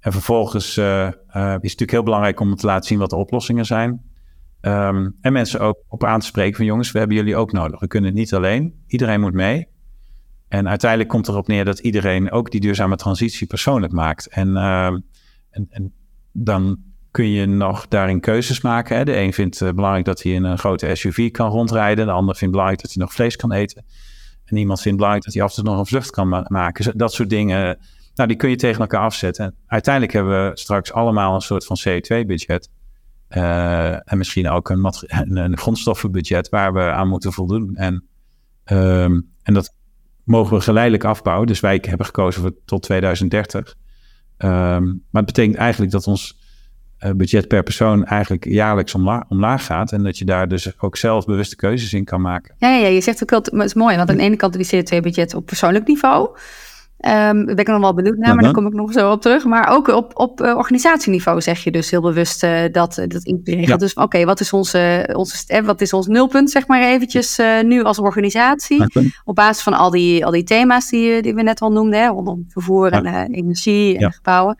En 0.00 0.12
vervolgens 0.12 0.76
uh, 0.76 0.84
uh, 0.86 1.08
is 1.08 1.12
het 1.32 1.62
natuurlijk 1.62 1.90
heel 1.90 2.02
belangrijk 2.02 2.40
om 2.40 2.54
te 2.54 2.66
laten 2.66 2.86
zien 2.86 2.98
wat 2.98 3.10
de 3.10 3.16
oplossingen 3.16 3.64
zijn. 3.64 4.14
Um, 4.60 5.16
en 5.20 5.32
mensen 5.32 5.60
ook 5.60 5.84
op 5.88 6.04
aan 6.04 6.20
te 6.20 6.26
spreken 6.26 6.56
van 6.56 6.64
jongens, 6.64 6.92
we 6.92 6.98
hebben 6.98 7.16
jullie 7.16 7.36
ook 7.36 7.52
nodig. 7.52 7.80
We 7.80 7.86
kunnen 7.86 8.10
het 8.10 8.18
niet 8.18 8.34
alleen. 8.34 8.84
Iedereen 8.86 9.20
moet 9.20 9.32
mee. 9.32 9.68
En 10.48 10.68
uiteindelijk 10.68 11.10
komt 11.10 11.28
erop 11.28 11.46
neer 11.46 11.64
dat 11.64 11.78
iedereen 11.78 12.30
ook 12.30 12.50
die 12.50 12.60
duurzame 12.60 12.96
transitie 12.96 13.46
persoonlijk 13.46 13.92
maakt. 13.92 14.26
En, 14.28 14.48
uh, 14.48 14.86
en, 15.50 15.92
dan 16.32 16.78
kun 17.10 17.30
je 17.30 17.46
nog 17.46 17.88
daarin 17.88 18.20
keuzes 18.20 18.60
maken. 18.60 18.96
Hè. 18.96 19.04
De 19.04 19.16
een 19.16 19.32
vindt 19.32 19.58
het 19.58 19.74
belangrijk 19.74 20.04
dat 20.06 20.22
hij 20.22 20.32
in 20.32 20.44
een 20.44 20.58
grote 20.58 20.94
SUV 20.94 21.30
kan 21.30 21.50
rondrijden. 21.50 22.06
De 22.06 22.12
ander 22.12 22.36
vindt 22.36 22.52
belangrijk 22.52 22.82
dat 22.82 22.92
hij 22.92 23.02
nog 23.02 23.12
vlees 23.12 23.36
kan 23.36 23.52
eten. 23.52 23.84
En 24.44 24.56
iemand 24.56 24.80
vindt 24.80 24.96
belangrijk 24.96 25.24
dat 25.24 25.34
hij 25.34 25.42
af 25.42 25.56
en 25.56 25.62
toe 25.62 25.72
nog 25.72 25.78
een 25.78 25.86
vlucht 25.86 26.10
kan 26.10 26.28
ma 26.28 26.44
maken. 26.48 26.98
Dat 26.98 27.12
soort 27.12 27.30
dingen, 27.30 27.78
nou, 28.14 28.28
die 28.28 28.36
kun 28.36 28.50
je 28.50 28.56
tegen 28.56 28.80
elkaar 28.80 29.00
afzetten. 29.00 29.44
En 29.44 29.54
uiteindelijk 29.66 30.14
hebben 30.14 30.50
we 30.50 30.58
straks 30.58 30.92
allemaal 30.92 31.34
een 31.34 31.40
soort 31.40 31.64
van 31.64 31.76
CO2-budget. 31.88 32.70
Uh, 33.30 34.10
en 34.12 34.18
misschien 34.18 34.48
ook 34.48 34.68
een, 34.70 35.36
een, 35.36 35.56
grondstoffenbudget 35.56 36.48
waar 36.48 36.72
we 36.72 36.80
aan 36.80 37.08
moeten 37.08 37.32
voldoen. 37.32 37.74
En, 37.74 38.04
um, 38.64 39.32
en 39.42 39.54
dat 39.54 39.74
mogen 40.26 40.56
we 40.56 40.62
geleidelijk 40.62 41.04
afbouwen. 41.04 41.46
Dus 41.46 41.60
wij 41.60 41.82
hebben 41.88 42.06
gekozen 42.06 42.42
voor 42.42 42.52
tot 42.64 42.82
2030. 42.82 43.74
Um, 44.38 44.50
ehm, 44.50 44.84
maar 44.84 45.22
het 45.22 45.26
betekent 45.26 45.56
eigenlijk 45.56 45.92
dat 45.92 46.06
ons 46.06 46.38
uh, 47.00 47.10
budget 47.10 47.48
per 47.48 47.62
persoon 47.62 48.04
eigenlijk 48.04 48.44
jaarlijks 48.44 48.94
omla 48.94 49.24
omlaag 49.28 49.64
gaat. 49.64 49.92
En 49.92 50.02
dat 50.02 50.18
je 50.18 50.24
daar 50.24 50.48
dus 50.48 50.80
ook 50.80 50.96
zelf 50.96 51.24
bewuste 51.24 51.56
keuzes 51.56 51.92
in 51.92 52.04
kan 52.04 52.20
maken. 52.20 52.54
Ja, 52.58 52.76
ja 52.76 52.86
je 52.86 53.00
zegt 53.00 53.22
ook 53.22 53.30
wel, 53.30 53.40
het 53.42 53.64
is 53.64 53.74
mooi, 53.74 53.96
want 53.96 54.10
aan 54.10 54.16
de 54.16 54.22
ene 54.22 54.36
kant 54.36 54.68
die 54.68 54.84
CO2-budget 54.84 55.34
op 55.34 55.46
persoonlijk 55.46 55.86
niveau. 55.86 56.36
Um, 57.00 57.44
ben 57.44 57.56
ik 57.56 57.66
nog 57.66 57.80
wel 57.80 57.94
benieuwd 57.94 58.16
naar, 58.16 58.34
maar 58.34 58.44
daar 58.44 58.52
kom 58.52 58.66
ik 58.66 58.72
nog 58.72 58.92
zo 58.92 59.10
op 59.10 59.20
terug. 59.20 59.44
Maar 59.44 59.68
ook 59.68 59.88
op, 59.88 60.18
op 60.18 60.40
uh, 60.40 60.56
organisatieniveau 60.56 61.40
zeg 61.40 61.64
je 61.64 61.70
dus 61.70 61.90
heel 61.90 62.00
bewust 62.00 62.44
uh, 62.44 62.60
dat, 62.72 62.94
dat 63.08 63.24
integreert. 63.24 63.66
Ja. 63.66 63.76
Dus 63.76 63.94
oké, 63.94 64.02
okay, 64.02 64.24
wat 64.24 64.40
is 64.40 64.52
onze, 64.52 65.10
onze 65.12 65.62
wat 65.62 65.80
is 65.80 65.92
ons 65.92 66.06
nulpunt, 66.06 66.50
zeg 66.50 66.66
maar 66.66 66.82
eventjes 66.82 67.38
uh, 67.38 67.62
nu 67.62 67.82
als 67.82 67.98
organisatie? 67.98 68.84
Op 69.24 69.34
basis 69.34 69.62
van 69.62 69.72
al 69.72 69.90
die, 69.90 70.24
al 70.24 70.30
die 70.30 70.44
thema's 70.44 70.88
die, 70.88 71.22
die 71.22 71.34
we 71.34 71.42
net 71.42 71.60
al 71.60 71.72
noemden, 71.72 72.00
hè, 72.00 72.06
rondom 72.06 72.44
vervoer 72.48 72.92
en 72.92 73.32
energie 73.32 73.98
en 73.98 74.12
gebouwen. 74.12 74.56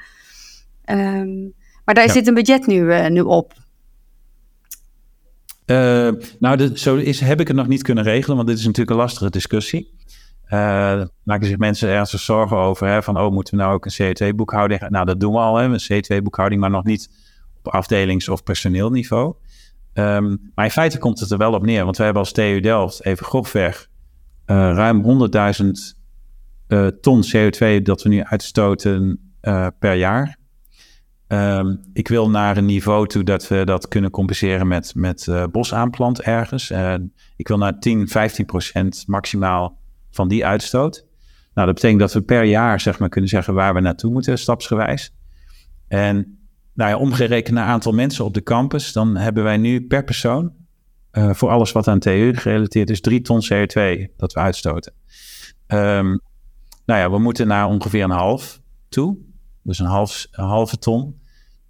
Um, 0.90 1.52
maar 1.84 1.94
daar 1.94 2.10
zit 2.10 2.26
een 2.26 2.34
budget 2.34 2.66
nu, 2.66 3.08
nu 3.08 3.20
op. 3.20 3.52
nou, 6.38 6.56
de, 6.56 6.70
zo 6.74 6.96
is, 6.96 7.20
heb 7.20 7.40
ik 7.40 7.48
het 7.48 7.56
nog 7.56 7.68
niet 7.68 7.82
kunnen 7.82 8.04
regelen, 8.04 8.36
want 8.36 8.48
dit 8.48 8.58
is 8.58 8.64
natuurlijk 8.64 8.90
een 8.90 9.02
lastige 9.02 9.30
discussie. 9.30 9.94
Uh, 10.50 11.02
maken 11.22 11.46
zich 11.46 11.58
mensen 11.58 11.88
ernstig 11.88 12.20
zorgen 12.20 12.56
over. 12.56 12.86
Hè, 12.88 13.02
van, 13.02 13.20
oh, 13.20 13.32
moeten 13.32 13.56
we 13.56 13.62
nou 13.62 13.74
ook 13.74 13.86
een 13.86 14.14
CO2-boekhouding? 14.14 14.88
Nou, 14.88 15.06
dat 15.06 15.20
doen 15.20 15.32
we 15.32 15.38
al, 15.38 15.56
hè, 15.56 15.64
een 15.64 15.80
CO2-boekhouding, 15.92 16.60
maar 16.60 16.70
nog 16.70 16.84
niet 16.84 17.10
op 17.62 17.72
afdelings- 17.72 18.28
of 18.28 18.42
personeelniveau. 18.42 19.34
Um, 19.94 20.50
maar 20.54 20.64
in 20.64 20.70
feite 20.70 20.98
komt 20.98 21.20
het 21.20 21.30
er 21.30 21.38
wel 21.38 21.52
op 21.52 21.64
neer, 21.64 21.84
want 21.84 21.96
wij 21.96 22.04
hebben 22.04 22.24
als 22.24 22.32
TU 22.32 22.60
Delft, 22.60 23.04
even 23.04 23.26
grofweg, 23.26 23.88
uh, 24.46 24.56
ruim 24.56 25.02
100.000 25.02 25.66
uh, 26.68 26.86
ton 26.86 27.24
CO2 27.24 27.82
dat 27.82 28.02
we 28.02 28.08
nu 28.08 28.22
uitstoten 28.22 29.20
per 29.78 29.94
jaar. 29.94 30.38
Um, 31.28 31.80
ik 31.92 32.08
wil 32.08 32.30
naar 32.30 32.56
een 32.56 32.64
niveau 32.64 33.06
toe 33.06 33.22
dat 33.22 33.48
we 33.48 33.64
dat 33.64 33.88
kunnen 33.88 34.10
compenseren 34.10 34.68
met, 34.68 34.92
met 34.94 35.28
bosaanplant 35.50 36.20
ergens. 36.20 36.72
ik 37.36 37.48
wil 37.48 37.58
naar 37.58 37.78
10, 37.78 38.08
15 38.08 38.44
procent 38.44 39.04
maximaal 39.06 39.78
van 40.16 40.28
die 40.28 40.46
uitstoot. 40.46 41.06
Nou, 41.54 41.66
dat 41.66 41.74
betekent 41.74 42.00
dat 42.00 42.12
we 42.12 42.22
per 42.22 42.44
jaar 42.44 42.80
zeg 42.80 42.98
maar, 42.98 43.08
kunnen 43.08 43.30
zeggen 43.30 43.54
waar 43.54 43.74
we 43.74 43.80
naartoe 43.80 44.12
moeten, 44.12 44.38
stapsgewijs. 44.38 45.14
En 45.88 46.38
nou 46.74 46.90
ja, 46.90 46.96
omgerekend 46.96 47.54
naar 47.54 47.66
aantal 47.66 47.92
mensen 47.92 48.24
op 48.24 48.34
de 48.34 48.42
campus, 48.42 48.92
dan 48.92 49.16
hebben 49.16 49.44
wij 49.44 49.56
nu 49.56 49.86
per 49.86 50.04
persoon, 50.04 50.52
uh, 51.12 51.34
voor 51.34 51.48
alles 51.48 51.72
wat 51.72 51.88
aan 51.88 51.98
TU 51.98 52.34
gerelateerd 52.34 52.90
is, 52.90 53.00
drie 53.00 53.20
ton 53.20 53.44
CO2 53.44 54.16
dat 54.16 54.32
we 54.32 54.40
uitstoten. 54.40 54.92
Um, 55.66 56.20
nou 56.86 57.00
ja, 57.00 57.10
we 57.10 57.18
moeten 57.18 57.46
naar 57.46 57.66
ongeveer 57.66 58.04
een 58.04 58.10
half 58.10 58.60
toe. 58.88 59.16
Dus 59.62 59.78
een, 59.78 59.86
half, 59.86 60.26
halve 60.30 60.78
ton. 60.78 61.20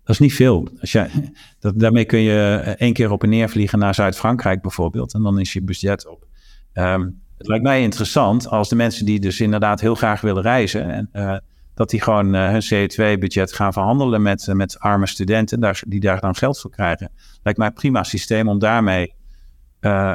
Dat 0.04 0.14
is 0.14 0.18
niet 0.18 0.34
veel. 0.34 0.68
Als 0.80 0.92
je, 0.92 1.30
dat, 1.60 1.80
daarmee 1.80 2.04
kun 2.04 2.20
je 2.20 2.58
één 2.78 2.92
keer 2.92 3.10
op 3.10 3.22
en 3.22 3.28
neer 3.28 3.48
vliegen 3.48 3.78
naar 3.78 3.94
Zuid-Frankrijk 3.94 4.62
bijvoorbeeld. 4.62 5.14
En 5.14 5.22
dan 5.22 5.40
is 5.40 5.52
je 5.52 5.62
budget 5.62 6.06
op. 6.06 6.26
Um, 6.74 7.22
het 7.38 7.46
lijkt 7.46 7.64
mij 7.64 7.82
interessant 7.82 8.48
als 8.48 8.68
de 8.68 8.76
mensen 8.76 9.06
die 9.06 9.20
dus 9.20 9.40
inderdaad 9.40 9.80
heel 9.80 9.94
graag 9.94 10.20
willen 10.20 10.42
reizen, 10.42 10.90
en, 10.90 11.08
uh, 11.12 11.36
dat 11.74 11.90
die 11.90 12.00
gewoon 12.00 12.34
uh, 12.34 12.48
hun 12.48 12.62
CO2-budget 12.62 13.52
gaan 13.52 13.72
verhandelen 13.72 14.22
met, 14.22 14.46
uh, 14.46 14.54
met 14.54 14.78
arme 14.78 15.06
studenten, 15.06 15.60
daar, 15.60 15.82
die 15.86 16.00
daar 16.00 16.20
dan 16.20 16.34
geld 16.34 16.60
voor 16.60 16.70
krijgen. 16.70 17.10
Lijkt 17.42 17.58
mij 17.58 17.68
een 17.68 17.74
prima 17.74 18.02
systeem 18.02 18.48
om 18.48 18.58
daarmee 18.58 19.14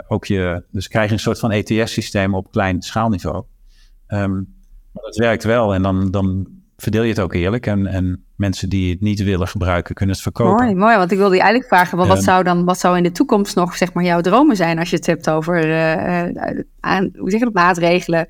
ook 0.07 0.25
je. 0.25 0.63
Dus 0.71 0.87
krijg 0.87 1.07
je 1.07 1.13
een 1.13 1.19
soort 1.19 1.39
van 1.39 1.51
ETS-systeem 1.51 2.35
op 2.35 2.51
klein 2.51 2.81
schaalniveau. 2.81 3.43
Ehm, 4.07 4.33
maar 4.91 5.03
dat 5.03 5.15
werkt 5.15 5.43
wel 5.43 5.73
en 5.73 5.81
dan, 5.81 6.11
dan 6.11 6.47
verdeel 6.81 7.03
je 7.03 7.09
het 7.09 7.19
ook 7.19 7.33
eerlijk. 7.33 7.67
En, 7.67 7.87
en 7.87 8.25
mensen 8.35 8.69
die 8.69 8.91
het 8.91 9.01
niet 9.01 9.23
willen 9.23 9.47
gebruiken, 9.47 9.95
kunnen 9.95 10.15
het 10.15 10.23
verkopen. 10.23 10.65
Mooi, 10.65 10.75
mooi. 10.75 10.97
Want 10.97 11.11
ik 11.11 11.17
wilde 11.17 11.35
je 11.35 11.41
eigenlijk 11.41 11.73
vragen, 11.73 11.97
wat, 11.97 12.07
wat 12.07 12.23
zou 12.23 12.43
dan, 12.43 12.65
wat 12.65 12.79
zou 12.79 12.97
in 12.97 13.03
de 13.03 13.11
toekomst 13.11 13.55
nog, 13.55 13.77
zeg 13.77 13.93
maar, 13.93 14.03
jouw 14.03 14.21
dromen 14.21 14.55
zijn 14.55 14.79
als 14.79 14.89
je 14.89 14.95
het 14.95 15.05
hebt 15.05 15.29
over 15.29 15.67
uh, 15.67 16.63
aan, 16.79 17.09
hoe 17.17 17.29
zeg 17.29 17.39
je 17.39 17.45
dat, 17.45 17.53
maatregelen 17.53 18.27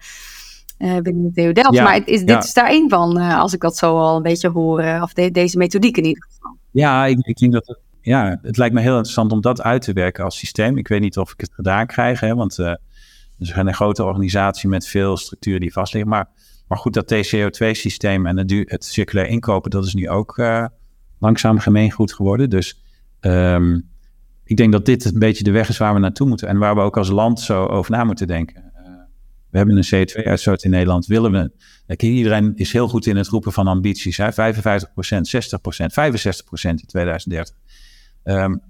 uh, 0.78 0.98
binnen 0.98 1.24
de 1.24 1.32
TU 1.32 1.54
Delft. 1.54 1.82
maar 1.82 2.02
is, 2.06 2.24
dit 2.24 2.44
is 2.44 2.54
daar 2.54 2.70
één 2.70 2.90
van, 2.90 3.18
als 3.18 3.54
ik 3.54 3.62
dat 3.62 3.78
zo 3.78 3.98
al 3.98 4.16
een 4.16 4.22
beetje 4.22 4.50
hoor, 4.50 5.00
of 5.02 5.14
deze 5.14 5.58
methodiek 5.58 5.98
in 5.98 6.06
ieder 6.06 6.24
geval. 6.30 6.58
Ja, 6.72 7.06
ik, 7.06 7.18
ik 7.20 7.38
denk 7.38 7.54
dat 7.54 7.68
het, 7.68 7.80
ja, 8.02 8.40
het 8.42 8.58
lijkt 8.58 8.74
me 8.74 8.82
heel 8.82 8.96
interessant 8.96 9.32
om 9.32 9.42
dat 9.42 9.62
uit 9.62 9.82
te 9.82 9.94
werken 9.94 10.24
als 10.24 10.38
systeem. 10.38 10.78
Ik 10.78 10.88
weet 10.88 11.02
niet 11.02 11.18
of 11.18 11.32
ik 11.32 11.42
het 11.42 11.54
gedaan 11.54 11.88
krijg, 11.88 12.20
hè, 12.20 12.36
want 12.36 12.58
uh, 12.58 12.74
we 13.38 13.46
zijn 13.46 13.68
een 13.68 13.74
grote 13.74 14.04
organisatie 14.04 14.70
met 14.70 14.88
veel 14.88 15.18
structuren 15.18 15.60
die 15.60 15.74
vastliggen. 15.74 16.10
Maar 16.10 16.28
maar 16.72 16.80
goed, 16.80 16.94
dat 16.94 17.14
TCO2-systeem 17.14 18.26
en 18.26 18.38
het, 18.38 18.52
het, 18.66 18.86
circulair 18.86 19.28
inkopen, 19.28 19.72
dat 19.72 19.86
is 19.86 19.94
nu 19.94 20.10
ook 20.10 20.38
uh, 20.38 20.66
langzaam 21.20 21.60
gemeengoed 21.60 22.14
geworden. 22.14 22.50
Dus 22.50 22.82
um, 23.22 23.90
ik 24.44 24.58
denk 24.58 24.72
dat 24.72 24.86
dit 24.86 25.06
een 25.06 25.20
beetje 25.20 25.44
de 25.44 25.52
weg 25.52 25.70
is 25.70 25.78
waar 25.78 25.94
we 25.94 26.00
naartoe 26.00 26.28
moeten. 26.28 26.48
En 26.48 26.58
waar 26.58 26.76
we 26.76 26.82
ook 26.82 26.98
als 26.98 27.10
land 27.10 27.40
zo 27.40 27.66
over 27.66 27.92
na 27.92 28.04
moeten 28.04 28.28
denken. 28.28 28.72
Uh, 28.76 28.82
we 29.50 29.58
hebben 29.58 29.78
een 29.78 30.08
CO2-uitstoot 30.08 30.64
in 30.64 30.70
Nederland. 30.70 31.06
Willen 31.06 31.32
we. 31.32 31.52
Kijk, 31.88 32.02
iedereen 32.02 32.56
is 32.56 32.72
heel 32.72 32.88
goed 32.88 33.06
in 33.06 33.16
het 33.16 33.28
roepen 33.28 33.52
van 33.52 33.68
ambities. 33.68 34.18
Hè? 34.18 34.32
55%, 34.32 34.34
60%, 34.34 34.36
65% 34.36 34.40
in 36.62 36.86
2030. 36.86 37.56
Um, 38.24 38.62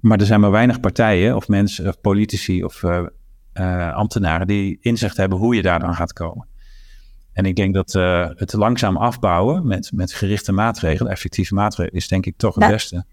maar 0.00 0.18
er 0.18 0.26
zijn 0.26 0.40
maar 0.40 0.50
weinig 0.50 0.80
partijen 0.80 1.36
of 1.36 1.48
mensen, 1.48 1.88
of 1.88 2.00
politici 2.00 2.64
of 2.64 2.82
uh, 2.82 3.94
ambtenaren 3.94 4.46
die 4.46 4.78
inzicht 4.80 5.16
hebben 5.16 5.38
hoe 5.38 5.54
je 5.54 5.62
daar 5.62 5.80
dan 5.80 5.94
gaat 5.94 6.12
komen. 6.12 6.52
En 7.34 7.44
ik 7.44 7.56
denk 7.56 7.74
dat 7.74 7.94
uh, 7.94 8.28
het 8.34 8.52
langzaam 8.52 8.96
afbouwen 8.96 9.66
met, 9.66 9.90
met 9.94 10.12
gerichte 10.12 10.52
maatregelen, 10.52 11.12
effectieve 11.12 11.54
maatregelen, 11.54 12.00
is 12.00 12.08
denk 12.08 12.26
ik 12.26 12.36
toch 12.36 12.54
het 12.54 12.68
beste. 12.68 13.04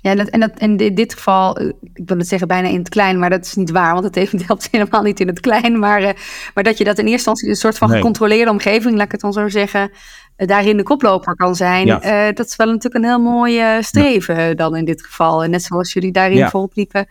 Ja, 0.00 0.14
dat, 0.14 0.28
en 0.28 0.40
dat, 0.40 0.58
in 0.58 0.76
dit 0.76 1.14
geval, 1.14 1.56
eh, 1.56 1.66
ik 1.92 2.02
wil 2.04 2.18
het 2.18 2.28
zeggen 2.28 2.48
bijna 2.48 2.68
in 2.68 2.78
het 2.78 2.88
klein, 2.88 3.18
maar 3.18 3.30
dat 3.30 3.44
is 3.44 3.54
niet 3.54 3.70
waar, 3.70 3.92
want 3.92 4.04
het 4.04 4.14
heeft 4.14 4.32
helpt 4.46 4.68
helemaal 4.70 5.02
niet 5.02 5.20
in 5.20 5.26
het 5.26 5.40
klein. 5.40 5.78
Maar, 5.78 6.02
uh, 6.02 6.10
maar 6.54 6.64
dat 6.64 6.78
je 6.78 6.84
dat 6.84 6.98
in 6.98 7.04
eerste 7.06 7.12
instantie 7.12 7.48
een 7.48 7.54
soort 7.54 7.78
van 7.78 7.90
gecontroleerde 7.90 8.50
omgeving, 8.50 8.94
laat 8.94 9.04
ik 9.04 9.12
het 9.12 9.20
dan 9.20 9.32
zo 9.32 9.48
zeggen, 9.48 9.90
uh, 10.36 10.46
daarin 10.46 10.76
de 10.76 10.82
koploper 10.82 11.36
kan 11.36 11.54
zijn. 11.54 11.86
Ja. 11.86 12.32
dat 12.32 12.46
is 12.46 12.56
wel 12.56 12.66
natuurlijk 12.66 12.94
een 12.94 13.10
heel 13.10 13.20
mooi 13.20 13.82
streven 13.82 14.56
dan 14.56 14.76
in 14.76 14.84
dit 14.84 15.04
geval. 15.04 15.44
En 15.44 15.50
net 15.50 15.62
zoals 15.62 15.92
jullie 15.92 16.12
daarin 16.12 16.36
ja. 16.36 16.50
volop 16.50 16.74
liepen 16.74 17.06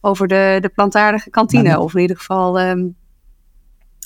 over 0.00 0.28
de, 0.28 0.58
de 0.60 0.68
plantaardige 0.68 1.30
kantine, 1.30 1.80
of 1.80 1.94
in 1.94 2.00
ieder 2.00 2.16
geval 2.16 2.60
um, 2.60 2.96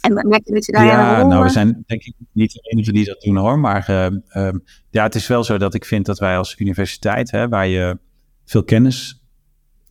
en 0.00 0.28
merk 0.28 0.46
je 0.46 0.52
dat 0.52 0.66
je 0.66 0.72
daar 0.72 0.84
Ja, 0.84 1.26
nou, 1.26 1.42
we 1.42 1.48
zijn 1.48 1.84
denk 1.86 2.02
ik 2.02 2.14
niet 2.32 2.52
de 2.52 2.60
enige 2.62 2.92
die 2.92 3.04
dat 3.04 3.20
doen 3.20 3.36
hoor. 3.36 3.58
Maar 3.58 3.86
uh, 3.90 4.50
ja, 4.90 5.02
het 5.02 5.14
is 5.14 5.26
wel 5.26 5.44
zo 5.44 5.58
dat 5.58 5.74
ik 5.74 5.84
vind 5.84 6.06
dat 6.06 6.18
wij 6.18 6.36
als 6.36 6.58
universiteit, 6.58 7.30
hè, 7.30 7.48
waar 7.48 7.66
je 7.66 7.98
veel 8.44 8.64
kennis 8.64 9.22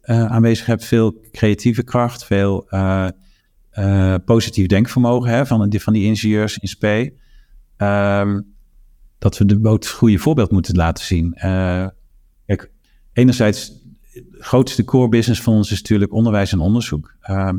uh, 0.03 0.25
aanwezig 0.25 0.65
hebt, 0.65 0.85
veel 0.85 1.19
creatieve 1.31 1.83
kracht, 1.83 2.25
veel 2.25 2.67
uh, 2.69 3.07
positief 4.25 4.67
denkvermogen 4.67 5.31
hè, 5.31 5.45
van, 5.45 5.69
die, 5.69 5.81
van 5.81 5.93
die 5.93 6.03
ingenieurs 6.03 6.57
in 6.57 6.67
SP, 6.73 6.85
ehm, 7.77 8.41
dat 9.17 9.37
we 9.37 9.45
de, 9.45 9.69
het 9.69 9.87
goede 9.87 10.17
voorbeeld 10.17 10.51
moeten 10.51 10.75
laten 10.75 11.05
zien. 11.05 11.33
kijk, 12.45 12.71
enerzijds, 13.13 13.71
het 14.11 14.23
grootste 14.39 14.83
core 14.83 15.09
business 15.09 15.41
van 15.41 15.53
ons 15.53 15.71
is 15.71 15.81
natuurlijk 15.81 16.13
onderwijs 16.13 16.51
en 16.51 16.59
onderzoek. 16.59 17.15
Ehm, 17.21 17.57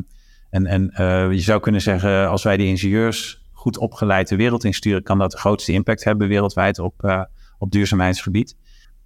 en, 0.49 0.65
en 0.65 0.91
uh, 0.91 1.31
je 1.31 1.39
zou 1.39 1.59
kunnen 1.59 1.81
zeggen, 1.81 2.29
als 2.29 2.43
wij 2.43 2.57
die 2.57 2.67
ingenieurs 2.67 3.43
goed 3.51 3.77
opgeleid 3.77 4.27
de 4.27 4.35
wereld 4.35 4.63
insturen, 4.63 5.03
kan 5.03 5.17
dat 5.17 5.31
de 5.31 5.37
grootste 5.37 5.71
impact 5.71 6.03
hebben 6.03 6.27
wereldwijd 6.27 6.79
op, 6.79 7.03
uh, 7.03 7.23
op 7.57 7.71
duurzaamheidsgebied. 7.71 8.55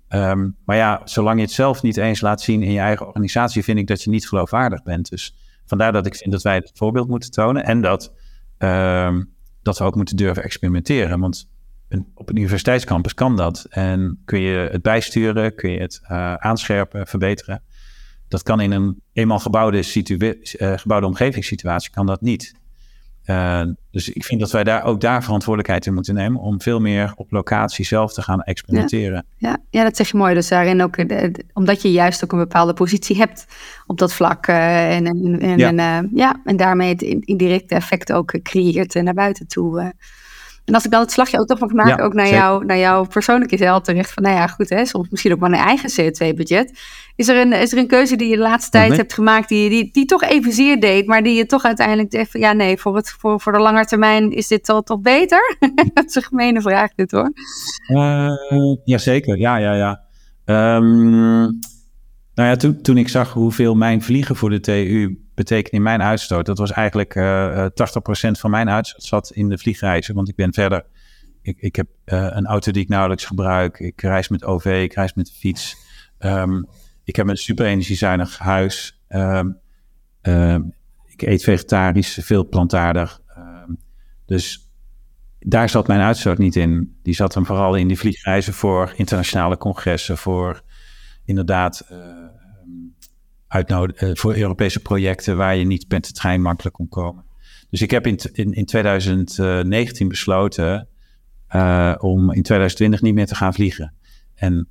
Um, 0.10 0.56
maar 0.66 0.76
ja, 0.76 1.02
zolang 1.04 1.38
je 1.38 1.46
het 1.46 1.54
zelf 1.54 1.82
niet 1.82 1.98
eens 1.98 2.22
laat 2.22 2.42
zien 2.42 2.64
in 2.64 2.72
je 2.72 2.80
eigen 2.80 3.08
organisatie, 3.08 3.64
vind 3.64 3.78
ik 3.78 3.88
dat 3.88 4.04
je 4.04 4.10
niet 4.10 4.28
geloofwaardig 4.28 4.84
bent. 4.84 5.10
Dus 5.10 5.36
vandaar 5.66 5.92
dat 5.92 6.06
ik 6.06 6.16
vind 6.16 6.32
dat 6.32 6.42
wij 6.42 6.56
het 6.56 6.72
voorbeeld 6.74 7.08
moeten 7.08 7.32
tonen 7.32 7.64
en 7.64 7.82
dat, 7.82 8.14
um, 8.58 9.34
dat 9.62 9.78
we 9.78 9.84
ook 9.84 9.96
moeten 9.96 10.16
durven 10.16 10.44
experimenteren. 10.44 11.20
Want 11.20 11.50
op 12.14 12.30
een 12.30 12.38
universiteitscampus 12.38 13.14
kan 13.14 13.36
dat. 13.36 13.66
En 13.70 14.22
kun 14.26 14.40
je 14.40 14.70
het 14.72 14.82
bijsturen, 14.82 15.56
kun 15.56 15.72
je 15.72 15.80
het 15.80 16.00
uh, 16.04 16.34
aanscherpen, 16.34 17.08
verbeteren. 17.08 17.62
Dat 18.34 18.44
kan 18.44 18.60
in 18.60 18.72
een 18.72 19.02
eenmaal 19.12 19.40
gebouwde, 19.40 19.84
uh, 20.58 20.74
gebouwde 20.76 21.08
omgevingssituatie 21.08 21.92
kan 21.92 22.06
dat 22.06 22.22
niet. 22.22 22.54
Uh, 23.26 23.62
dus 23.92 24.10
ik 24.10 24.24
vind 24.24 24.40
dat 24.40 24.52
wij 24.52 24.64
daar 24.64 24.84
ook 24.84 25.02
daar 25.02 25.24
verantwoordelijkheid 25.24 25.86
in 25.86 25.94
moeten 25.94 26.14
nemen 26.14 26.42
om 26.42 26.62
veel 26.62 26.80
meer 26.80 27.14
op 27.16 27.32
locatie 27.32 27.86
zelf 27.86 28.14
te 28.14 28.22
gaan 28.22 28.42
experimenteren. 28.42 29.26
Ja, 29.38 29.50
ja, 29.50 29.58
ja 29.70 29.84
dat 29.84 29.96
zeg 29.96 30.12
je 30.12 30.18
mooi. 30.18 30.34
Dus 30.34 30.48
daarin 30.48 30.82
ook, 30.82 31.08
de, 31.10 31.46
omdat 31.54 31.82
je 31.82 31.92
juist 31.92 32.24
ook 32.24 32.32
een 32.32 32.38
bepaalde 32.38 32.74
positie 32.74 33.18
hebt 33.18 33.46
op 33.86 33.98
dat 33.98 34.14
vlak. 34.14 34.48
Uh, 34.48 34.96
en, 34.96 35.06
en, 35.40 35.58
ja. 35.58 36.04
ja. 36.14 36.42
en 36.44 36.58
daarmee 36.58 36.90
het 36.90 37.02
indirecte 37.02 37.76
effect 37.76 38.12
ook 38.12 38.40
creëert 38.42 38.94
naar 38.94 39.14
buiten 39.14 39.48
toe. 39.48 39.94
En 40.66 40.74
als 40.74 40.86
ik 40.86 40.92
dan 40.92 41.02
het 41.02 41.12
slagje 41.12 41.40
ook 41.40 41.48
toch 41.48 41.60
mag 41.60 41.72
maken, 41.72 42.06
ook 42.06 42.14
naar, 42.14 42.30
jou, 42.30 42.66
naar 42.66 42.78
jouw 42.78 43.06
persoonlijke 43.06 43.58
zelf 43.58 43.84
terecht. 43.84 44.12
Van 44.12 44.24
nou 44.24 44.36
ja, 44.36 44.48
goed, 44.48 44.70
hè, 44.70 44.86
soms 44.86 45.10
misschien 45.10 45.32
ook 45.32 45.40
maar 45.40 45.52
een 45.52 45.56
eigen 45.56 45.90
CO2-budget. 45.92 46.80
Is, 47.16 47.28
er 47.28 47.42
een, 47.42 47.54
is 47.54 47.72
er 47.72 47.78
een 47.78 47.88
keuze 47.88 48.16
die 48.16 48.30
je 48.30 48.36
de 48.36 48.42
laatste 48.42 48.72
tijd 48.72 48.98
hebt 48.98 49.14
gemaakt, 49.14 49.50
die, 49.50 49.70
die, 49.70 49.90
die 49.92 50.06
toch 50.06 50.24
evenzeer 50.24 50.80
deed, 50.80 51.08
maar 51.08 51.24
die 51.24 51.36
je 51.36 51.46
toch 51.46 51.64
uiteindelijk 51.64 52.12
dacht 52.12 52.32
van 52.32 52.40
ja, 52.40 52.54
nee, 52.54 52.78
voor, 52.78 52.96
het, 52.96 53.10
voor, 53.10 53.40
voor 53.40 53.52
de 53.52 53.60
lange 53.60 53.86
termijn 53.86 54.32
is 54.32 54.48
dit 54.48 54.66
toch, 54.66 54.84
toch 54.84 55.02
beter? 55.02 55.58
dat 55.94 56.06
is 56.06 56.16
een 56.16 56.24
gemene 56.24 56.62
vraag, 56.62 56.94
dit 56.96 57.12
hoor. 57.12 57.32
Uh, 57.88 58.32
jazeker, 58.84 59.38
ja, 59.38 59.58
ja, 59.58 59.74
ja. 59.74 60.02
Um, 60.76 61.60
nou 62.34 62.50
ja, 62.50 62.56
toen, 62.56 62.82
toen 62.82 62.98
ik 62.98 63.10
zag 63.10 63.34
hoeveel 63.34 63.76
mijn 63.76 64.02
vliegen 64.02 64.36
voor 64.36 64.50
de 64.50 64.60
TU 64.60 65.24
betekent 65.36 65.74
in 65.74 65.82
mijn 65.82 66.02
uitstoot. 66.02 66.46
Dat 66.46 66.58
was 66.58 66.72
eigenlijk 66.72 67.16
uh, 67.16 67.66
80% 67.66 67.70
van 68.32 68.52
mijn 68.52 68.70
uitstoot 68.70 69.04
zat 69.04 69.32
in 69.34 69.50
de 69.50 69.58
vliegreizen. 69.58 70.16
Want 70.16 70.30
ik 70.30 70.36
ben 70.36 70.54
verder. 70.54 70.86
Ik, 71.42 71.58
ik 71.60 71.76
heb 71.76 71.88
uh, 72.06 72.28
een 72.30 72.46
auto 72.46 72.72
die 72.72 72.82
ik 72.82 72.90
nauwelijks 72.90 73.26
gebruik. 73.26 73.80
Ik 73.80 74.02
reis 74.02 74.28
met 74.28 74.44
OV, 74.44 74.82
ik 74.84 74.94
reis 74.94 75.14
met 75.14 75.26
de 75.26 75.34
fiets. 75.34 75.76
Um, 76.20 76.68
ik 77.04 77.16
heb 77.16 77.28
een 77.28 77.38
super 77.38 77.66
energiezuinig 77.66 78.38
huis. 78.38 79.02
Um, 79.10 79.58
um, 80.22 80.74
ik 81.06 81.22
eet 81.22 81.44
vegetarisch, 81.44 82.20
veel 82.22 82.48
plantaardig. 82.48 83.22
dus 84.26 84.72
daar 85.40 85.70
zat 85.70 85.88
mijn 85.88 86.00
uitstoot 86.00 86.38
niet 86.38 86.56
in. 86.56 87.00
Die 87.04 87.14
zat 87.14 87.34
hem 87.34 87.46
vooral 87.46 87.76
in 87.76 87.88
die 87.88 87.98
vliegreizen 87.98 88.54
voor 88.54 88.94
internationale 88.96 89.58
congressen, 89.58 90.18
voor 90.18 90.64
inderdaad. 91.26 91.88
Uitnodigen 93.48 94.10
uh, 94.10 94.16
voor 94.16 94.36
Europese 94.36 94.80
projecten 94.80 95.38
waar 95.38 95.56
je 95.56 95.66
niet 95.66 95.90
met 95.90 96.06
de 96.06 96.12
trein 96.12 96.42
makkelijk 96.42 96.76
kon 96.76 96.90
komen. 96.90 97.26
Dus 97.70 97.82
ik 97.82 97.92
heb 97.92 98.08
in, 98.08 98.20
in, 98.32 98.54
in 98.54 98.66
2019 98.66 100.08
besloten 100.08 100.88
uh, 101.56 101.96
om 101.98 102.32
in 102.32 102.44
2020 102.44 103.02
niet 103.02 103.14
meer 103.14 103.26
te 103.26 103.36
gaan 103.36 103.54
vliegen. 103.54 103.94
En, 104.36 104.68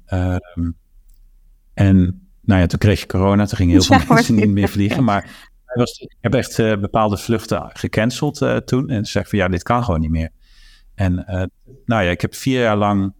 en 1.74 2.21
nou 2.42 2.60
ja, 2.60 2.66
toen 2.66 2.78
kreeg 2.78 3.00
je 3.00 3.06
corona, 3.06 3.44
toen 3.44 3.56
gingen 3.56 3.72
heel 3.72 3.82
veel 3.82 3.98
ja, 4.08 4.14
mensen 4.14 4.34
niet 4.34 4.50
meer 4.50 4.68
vliegen. 4.68 5.04
Maar 5.04 5.50
was, 5.74 5.98
ik 5.98 6.16
heb 6.20 6.34
echt 6.34 6.58
uh, 6.58 6.76
bepaalde 6.76 7.16
vluchten 7.16 7.70
gecanceld 7.72 8.40
uh, 8.40 8.56
toen. 8.56 8.88
En 8.88 9.04
zei 9.04 9.24
van 9.24 9.38
ja, 9.38 9.48
dit 9.48 9.62
kan 9.62 9.84
gewoon 9.84 10.00
niet 10.00 10.10
meer. 10.10 10.30
En 10.94 11.14
nou 11.84 12.02
ja, 12.04 12.10
ik 12.10 12.20
heb 12.20 12.34
vier 12.34 12.60
jaar 12.60 12.76
lang 12.76 13.14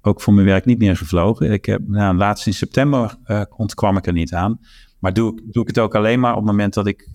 ook 0.00 0.20
voor 0.20 0.34
mijn 0.34 0.46
werk 0.46 0.64
niet 0.64 0.78
meer 0.78 0.96
gevlogen. 0.96 1.52
Ik 1.52 1.64
heb, 1.64 1.80
nou, 1.86 2.16
laatst 2.16 2.46
in 2.46 2.54
september 2.54 3.16
ontkwam 3.56 3.96
ik 3.96 4.06
er 4.06 4.12
niet 4.12 4.34
aan. 4.34 4.60
Maar 4.98 5.12
doe, 5.12 5.42
doe 5.50 5.62
ik 5.62 5.68
het 5.68 5.78
ook 5.78 5.94
alleen 5.94 6.20
maar 6.20 6.30
op 6.30 6.36
het 6.36 6.46
moment 6.46 6.74
dat 6.74 6.86
ik 6.86 7.08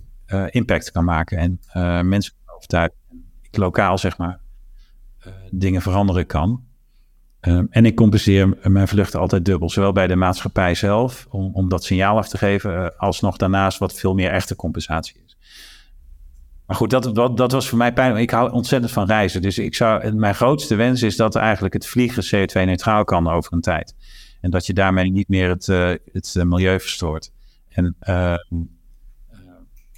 impact 0.50 0.92
kan 0.92 1.04
maken 1.04 1.38
en 1.38 1.60
mensen 2.08 2.34
kan 2.46 2.56
overtuigen. 2.56 2.98
Ik 3.42 3.58
lokaal, 3.58 3.98
zeg 3.98 4.18
maar, 4.18 4.40
dingen 5.52 5.82
veranderen 5.82 6.26
kan. 6.26 6.64
En 7.42 7.86
ik 7.86 7.96
compenseer 7.96 8.58
mijn 8.64 8.88
vluchten 8.88 9.20
altijd 9.20 9.46
dubbel. 9.46 9.70
Zowel 9.70 9.92
bij 9.92 10.08
de 10.08 10.16
maatschappij 10.16 10.76
zelf, 10.76 11.28
om, 11.30 11.70
dat 11.70 11.84
signaal 11.84 12.18
af 12.18 12.30
te 12.30 12.38
geven, 12.38 12.98
als 12.98 13.20
nog 13.20 13.38
daarnaast 13.38 13.78
wat 13.78 13.94
veel 13.94 14.14
meer 14.14 14.32
echte 14.32 14.56
compensatie 14.56 15.22
is. 15.26 15.38
Maar 16.66 16.76
goed, 16.76 16.90
dat, 16.90 17.38
dat, 17.38 17.52
was 17.52 17.70
voor 17.70 17.78
mij 17.78 17.94
pijn. 17.94 18.16
Ik 18.18 18.30
hou 18.30 18.52
ontzettend 18.52 18.92
van 18.92 19.06
reizen. 19.06 19.42
Dus 19.42 19.58
ik 19.58 19.76
zou, 19.76 20.14
mijn 20.14 20.36
grootste 20.36 20.76
wens 20.76 21.02
is 21.02 21.16
dat 21.16 21.36
eigenlijk 21.36 21.74
het 21.74 21.88
vliegen 21.88 22.24
CO2-neutraal 22.26 23.04
kan 23.04 23.28
over 23.28 23.54
een 23.54 23.62
tijd. 23.62 23.96
En 24.42 24.52
dat 24.52 24.66
je 24.66 24.74
daarmee 24.74 25.12
niet 25.12 25.28
meer 25.28 25.50
het, 25.50 25.66
het 26.12 26.36
milieu 26.44 26.80
verstoort. 26.80 27.32
En, 27.70 27.96
uh, 28.10 28.36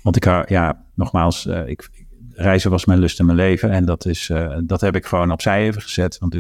want 0.01 0.15
ik, 0.15 0.49
ja, 0.49 0.85
nogmaals, 0.95 1.45
ik, 1.45 1.89
reizen 2.33 2.71
was 2.71 2.85
mijn 2.85 2.99
lust 2.99 3.19
in 3.19 3.25
mijn 3.25 3.37
leven. 3.37 3.71
En 3.71 3.85
dat, 3.85 4.05
is, 4.05 4.31
dat 4.63 4.81
heb 4.81 4.95
ik 4.95 5.05
gewoon 5.05 5.31
opzij 5.31 5.63
even 5.63 5.81
gezet. 5.81 6.17
Want 6.17 6.35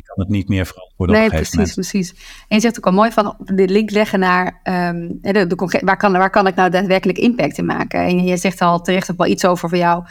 je, 0.00 0.12
kan 0.12 0.24
het 0.24 0.28
niet 0.28 0.48
meer 0.48 0.66
verantwoorden 0.66 1.16
nee, 1.16 1.28
precies, 1.28 1.74
precies. 1.74 2.10
En 2.48 2.56
je 2.56 2.60
zegt 2.60 2.78
ook 2.78 2.86
al 2.86 2.92
mooi 2.92 3.10
van 3.10 3.36
de 3.38 3.68
link 3.68 3.90
leggen 3.90 4.18
naar 4.18 4.60
um, 4.64 5.18
de, 5.20 5.46
de, 5.46 5.80
waar, 5.84 5.96
kan, 5.96 6.12
waar 6.12 6.30
kan 6.30 6.46
ik 6.46 6.54
nou 6.54 6.70
daadwerkelijk 6.70 7.18
impact 7.18 7.58
in 7.58 7.64
maken? 7.64 8.00
En 8.00 8.24
je 8.24 8.36
zegt 8.36 8.60
al 8.60 8.80
terecht 8.80 9.10
ook 9.10 9.16
wel 9.16 9.26
iets 9.26 9.44
over 9.44 9.68
voor 9.68 9.78
jou. 9.78 10.04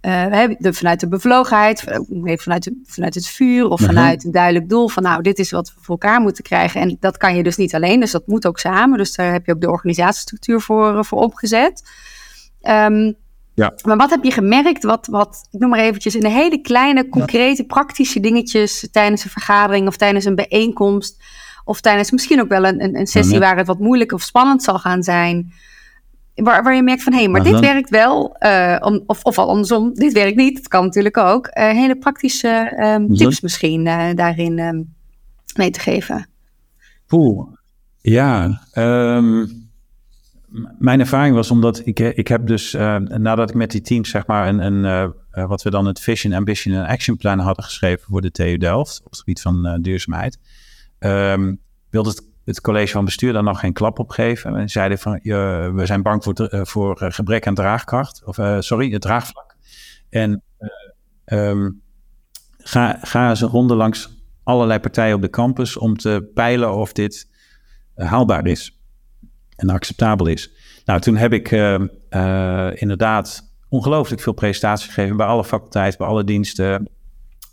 uh, 0.00 0.46
de, 0.58 0.72
vanuit 0.72 1.00
de 1.00 1.08
bevlogenheid, 1.08 1.80
vanuit, 1.80 2.62
de, 2.62 2.80
vanuit 2.84 3.14
het 3.14 3.26
vuur 3.26 3.68
of 3.68 3.80
mhm. 3.80 3.88
vanuit 3.88 4.24
een 4.24 4.32
duidelijk 4.32 4.68
doel 4.68 4.88
van 4.88 5.02
nou, 5.02 5.22
dit 5.22 5.38
is 5.38 5.50
wat 5.50 5.68
we 5.68 5.80
voor 5.80 5.98
elkaar 6.00 6.20
moeten 6.20 6.44
krijgen. 6.44 6.80
En 6.80 6.96
dat 7.00 7.16
kan 7.16 7.36
je 7.36 7.42
dus 7.42 7.56
niet 7.56 7.74
alleen, 7.74 8.00
dus 8.00 8.10
dat 8.10 8.26
moet 8.26 8.46
ook 8.46 8.58
samen. 8.58 8.98
Dus 8.98 9.14
daar 9.14 9.32
heb 9.32 9.46
je 9.46 9.52
ook 9.52 9.60
de 9.60 9.70
organisatiestructuur 9.70 10.60
voor, 10.60 10.94
uh, 10.94 11.02
voor 11.02 11.18
opgezet. 11.18 11.82
Um, 12.62 13.16
ja. 13.54 13.74
Maar 13.84 13.96
wat 13.96 14.10
heb 14.10 14.24
je 14.24 14.30
gemerkt, 14.30 14.84
wat, 14.84 15.06
wat, 15.06 15.48
ik 15.50 15.60
noem 15.60 15.70
maar 15.70 15.78
eventjes, 15.78 16.14
in 16.14 16.20
de 16.20 16.30
hele 16.30 16.60
kleine, 16.60 17.08
concrete, 17.08 17.64
praktische 17.64 18.20
dingetjes 18.20 18.88
tijdens 18.92 19.24
een 19.24 19.30
vergadering 19.30 19.86
of 19.86 19.96
tijdens 19.96 20.24
een 20.24 20.34
bijeenkomst 20.34 21.22
of 21.64 21.80
tijdens 21.80 22.10
misschien 22.10 22.40
ook 22.40 22.48
wel 22.48 22.64
een, 22.64 22.82
een, 22.82 22.98
een 22.98 23.06
sessie 23.06 23.38
waar 23.38 23.56
het 23.56 23.66
wat 23.66 23.78
moeilijk 23.78 24.12
of 24.12 24.22
spannend 24.22 24.62
zal 24.62 24.78
gaan 24.78 25.02
zijn. 25.02 25.52
Waar, 26.34 26.62
waar 26.62 26.74
je 26.74 26.82
merkt 26.82 27.02
van, 27.02 27.12
hé, 27.12 27.18
hey, 27.18 27.28
maar 27.28 27.42
dit 27.42 27.60
werkt 27.60 27.90
wel. 27.90 28.36
Uh, 28.40 28.76
om, 28.80 29.02
of, 29.06 29.22
of 29.22 29.38
andersom, 29.38 29.94
dit 29.94 30.12
werkt 30.12 30.36
niet. 30.36 30.56
Dat 30.56 30.68
kan 30.68 30.84
natuurlijk 30.84 31.16
ook. 31.16 31.46
Uh, 31.46 31.68
hele 31.70 31.96
praktische 31.96 32.72
um, 32.80 33.14
tips 33.16 33.40
misschien 33.40 33.86
uh, 33.86 34.08
daarin 34.14 34.58
um, 34.58 34.94
mee 35.56 35.70
te 35.70 35.80
geven. 35.80 36.28
Poeh, 37.06 37.48
ja. 38.00 38.60
Um, 38.74 39.63
mijn 40.78 41.00
ervaring 41.00 41.34
was 41.34 41.50
omdat 41.50 41.82
ik, 41.84 41.98
ik 41.98 42.28
heb 42.28 42.46
dus, 42.46 42.72
nadat 43.08 43.50
ik 43.50 43.56
met 43.56 43.70
die 43.70 43.80
teams 43.80 44.10
zeg 44.10 44.26
maar 44.26 44.48
een, 44.48 44.84
een 44.84 45.12
wat 45.48 45.62
we 45.62 45.70
dan 45.70 45.86
het 45.86 46.00
Vision, 46.00 46.32
Ambition 46.32 46.74
en 46.74 46.86
Action 46.86 47.16
Plan 47.16 47.38
hadden 47.38 47.64
geschreven 47.64 48.06
voor 48.08 48.20
de 48.20 48.30
TU 48.30 48.56
Delft 48.56 49.00
op 49.04 49.10
het 49.10 49.18
gebied 49.18 49.40
van 49.40 49.78
duurzaamheid, 49.82 50.38
wilde 51.90 52.08
het 52.08 52.32
het 52.44 52.60
college 52.60 52.92
van 52.92 53.04
bestuur 53.04 53.32
daar 53.32 53.42
nog 53.42 53.60
geen 53.60 53.72
klap 53.72 53.98
op 53.98 54.10
geven. 54.10 54.56
En 54.56 54.68
zeiden 54.68 54.98
van, 54.98 55.20
we 55.22 55.82
zijn 55.84 56.02
bang 56.02 56.24
voor, 56.24 56.48
voor 56.50 57.00
eh, 57.00 57.12
gebrek 57.12 57.46
aan 57.46 57.54
draagkracht. 57.54 58.22
Of 58.24 58.38
sorry, 58.58 58.90
het 58.90 59.02
draagvlak. 59.02 59.56
En 60.08 60.42
um, 61.24 61.82
ga, 62.58 62.98
ga 63.02 63.30
eens 63.30 63.40
een 63.40 63.66
langs 63.66 64.22
allerlei 64.42 64.80
partijen 64.80 65.14
op 65.14 65.22
de 65.22 65.30
campus 65.30 65.76
om 65.76 65.96
te 65.96 66.30
peilen 66.34 66.74
of 66.74 66.92
dit 66.92 67.28
haalbaar 67.94 68.46
is 68.46 68.73
en 69.56 69.68
acceptabel 69.68 70.26
is. 70.26 70.50
Nou, 70.84 71.00
toen 71.00 71.16
heb 71.16 71.32
ik 71.32 71.50
inderdaad 72.80 73.52
ongelooflijk 73.68 74.22
veel 74.22 74.32
presentaties 74.32 74.86
gegeven 74.86 75.16
bij 75.16 75.26
alle 75.26 75.44
faculteiten, 75.44 75.98
bij 75.98 76.06
alle 76.06 76.24
diensten, 76.24 76.88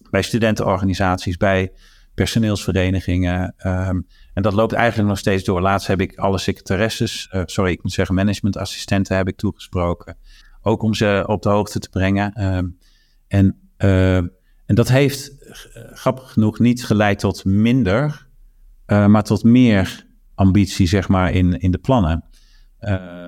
bij 0.10 0.22
studentenorganisaties, 0.22 1.38
bij 1.38 1.72
personeelsverenigingen. 2.14 3.54
Um, 3.58 4.08
en 4.34 4.42
dat 4.42 4.54
loopt 4.54 4.74
eigenlijk 4.74 5.10
nog 5.10 5.18
steeds 5.18 5.44
door. 5.44 5.62
Laatst 5.62 5.88
heb 5.88 6.02
ik 6.02 6.18
alle 6.18 6.38
secretaresses, 6.38 7.30
uh, 7.34 7.42
sorry, 7.46 7.72
ik 7.72 7.84
moet 7.84 7.92
zeggen 7.92 8.16
managementassistenten 8.16 9.16
heb 9.16 9.28
ik 9.28 9.36
toegesproken. 9.36 10.18
Ook 10.62 10.84
om 10.84 10.94
ze 10.94 11.24
op 11.28 11.42
de 11.42 11.50
hoogte 11.50 11.80
te 11.80 11.90
brengen. 11.90 12.56
Um, 12.56 12.78
en, 13.28 13.60
uh, 13.78 14.16
en 14.16 14.76
dat 14.76 14.90
heeft 14.90 15.32
grappig 15.94 16.32
genoeg 16.32 16.60
niet 16.60 16.86
geleid 16.86 17.20
tot 17.20 17.46
minder, 17.46 18.28
maar 18.86 19.24
tot 19.24 19.44
meer 19.44 20.06
ambitie, 20.42 20.88
zeg 20.88 21.08
maar, 21.08 21.32
in, 21.32 21.60
in 21.60 21.72
de 21.72 21.78
plannen. 21.78 22.24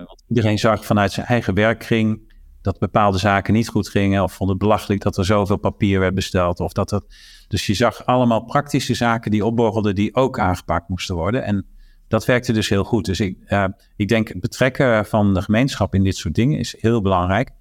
want 0.05 0.23
iedereen 0.27 0.59
zag 0.59 0.85
vanuit 0.85 1.11
zijn 1.11 1.25
eigen 1.25 1.53
werkkring 1.53 2.31
dat 2.63 2.79
bepaalde 2.79 3.17
zaken 3.17 3.53
niet 3.53 3.67
goed 3.67 3.89
gingen. 3.89 4.23
Of 4.23 4.33
vond 4.33 4.49
het 4.49 4.59
belachelijk 4.59 5.01
dat 5.01 5.17
er 5.17 5.25
zoveel 5.25 5.57
papier 5.57 5.99
werd 5.99 6.15
besteld. 6.15 6.59
Of 6.59 6.73
dat 6.73 6.89
het, 6.89 7.03
dus 7.47 7.65
je 7.65 7.73
zag 7.73 8.05
allemaal 8.05 8.43
praktische 8.43 8.93
zaken 8.93 9.31
die 9.31 9.45
opborrelden 9.45 9.95
die 9.95 10.15
ook 10.15 10.39
aangepakt 10.39 10.89
moesten 10.89 11.15
worden. 11.15 11.43
En 11.43 11.65
dat 12.07 12.25
werkte 12.25 12.53
dus 12.53 12.69
heel 12.69 12.83
goed. 12.83 13.05
Dus 13.05 13.19
ik, 13.19 13.37
uh, 13.47 13.65
ik 13.95 14.07
denk 14.07 14.27
het 14.27 14.39
betrekken 14.39 15.05
van 15.05 15.33
de 15.33 15.41
gemeenschap 15.41 15.95
in 15.95 16.03
dit 16.03 16.15
soort 16.15 16.35
dingen 16.35 16.59
is 16.59 16.75
heel 16.79 17.01
belangrijk. 17.01 17.51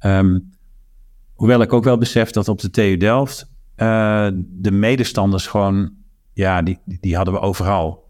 Um, 0.00 0.50
hoewel 1.34 1.60
ik 1.60 1.72
ook 1.72 1.84
wel 1.84 1.98
besef 1.98 2.30
dat 2.30 2.48
op 2.48 2.60
de 2.60 2.70
TU 2.70 2.96
Delft 2.96 3.50
uh, 3.76 4.28
de 4.36 4.70
medestanders 4.70 5.46
gewoon, 5.46 5.92
ja, 6.32 6.62
die, 6.62 6.78
die 6.84 7.16
hadden 7.16 7.34
we 7.34 7.40
overal. 7.40 8.07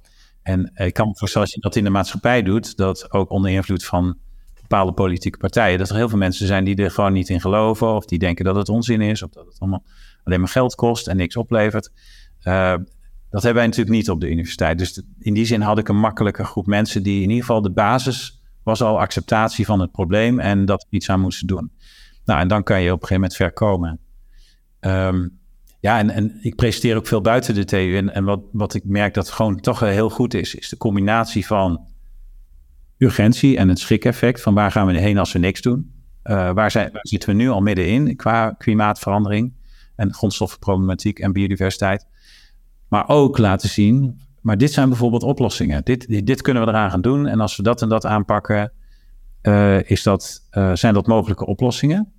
En 0.49 0.71
ik 0.75 0.95
kan 0.95 1.07
me 1.07 1.17
voorstellen 1.17 1.47
als 1.47 1.57
je 1.57 1.61
dat 1.61 1.77
in 1.77 1.85
de 1.85 1.91
maatschappij 1.91 2.43
doet, 2.43 2.77
dat 2.77 3.13
ook 3.13 3.31
onder 3.31 3.51
invloed 3.51 3.85
van 3.85 4.19
bepaalde 4.61 4.93
politieke 4.93 5.39
partijen, 5.39 5.79
dat 5.79 5.89
er 5.89 5.97
heel 5.97 6.09
veel 6.09 6.19
mensen 6.19 6.47
zijn 6.47 6.65
die 6.65 6.77
er 6.77 6.91
gewoon 6.91 7.13
niet 7.13 7.29
in 7.29 7.41
geloven, 7.41 7.95
of 7.95 8.05
die 8.05 8.19
denken 8.19 8.45
dat 8.45 8.57
het 8.57 8.69
onzin 8.69 9.01
is, 9.01 9.23
of 9.23 9.31
dat 9.31 9.47
het 9.47 9.59
allemaal 9.59 9.85
alleen 10.25 10.41
maar 10.41 10.49
geld 10.49 10.75
kost 10.75 11.09
en 11.09 11.17
niks 11.17 11.37
oplevert. 11.37 11.91
Uh, 12.43 12.75
dat 13.31 13.43
hebben 13.43 13.55
wij 13.55 13.67
natuurlijk 13.67 13.97
niet 13.97 14.11
op 14.11 14.21
de 14.21 14.31
universiteit. 14.31 14.79
Dus 14.79 15.03
in 15.19 15.35
die 15.35 15.45
zin 15.45 15.61
had 15.61 15.79
ik 15.79 15.89
een 15.89 16.01
makkelijke 16.01 16.45
groep 16.45 16.67
mensen 16.67 17.03
die 17.03 17.23
in 17.23 17.29
ieder 17.29 17.45
geval 17.45 17.63
de 17.63 17.73
basis 17.73 18.43
was 18.63 18.83
al 18.83 19.01
acceptatie 19.01 19.65
van 19.65 19.81
het 19.81 19.93
probleem 19.93 20.41
en 20.41 20.65
dat 20.65 20.87
we 20.89 20.97
iets 20.97 21.11
aan 21.11 21.21
moesten 21.21 21.47
doen. 21.47 21.73
Nou, 22.25 22.41
en 22.41 22.49
dan 22.49 22.63
kan 22.63 22.81
je 22.83 22.93
op 22.93 23.03
een 23.03 23.09
gegeven 23.09 23.21
moment 23.21 23.37
ver 23.37 23.53
komen. 23.53 23.99
Um, 24.81 25.39
ja, 25.81 26.09
en, 26.09 26.39
ik 26.41 26.55
presenteer 26.55 26.97
ook 26.97 27.07
veel 27.07 27.21
buiten 27.21 27.55
de 27.55 27.65
TU. 27.65 27.97
En, 27.97 28.15
en 28.15 28.25
wat, 28.25 28.41
wat 28.53 28.75
ik 28.75 28.85
merk 28.85 29.15
dat 29.15 29.31
gewoon 29.31 29.61
toch 29.61 29.81
heel 29.81 30.11
goed 30.11 30.35
is, 30.35 30.55
is 30.55 30.69
de 30.69 30.77
combinatie 30.77 31.47
van 31.47 31.87
urgentie 32.99 33.57
en 33.57 33.69
het 33.69 33.79
schrik-effect 33.79 34.41
van 34.41 34.55
waar 34.55 34.71
gaan 34.71 34.87
we 34.87 34.99
heen 34.99 35.19
als 35.19 35.33
we 35.33 35.39
niks 35.39 35.61
doen. 35.61 35.93
Uh, 36.25 36.53
waar, 36.53 36.71
zijn, 36.71 36.91
zitten 36.93 37.29
we 37.29 37.35
nu 37.35 37.49
al 37.49 37.61
middenin 37.61 38.17
qua 38.17 38.51
klimaatverandering 38.51 39.53
en 39.97 40.15
grondstoffenproblematiek 40.15 41.19
en 41.19 41.33
biodiversiteit. 41.33 42.07
Maar 42.89 43.09
ook 43.09 43.39
laten 43.39 43.69
zien, 43.69 44.21
maar 44.41 44.59
dit 44.59 44.73
zijn 44.73 44.89
bijvoorbeeld 44.89 45.23
oplossingen. 45.23 45.85
Dit, 45.85 46.27
dit, 46.27 46.43
kunnen 46.43 46.65
we 46.65 46.69
eraan 46.69 46.91
gaan 46.91 47.01
doen. 47.01 47.27
En 47.27 47.41
als 47.41 47.57
we 47.57 47.63
dat 47.63 47.83
en 47.83 47.89
dat 47.89 48.07
aanpakken, 48.07 48.73
uh, 49.43 49.91
is 49.91 50.03
dat, 50.03 50.49
uh, 50.53 50.75
zijn 50.75 50.95
dat 50.95 51.07
mogelijke 51.07 51.47
oplossingen. 51.47 52.13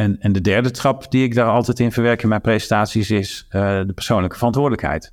En, 0.00 0.20
en 0.20 0.32
de 0.32 0.40
derde 0.40 0.70
trap 0.70 1.10
die 1.10 1.24
ik 1.24 1.34
daar 1.34 1.48
altijd 1.48 1.80
in 1.80 1.92
verwerk 1.92 2.22
in 2.22 2.28
mijn 2.28 2.40
presentaties 2.40 3.10
is 3.10 3.46
de 3.50 3.92
persoonlijke 3.94 4.36
verantwoordelijkheid. 4.36 5.12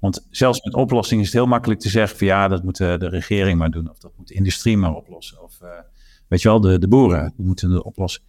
Want 0.00 0.26
zelfs 0.30 0.62
met 0.62 0.74
oplossingen 0.74 1.24
is 1.24 1.28
het 1.28 1.38
heel 1.38 1.48
makkelijk 1.48 1.80
te 1.80 1.88
zeggen 1.88 2.18
van 2.18 2.26
ja, 2.26 2.48
dat 2.48 2.62
moet 2.62 2.76
de, 2.76 2.96
de 2.98 3.08
regering 3.08 3.58
maar 3.58 3.70
doen. 3.70 3.90
Of 3.90 3.98
dat 3.98 4.12
moet 4.16 4.28
de 4.28 4.34
industrie 4.34 4.76
maar 4.76 4.94
oplossen. 4.94 5.42
Of 5.42 5.58
uh, 5.62 5.68
weet 6.28 6.42
je 6.42 6.48
wel, 6.48 6.60
de, 6.60 6.78
de 6.78 6.88
boeren 6.88 7.34
moeten 7.36 7.70
het 7.70 7.82
oplossen. 7.82 8.22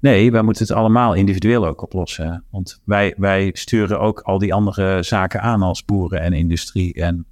Nee, 0.00 0.30
wij 0.30 0.42
moeten 0.42 0.66
het 0.66 0.76
allemaal 0.76 1.14
individueel 1.14 1.66
ook 1.66 1.82
oplossen. 1.82 2.44
Want 2.50 2.80
wij, 2.84 3.14
wij 3.16 3.50
sturen 3.52 4.00
ook 4.00 4.20
al 4.20 4.38
die 4.38 4.54
andere 4.54 5.02
zaken 5.02 5.40
aan 5.40 5.62
als 5.62 5.84
boeren 5.84 6.20
en 6.20 6.32
industrie 6.32 6.94
en, 6.94 7.26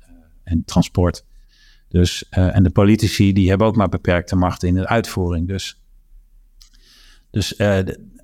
en 0.44 0.62
transport. 0.64 1.24
Dus, 1.88 2.28
en 2.28 2.62
de 2.62 2.70
politici 2.70 3.32
die 3.32 3.48
hebben 3.48 3.66
ook 3.66 3.76
maar 3.76 3.88
beperkte 3.88 4.36
macht 4.36 4.62
in 4.62 4.74
de 4.74 4.86
uitvoering. 4.86 5.48
Dus, 5.48 5.82
dus 7.30 7.56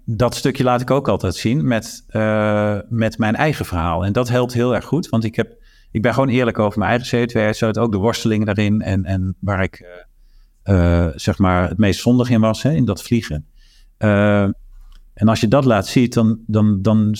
dat 0.04 0.34
stukje 0.34 0.64
laat 0.64 0.80
ik 0.80 0.90
ook 0.90 1.08
altijd 1.08 1.34
zien 1.34 1.66
met, 1.66 2.04
uh, 2.10 2.78
met 2.88 3.18
mijn 3.18 3.34
eigen 3.34 3.64
verhaal. 3.64 4.04
En 4.04 4.12
dat 4.12 4.28
helpt 4.28 4.52
heel 4.52 4.74
erg 4.74 4.84
goed, 4.84 5.08
want 5.08 5.24
ik, 5.24 5.36
heb, 5.36 5.56
ik 5.90 6.02
ben 6.02 6.14
gewoon 6.14 6.28
eerlijk 6.28 6.58
over 6.58 6.78
mijn 6.78 6.90
eigen 6.90 7.28
CO2-uitstoot. 7.28 7.78
Ook 7.78 7.92
de 7.92 7.98
worsteling 7.98 8.44
daarin 8.44 8.80
en, 8.80 9.04
en 9.04 9.36
waar 9.38 9.62
ik 9.62 9.86
uh, 10.64 11.08
zeg 11.14 11.38
maar 11.38 11.68
het 11.68 11.78
meest 11.78 12.00
zondig 12.00 12.30
in 12.30 12.40
was, 12.40 12.62
hè, 12.62 12.72
in 12.72 12.84
dat 12.84 13.02
vliegen. 13.02 13.46
en 15.14 15.28
als 15.28 15.40
je 15.40 15.48
dat 15.48 15.64
laat 15.64 15.86
zien, 15.86 16.10
dan, 16.10 16.38
dan, 16.46 16.82
dan 16.82 17.14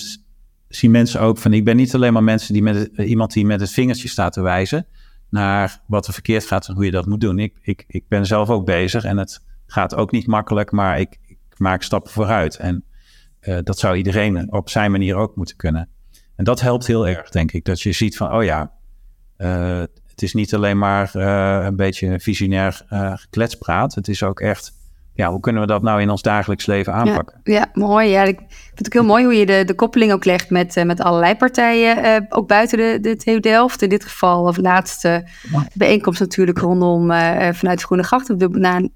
zien 0.67 0.91
mensen 0.91 1.21
ook 1.21 1.37
van... 1.37 1.53
ik 1.53 1.65
ben 1.65 1.75
niet 1.75 1.95
alleen 1.95 2.13
maar 2.13 2.23
mensen 2.23 2.53
die 2.53 2.63
met, 2.63 2.91
iemand 2.95 3.33
die 3.33 3.45
met 3.45 3.59
het 3.59 3.71
vingertje 3.71 4.07
staat 4.07 4.33
te 4.33 4.41
wijzen... 4.41 4.87
naar 5.29 5.81
wat 5.87 6.07
er 6.07 6.13
verkeerd 6.13 6.45
gaat 6.45 6.67
en 6.67 6.75
hoe 6.75 6.85
je 6.85 6.91
dat 6.91 7.05
moet 7.05 7.21
doen. 7.21 7.39
Ik, 7.39 7.57
ik, 7.61 7.83
ik 7.87 8.07
ben 8.07 8.25
zelf 8.25 8.49
ook 8.49 8.65
bezig 8.65 9.03
en 9.03 9.17
het 9.17 9.45
gaat 9.65 9.95
ook 9.95 10.11
niet 10.11 10.27
makkelijk, 10.27 10.71
maar 10.71 10.99
ik, 10.99 11.19
maak 11.59 11.83
stappen 11.83 12.11
vooruit. 12.11 12.55
En 12.55 12.83
uh, 13.41 13.57
dat 13.63 13.79
zou 13.79 13.95
iedereen 13.95 14.51
op 14.53 14.69
zijn 14.69 14.91
manier 14.91 15.15
ook 15.15 15.35
moeten 15.35 15.55
kunnen. 15.55 15.89
En 16.35 16.43
dat 16.43 16.61
helpt 16.61 16.87
heel 16.87 17.07
erg, 17.07 17.29
denk 17.29 17.51
ik. 17.51 17.65
Dat 17.65 17.81
je 17.81 17.91
ziet 17.91 18.17
van, 18.17 18.33
oh 18.33 18.43
ja, 18.43 18.71
uh, 19.37 19.79
het 20.07 20.21
is 20.21 20.33
niet 20.33 20.53
alleen 20.53 20.77
maar 20.77 21.11
uh, 21.15 21.65
een 21.65 21.75
beetje 21.75 22.19
visionair 22.19 22.85
gekletspraat. 23.15 23.95
Het 23.95 24.07
is 24.07 24.23
ook 24.23 24.39
echt 24.39 24.73
ja, 25.15 25.29
hoe 25.29 25.39
kunnen 25.39 25.61
we 25.61 25.67
dat 25.67 25.81
nou 25.81 26.01
in 26.01 26.09
ons 26.09 26.21
dagelijks 26.21 26.65
leven 26.65 26.93
aanpakken? 26.93 27.39
Ja, 27.43 27.53
ja 27.53 27.69
mooi. 27.73 28.09
Ja, 28.09 28.23
ik 28.23 28.37
vind 28.47 28.77
het 28.77 28.85
ook 28.85 28.93
heel 28.93 29.03
mooi 29.03 29.23
hoe 29.23 29.35
je 29.35 29.45
de, 29.45 29.63
de 29.65 29.73
koppeling 29.73 30.11
ook 30.11 30.25
legt 30.25 30.49
met, 30.49 30.75
uh, 30.75 30.83
met 30.83 31.01
allerlei 31.01 31.35
partijen, 31.35 32.05
uh, 32.05 32.15
ook 32.29 32.47
buiten 32.47 32.77
de, 32.77 32.97
de 33.01 33.15
TU 33.15 33.39
Delft. 33.39 33.81
In 33.81 33.89
dit 33.89 34.03
geval, 34.03 34.43
of 34.43 34.57
laatste 34.57 35.27
bijeenkomst 35.73 36.19
natuurlijk 36.19 36.59
rondom 36.59 37.11
uh, 37.11 37.49
vanuit 37.51 37.81
Groene 37.81 38.03
Gracht, 38.03 38.33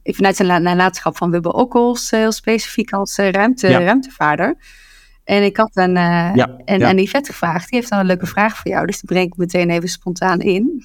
vanuit 0.03 0.35
zijn 0.35 0.63
nalatenschap 0.63 1.17
van 1.17 1.31
Wubbe 1.31 1.53
Okkels, 1.53 2.11
heel 2.11 2.31
specifiek 2.31 2.91
als 2.91 3.15
ruimte, 3.15 3.69
ja. 3.69 3.79
ruimtevaarder. 3.79 4.55
En 5.29 5.43
ik 5.43 5.57
had 5.57 5.71
een, 5.73 5.95
uh, 5.95 6.31
ja, 6.33 6.49
en, 6.65 6.79
ja. 6.79 6.93
Yvette 6.93 7.31
gevraagd. 7.31 7.69
Die 7.69 7.79
heeft 7.79 7.89
dan 7.89 7.99
een 7.99 8.05
leuke 8.05 8.25
vraag 8.25 8.57
voor 8.57 8.71
jou. 8.71 8.85
Dus 8.85 8.99
die 8.99 9.09
breng 9.09 9.25
ik 9.25 9.37
meteen 9.37 9.69
even 9.69 9.89
spontaan 9.89 10.39
in. 10.39 10.83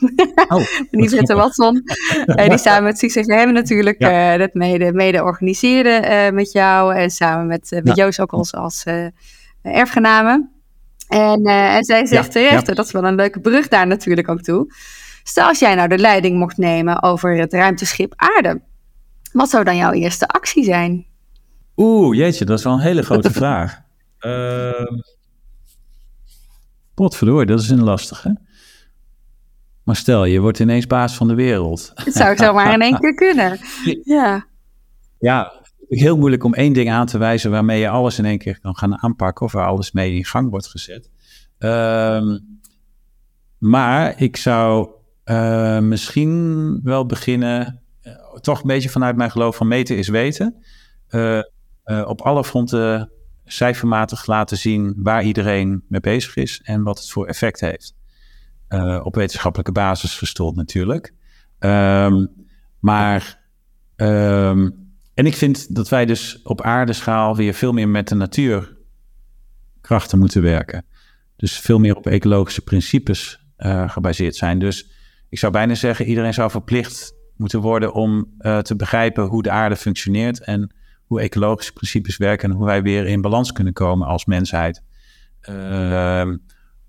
Oh, 0.49 0.63
en 0.91 1.03
Yvette 1.03 1.35
Watson. 1.35 1.83
uh, 2.27 2.49
die 2.49 2.59
samen 2.59 2.83
met 2.83 3.27
hebben 3.27 3.55
natuurlijk 3.55 3.99
ja. 3.99 4.33
uh, 4.33 4.39
dat 4.39 4.55
mede, 4.55 4.93
mede 4.93 5.23
organiseerde 5.23 6.31
met 6.33 6.53
jou. 6.53 6.95
En 6.95 7.11
samen 7.11 7.47
met, 7.47 7.81
met 7.83 7.97
Joost 7.97 8.21
ook 8.21 8.33
als, 8.33 8.55
als 8.55 8.85
erfgename. 9.63 10.49
En, 11.09 11.45
en 11.45 11.85
zij 11.85 12.07
zegt 12.07 12.33
terecht, 12.33 12.77
dat 12.77 12.87
is 12.87 12.93
wel 12.93 13.05
een 13.05 13.15
leuke 13.15 13.41
brug 13.41 13.69
daar 13.69 13.87
natuurlijk 13.87 14.29
ook 14.29 14.41
toe. 14.41 14.73
Stel 15.23 15.47
als 15.47 15.59
jij 15.59 15.75
nou 15.75 15.89
de 15.89 15.99
leiding 15.99 16.39
mocht 16.39 16.57
nemen 16.57 17.03
over 17.03 17.37
het 17.37 17.53
ruimteschip 17.53 18.13
Aarde. 18.17 18.61
Wat 19.33 19.51
zou 19.51 19.65
dan 19.65 19.77
jouw 19.77 19.93
eerste 19.93 20.29
actie 20.29 20.65
zijn? 20.65 21.07
Oeh, 21.77 22.17
jeetje, 22.17 22.45
dat 22.45 22.59
is 22.59 22.65
wel 22.65 22.73
een 22.73 22.81
hele 22.81 23.03
grote 23.03 23.31
vraag. 23.41 23.84
Uh, 24.27 25.01
potverdorie, 26.95 27.47
dat 27.47 27.61
is 27.61 27.71
een 27.71 27.83
lastige. 27.83 28.39
Maar 29.85 29.97
stel, 29.97 30.25
je 30.25 30.41
wordt 30.41 30.59
ineens 30.59 30.87
baas 30.87 31.17
van 31.17 31.29
de 31.29 31.35
wereld. 31.35 31.93
Het 31.95 32.15
zou 32.15 32.37
zomaar 32.37 32.73
in 32.73 32.81
één 32.81 32.99
keer 32.99 33.15
kunnen. 33.15 33.59
Ja. 34.05 34.47
Ja, 35.19 35.53
heel 35.89 36.17
moeilijk 36.17 36.45
om 36.45 36.55
één 36.55 36.73
ding 36.73 36.91
aan 36.91 37.07
te 37.07 37.19
wijzen 37.19 37.51
waarmee 37.51 37.81
je 37.81 37.89
alles 37.89 38.19
in 38.19 38.25
één 38.25 38.39
keer 38.39 38.61
kan 38.61 38.77
gaan 38.77 39.03
aanpakken 39.03 39.47
of 39.47 39.53
waar 39.53 39.67
alles 39.67 39.93
mee 39.93 40.15
in 40.15 40.25
gang 40.25 40.51
wordt 40.51 40.67
gezet. 40.67 41.11
Uh, 41.59 42.39
maar 43.59 44.21
ik 44.21 44.37
zou 44.37 44.89
uh, 45.25 45.79
misschien 45.79 46.81
wel 46.83 47.07
beginnen, 47.07 47.81
uh, 48.03 48.13
toch 48.41 48.61
een 48.61 48.67
beetje 48.67 48.89
vanuit 48.89 49.17
mijn 49.17 49.31
geloof 49.31 49.57
van 49.57 49.69
meten 49.69 49.97
is 49.97 50.09
weten. 50.09 50.65
Uh, 51.11 51.41
op 52.07 52.21
alle 52.21 52.45
fronten 52.45 53.11
cijfermatig 53.45 54.27
laten 54.27 54.57
zien 54.57 54.95
waar 54.97 55.23
iedereen 55.23 55.85
mee 55.89 56.01
bezig 56.01 56.37
is 56.37 56.61
en 56.65 56.83
wat 56.83 56.99
het 56.99 57.11
voor 57.11 57.27
effect 57.27 57.61
heeft. 57.61 57.95
op 59.03 59.15
wetenschappelijke 59.15 59.73
basis 59.73 60.19
gestoeld 60.19 60.57
natuurlijk. 60.57 61.13
Um, 61.59 62.31
maar, 62.81 63.41
um, 63.97 64.89
en 65.15 65.27
ik 65.27 65.35
vind 65.35 65.75
dat 65.75 65.89
wij 65.89 66.07
dus 66.07 66.43
op 66.43 66.63
aardeschaal 66.63 67.37
weer 67.37 67.55
veel 67.55 67.73
meer 67.73 67.89
met 67.89 68.09
de 68.09 68.15
natuurkrachten 68.15 70.19
moeten 70.19 70.43
werken. 70.43 70.85
Dus 71.37 71.59
veel 71.59 71.79
meer 71.79 71.97
op 71.97 72.07
ecologische 72.07 72.61
principes 72.61 73.45
uh, 73.59 73.91
gebaseerd 73.91 74.37
zijn. 74.37 74.59
Dus 74.59 74.91
ik 75.29 75.39
zou 75.39 75.53
bijna 75.53 75.75
zeggen, 75.75 76.07
iedereen 76.07 76.35
zou 76.35 76.51
verplicht 76.51 77.15
moeten 77.37 77.61
worden 77.61 77.93
om 77.93 78.35
uh, 78.39 78.59
te 78.59 78.77
begrijpen 78.77 79.25
hoe 79.25 79.43
de 79.43 79.51
aarde 79.51 79.77
functioneert 79.77 80.41
en 80.41 80.75
hoe 81.07 81.21
ecologische 81.21 81.73
principes 81.73 82.17
werken 82.17 82.51
en 82.51 82.57
hoe 82.57 82.67
wij 82.67 82.83
weer 82.83 83.07
in 83.07 83.21
balans 83.21 83.53
kunnen 83.53 83.73
komen 83.73 84.07
als 84.07 84.25
mensheid. 84.25 84.83
Uh, 85.51 86.33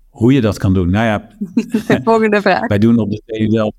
hoe 0.08 0.32
je 0.32 0.40
dat 0.40 0.58
kan 0.58 0.74
doen. 0.74 0.90
Nou 0.90 1.06
ja, 1.06 1.28
volgende 2.04 2.40
vraag. 2.40 2.66
wij 2.66 2.78
doen 2.78 2.98
op 2.98 3.10
de 3.10 3.22
TU 3.26 3.46
wel. 3.46 3.74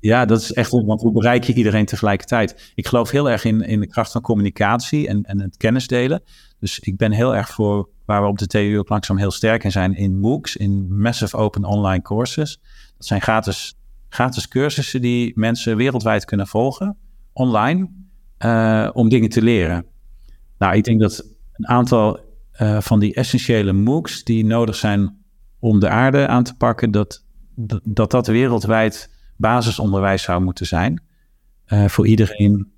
Ja, 0.00 0.24
dat 0.24 0.40
is 0.40 0.52
echt, 0.52 0.70
want 0.70 1.00
hoe 1.00 1.12
bereik 1.12 1.44
je 1.44 1.54
iedereen 1.54 1.84
tegelijkertijd? 1.84 2.72
Ik 2.74 2.86
geloof 2.86 3.10
heel 3.10 3.30
erg 3.30 3.44
in, 3.44 3.60
in 3.60 3.80
de 3.80 3.86
kracht 3.86 4.12
van 4.12 4.20
communicatie 4.20 5.08
en, 5.08 5.22
en 5.22 5.40
het 5.40 5.56
kennis 5.56 5.86
delen. 5.86 6.22
Dus 6.60 6.78
ik 6.78 6.96
ben 6.96 7.12
heel 7.12 7.34
erg 7.34 7.50
voor 7.50 7.88
waar 8.04 8.22
we 8.22 8.28
op 8.28 8.38
de 8.38 8.46
TU 8.46 8.78
ook 8.78 8.88
langzaam 8.88 9.16
heel 9.16 9.30
sterk 9.30 9.64
in 9.64 9.70
zijn, 9.70 9.94
in 9.94 10.18
MOOCs, 10.18 10.56
in 10.56 10.98
Massive 11.00 11.36
Open 11.36 11.64
Online 11.64 12.02
Courses. 12.02 12.60
Dat 12.96 13.06
zijn 13.06 13.20
gratis, 13.20 13.78
gratis 14.08 14.48
cursussen 14.48 15.00
die 15.00 15.32
mensen 15.34 15.76
wereldwijd 15.76 16.24
kunnen 16.24 16.46
volgen, 16.46 16.96
online, 17.32 18.05
uh, 18.44 18.90
om 18.92 19.08
dingen 19.08 19.28
te 19.28 19.42
leren. 19.42 19.84
Nou, 20.58 20.76
ik 20.76 20.84
denk 20.84 21.00
dat 21.00 21.26
een 21.52 21.68
aantal 21.68 22.20
uh, 22.60 22.80
van 22.80 23.00
die 23.00 23.14
essentiële 23.14 23.72
MOOCs 23.72 24.24
die 24.24 24.44
nodig 24.44 24.76
zijn 24.76 25.16
om 25.58 25.80
de 25.80 25.88
aarde 25.88 26.26
aan 26.26 26.42
te 26.42 26.56
pakken, 26.56 26.90
dat 26.90 27.24
dat, 27.84 28.10
dat 28.10 28.26
wereldwijd 28.26 29.10
basisonderwijs 29.36 30.22
zou 30.22 30.42
moeten 30.42 30.66
zijn. 30.66 31.02
Uh, 31.68 31.88
voor 31.88 32.06
iedereen 32.06 32.72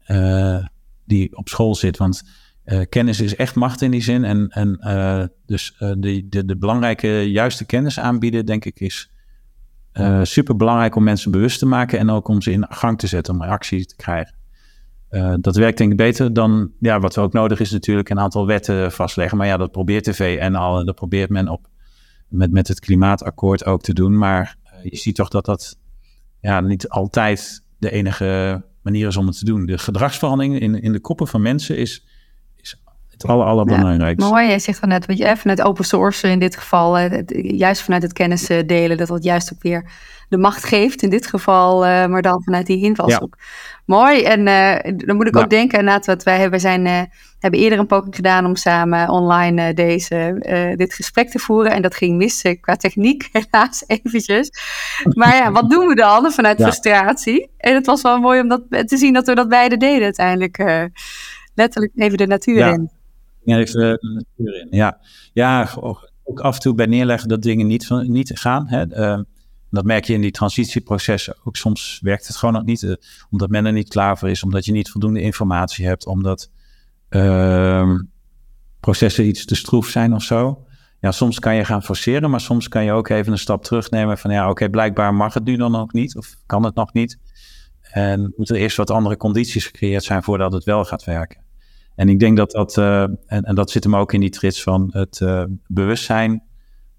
die 1.04 1.36
op 1.36 1.48
school 1.48 1.74
zit. 1.74 1.96
Want 1.96 2.22
kennis 2.88 3.20
is 3.20 3.36
echt 3.36 3.54
macht 3.54 3.82
in 3.82 3.90
die 3.90 4.02
zin. 4.02 4.24
En, 4.24 4.48
en 4.48 4.78
dus 5.46 5.76
de, 5.78 6.26
de, 6.28 6.44
de, 6.44 6.56
belangrijke, 6.56 7.30
juiste 7.30 7.64
kennis 7.64 8.00
aanbieden, 8.00 8.46
denk 8.46 8.64
ik, 8.64 8.80
is 8.80 9.10
super 10.22 10.56
belangrijk 10.56 10.96
om 10.96 11.04
mensen 11.04 11.30
bewust 11.30 11.58
te 11.58 11.66
maken 11.66 11.98
en 11.98 12.10
ook 12.10 12.28
om 12.28 12.42
ze 12.42 12.50
in 12.50 12.66
gang 12.68 12.98
te 12.98 13.06
zetten, 13.06 13.34
om 13.34 13.42
actie 13.42 13.86
te 13.86 13.96
krijgen. 13.96 14.37
Dat 15.40 15.56
werkt 15.56 15.78
denk 15.78 15.90
ik 15.90 15.96
beter 15.96 16.32
dan, 16.32 16.72
ja, 16.80 17.00
wat 17.00 17.18
ook 17.18 17.32
nodig 17.32 17.60
is 17.60 17.70
natuurlijk, 17.70 18.08
een 18.08 18.20
aantal 18.20 18.46
wetten 18.46 18.92
vastleggen. 18.92 19.38
Maar 19.38 19.46
ja, 19.46 19.56
dat 19.56 19.72
probeert 19.72 20.04
tv 20.04 20.38
en 20.38 20.54
al, 20.54 20.84
dat 20.84 20.94
probeert 20.94 21.30
men 21.30 21.48
op, 21.48 21.66
met, 22.28 22.50
met 22.52 22.68
het 22.68 22.80
klimaatakkoord 22.80 23.64
ook 23.64 23.82
te 23.82 23.92
doen. 23.92 24.18
Maar 24.18 24.56
je 24.82 24.96
ziet 24.96 25.14
toch 25.14 25.28
dat 25.28 25.44
dat 25.44 25.78
ja, 26.40 26.60
niet 26.60 26.88
altijd 26.88 27.62
de 27.78 27.90
enige 27.90 28.62
manier 28.82 29.06
is 29.06 29.16
om 29.16 29.26
het 29.26 29.38
te 29.38 29.44
doen. 29.44 29.66
De 29.66 29.78
gedragsverandering 29.78 30.60
in, 30.60 30.82
in 30.82 30.92
de 30.92 31.00
koppen 31.00 31.28
van 31.28 31.42
mensen 31.42 31.76
is 31.76 32.06
het 33.22 33.30
aller, 33.30 33.46
allerbelangrijkste. 33.46 34.24
Ja, 34.24 34.30
mooi, 34.30 34.50
je 34.50 34.58
zegt 34.58 34.80
dan 34.80 34.88
net, 34.88 35.06
wat 35.06 35.18
je, 35.18 35.36
vanuit 35.36 35.62
open 35.62 35.84
source 35.84 36.28
in 36.28 36.38
dit 36.38 36.56
geval, 36.56 36.94
het, 36.94 37.32
juist 37.36 37.82
vanuit 37.82 38.02
het 38.02 38.12
kennis 38.12 38.46
delen, 38.66 38.96
dat 38.96 39.08
dat 39.08 39.24
juist 39.24 39.52
ook 39.52 39.62
weer 39.62 39.84
de 40.28 40.36
macht 40.36 40.64
geeft 40.64 41.02
in 41.02 41.10
dit 41.10 41.26
geval, 41.26 41.86
uh, 41.86 42.06
maar 42.06 42.22
dan 42.22 42.42
vanuit 42.42 42.66
die 42.66 42.82
invalshoek. 42.82 43.36
Ja. 43.38 43.44
Mooi, 43.84 44.22
en 44.22 44.46
uh, 44.46 44.96
dan 45.06 45.16
moet 45.16 45.26
ik 45.26 45.36
ook 45.36 45.50
denken, 45.50 45.78
inderdaad, 45.78 46.06
wat 46.06 46.22
wij 46.22 46.38
hebben, 46.38 46.60
zijn, 46.60 46.86
uh, 46.86 47.00
hebben 47.38 47.60
eerder 47.60 47.78
een 47.78 47.86
poging 47.86 48.14
gedaan 48.14 48.44
om 48.44 48.56
samen 48.56 49.08
online 49.08 49.74
deze, 49.74 50.74
dit 50.76 50.94
gesprek 50.94 51.30
te 51.30 51.38
voeren. 51.38 51.72
En 51.72 51.82
dat 51.82 51.94
ging 51.94 52.16
mis 52.16 52.44
qua 52.60 52.76
techniek, 52.76 53.28
helaas 53.32 53.84
eventjes. 53.86 54.50
Maar 55.04 55.36
ja, 55.36 55.52
wat 55.52 55.70
doen 55.70 55.86
we 55.86 55.94
dan 55.94 56.32
vanuit 56.32 56.58
ja. 56.58 56.64
frustratie? 56.64 57.50
En 57.56 57.74
het 57.74 57.86
was 57.86 58.02
wel 58.02 58.18
mooi 58.18 58.40
om 58.40 58.48
dat, 58.48 58.62
te 58.68 58.96
zien 58.96 59.12
dat 59.12 59.26
we 59.26 59.34
dat 59.34 59.48
beide 59.48 59.76
deden 59.76 60.02
uiteindelijk. 60.02 60.90
letterlijk 61.54 61.92
even 61.96 62.18
de 62.18 62.26
natuur 62.26 62.58
ja. 62.58 62.72
in. 62.72 62.97
De 63.56 63.98
natuur 64.00 64.60
in. 64.60 64.68
Ja, 64.70 65.00
ja 65.32 65.68
ook 66.24 66.40
af 66.40 66.54
en 66.54 66.60
toe 66.60 66.74
bij 66.74 66.86
neerleggen 66.86 67.28
dat 67.28 67.42
dingen 67.42 67.66
niet, 67.66 67.90
niet 67.90 68.30
gaan. 68.34 68.68
Hè. 68.68 68.96
Uh, 68.98 69.22
dat 69.70 69.84
merk 69.84 70.04
je 70.04 70.12
in 70.12 70.20
die 70.20 70.30
transitieprocessen. 70.30 71.36
Ook 71.44 71.56
soms 71.56 71.98
werkt 72.02 72.26
het 72.26 72.36
gewoon 72.36 72.54
nog 72.54 72.64
niet, 72.64 72.82
uh, 72.82 72.94
omdat 73.30 73.48
men 73.48 73.66
er 73.66 73.72
niet 73.72 73.88
klaar 73.88 74.18
voor 74.18 74.30
is, 74.30 74.42
omdat 74.42 74.64
je 74.64 74.72
niet 74.72 74.90
voldoende 74.90 75.20
informatie 75.20 75.86
hebt, 75.86 76.06
omdat 76.06 76.50
uh, 77.10 77.94
processen 78.80 79.26
iets 79.26 79.44
te 79.44 79.54
stroef 79.54 79.88
zijn 79.88 80.14
of 80.14 80.22
zo. 80.22 80.66
Ja, 81.00 81.12
soms 81.12 81.38
kan 81.38 81.54
je 81.54 81.64
gaan 81.64 81.82
forceren, 81.82 82.30
maar 82.30 82.40
soms 82.40 82.68
kan 82.68 82.84
je 82.84 82.92
ook 82.92 83.08
even 83.08 83.32
een 83.32 83.38
stap 83.38 83.64
terugnemen 83.64 84.18
van 84.18 84.30
ja, 84.30 84.50
oké, 84.50 84.70
blijkbaar 84.70 85.14
mag 85.14 85.34
het 85.34 85.44
nu 85.44 85.56
dan 85.56 85.76
ook 85.76 85.92
niet 85.92 86.16
of 86.16 86.36
kan 86.46 86.64
het 86.64 86.74
nog 86.74 86.92
niet. 86.92 87.18
En 87.80 88.32
moeten 88.36 88.56
er 88.56 88.62
eerst 88.62 88.76
wat 88.76 88.90
andere 88.90 89.16
condities 89.16 89.66
gecreëerd 89.66 90.04
zijn 90.04 90.22
voordat 90.22 90.52
het 90.52 90.64
wel 90.64 90.84
gaat 90.84 91.04
werken. 91.04 91.46
En 91.98 92.08
ik 92.08 92.18
denk 92.18 92.36
dat 92.36 92.50
dat, 92.50 92.76
uh, 92.76 93.02
en, 93.02 93.18
en, 93.26 93.54
dat 93.54 93.70
zit 93.70 93.84
hem 93.84 93.96
ook 93.96 94.12
in 94.12 94.20
die 94.20 94.30
trits 94.30 94.62
van 94.62 94.88
het 94.92 95.20
uh, 95.20 95.44
bewustzijn, 95.66 96.42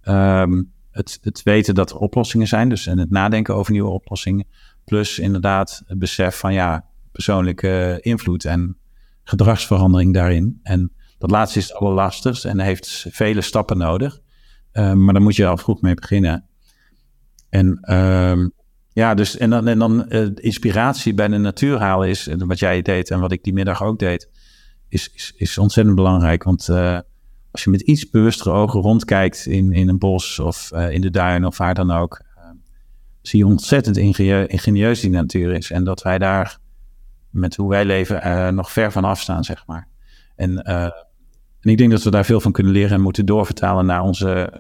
um, 0.03 0.71
het, 0.91 1.19
het, 1.21 1.43
weten 1.43 1.75
dat 1.75 1.89
er 1.89 1.97
oplossingen 1.97 2.47
zijn, 2.47 2.69
dus 2.69 2.87
en 2.87 2.97
het 2.97 3.09
nadenken 3.09 3.55
over 3.55 3.71
nieuwe 3.71 3.89
oplossingen, 3.89 4.47
plus 4.85 5.19
inderdaad 5.19 5.83
het 5.85 5.99
besef 5.99 6.35
van 6.35 6.53
ja, 6.53 6.85
persoonlijke 7.11 7.97
invloed 8.01 8.45
en 8.45 8.77
gedragsverandering 9.23 10.13
daarin. 10.13 10.59
En 10.63 10.91
dat 11.17 11.31
laatste 11.31 11.59
is 11.59 11.67
het 11.67 11.77
allerlastigst 11.77 12.45
en 12.45 12.59
heeft 12.59 13.05
vele 13.09 13.41
stappen 13.41 13.77
nodig, 13.77 14.19
uh, 14.73 14.93
maar 14.93 15.13
daar 15.13 15.23
moet 15.23 15.35
je 15.35 15.47
al 15.47 15.57
vroeg 15.57 15.81
mee 15.81 15.93
beginnen. 15.93 16.45
En 17.49 17.95
um, 17.95 18.51
ja, 18.89 19.13
dus 19.13 19.37
en 19.37 19.49
dan, 19.49 19.67
en 19.67 19.79
dan 19.79 20.09
inspiratie 20.35 21.13
bij 21.13 21.27
de 21.27 21.37
natuur 21.37 21.79
halen 21.79 22.09
is 22.09 22.29
wat 22.37 22.59
jij 22.59 22.81
deed 22.81 23.11
en 23.11 23.19
wat 23.19 23.31
ik 23.31 23.43
die 23.43 23.53
middag 23.53 23.83
ook 23.83 23.99
deed 23.99 24.29
is, 24.89 25.09
is, 25.13 25.33
is 25.35 25.57
ontzettend 25.57 25.95
belangrijk. 25.95 26.43
Want 26.43 26.67
uh, 26.69 26.99
als 27.51 27.63
je 27.63 27.69
met 27.69 27.81
iets 27.81 28.09
bewustere 28.09 28.51
ogen 28.51 28.81
rondkijkt 28.81 29.45
in, 29.45 29.71
in 29.71 29.89
een 29.89 29.97
bos 29.97 30.39
of 30.39 30.71
uh, 30.73 30.91
in 30.91 31.01
de 31.01 31.09
duin 31.09 31.45
of 31.45 31.57
waar 31.57 31.73
dan 31.73 31.91
ook, 31.91 32.21
uh, 32.37 32.43
zie 33.21 33.39
je 33.39 33.45
ontzettend 33.45 33.97
ingenieus 34.47 34.99
die 34.99 35.09
natuur 35.09 35.53
is. 35.53 35.71
En 35.71 35.83
dat 35.83 36.01
wij 36.01 36.17
daar 36.17 36.59
met 37.29 37.55
hoe 37.55 37.69
wij 37.69 37.85
leven 37.85 38.55
nog 38.55 38.71
ver 38.71 38.91
van 38.91 39.03
afstaan, 39.03 39.43
zeg 39.43 39.65
maar. 39.65 39.87
En, 40.35 40.63
en 40.63 40.91
ik 41.61 41.77
denk 41.77 41.91
dat 41.91 42.03
we 42.03 42.11
daar 42.11 42.25
veel 42.25 42.41
van 42.41 42.51
kunnen 42.51 42.71
leren 42.71 42.91
en 42.91 43.01
moeten 43.01 43.25
doorvertalen 43.25 43.85
naar 43.85 44.01
onze 44.01 44.53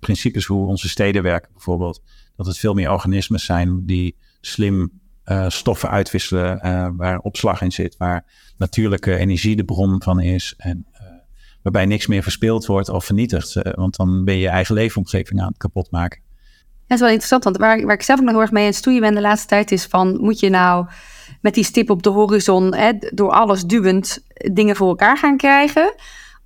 principes, 0.00 0.44
hoe 0.44 0.66
onze 0.66 0.88
steden 0.88 1.22
werken 1.22 1.52
bijvoorbeeld. 1.52 2.02
Dat 2.36 2.46
het 2.46 2.58
veel 2.58 2.74
meer 2.74 2.90
organismen 2.90 3.40
zijn 3.40 3.86
die 3.86 4.16
slim 4.40 5.00
stoffen 5.48 5.90
uitwisselen, 5.90 6.58
waar 6.96 7.18
opslag 7.18 7.60
in 7.60 7.72
zit, 7.72 7.96
waar 7.96 8.24
natuurlijke 8.56 9.16
energie 9.16 9.56
de 9.56 9.64
bron 9.64 10.02
van 10.02 10.20
is. 10.20 10.54
En 10.56 10.86
uh, 10.92 11.00
waarbij 11.62 11.86
niks 11.86 12.06
meer 12.06 12.22
verspild 12.22 12.66
wordt 12.66 12.88
of 12.88 13.04
vernietigd. 13.04 13.60
Want 13.74 13.96
dan 13.96 14.24
ben 14.24 14.34
je 14.34 14.40
je 14.40 14.48
eigen 14.48 14.74
leefomgeving 14.74 15.40
aan 15.40 15.48
het 15.48 15.56
kapot 15.56 15.90
maken. 15.90 16.20
Dat 16.86 16.96
is 16.96 17.00
wel 17.02 17.08
interessant, 17.08 17.44
want 17.44 17.56
waar, 17.56 17.84
waar 17.84 17.94
ik 17.94 18.02
zelf 18.02 18.18
ook 18.18 18.24
nog 18.24 18.34
heel 18.34 18.42
erg 18.42 18.50
mee 18.50 18.62
aan 18.62 18.68
het 18.68 18.78
stoeien 18.78 19.00
ben 19.00 19.14
de 19.14 19.20
laatste 19.20 19.48
tijd 19.48 19.72
is 19.72 19.84
van, 19.84 20.20
moet 20.20 20.40
je 20.40 20.48
nou 20.48 20.86
met 21.40 21.54
die 21.54 21.64
stip 21.64 21.90
op 21.90 22.02
de 22.02 22.10
horizon, 22.10 22.74
hè, 22.74 22.92
door 22.98 23.30
alles 23.30 23.64
duwend, 23.64 24.24
dingen 24.52 24.76
voor 24.76 24.88
elkaar 24.88 25.18
gaan 25.18 25.36
krijgen? 25.36 25.94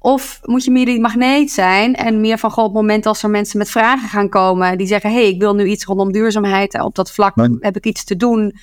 Of 0.03 0.41
moet 0.43 0.65
je 0.65 0.71
meer 0.71 0.85
die 0.85 1.01
magneet 1.01 1.51
zijn 1.51 1.95
en 1.95 2.21
meer 2.21 2.39
van, 2.39 2.51
goh, 2.51 2.65
op 2.65 2.71
het 2.71 2.81
moment 2.81 3.07
als 3.07 3.23
er 3.23 3.31
mensen 3.31 3.59
met 3.59 3.71
vragen 3.71 4.09
gaan 4.09 4.29
komen, 4.29 4.79
die 4.79 4.87
zeggen, 4.87 5.11
hé, 5.11 5.17
hey, 5.17 5.29
ik 5.29 5.41
wil 5.41 5.55
nu 5.55 5.65
iets 5.65 5.85
rondom 5.85 6.13
duurzaamheid, 6.13 6.81
op 6.81 6.95
dat 6.95 7.13
vlak 7.13 7.35
heb 7.61 7.77
ik 7.77 7.87
iets 7.87 8.05
te 8.05 8.17
doen. 8.17 8.55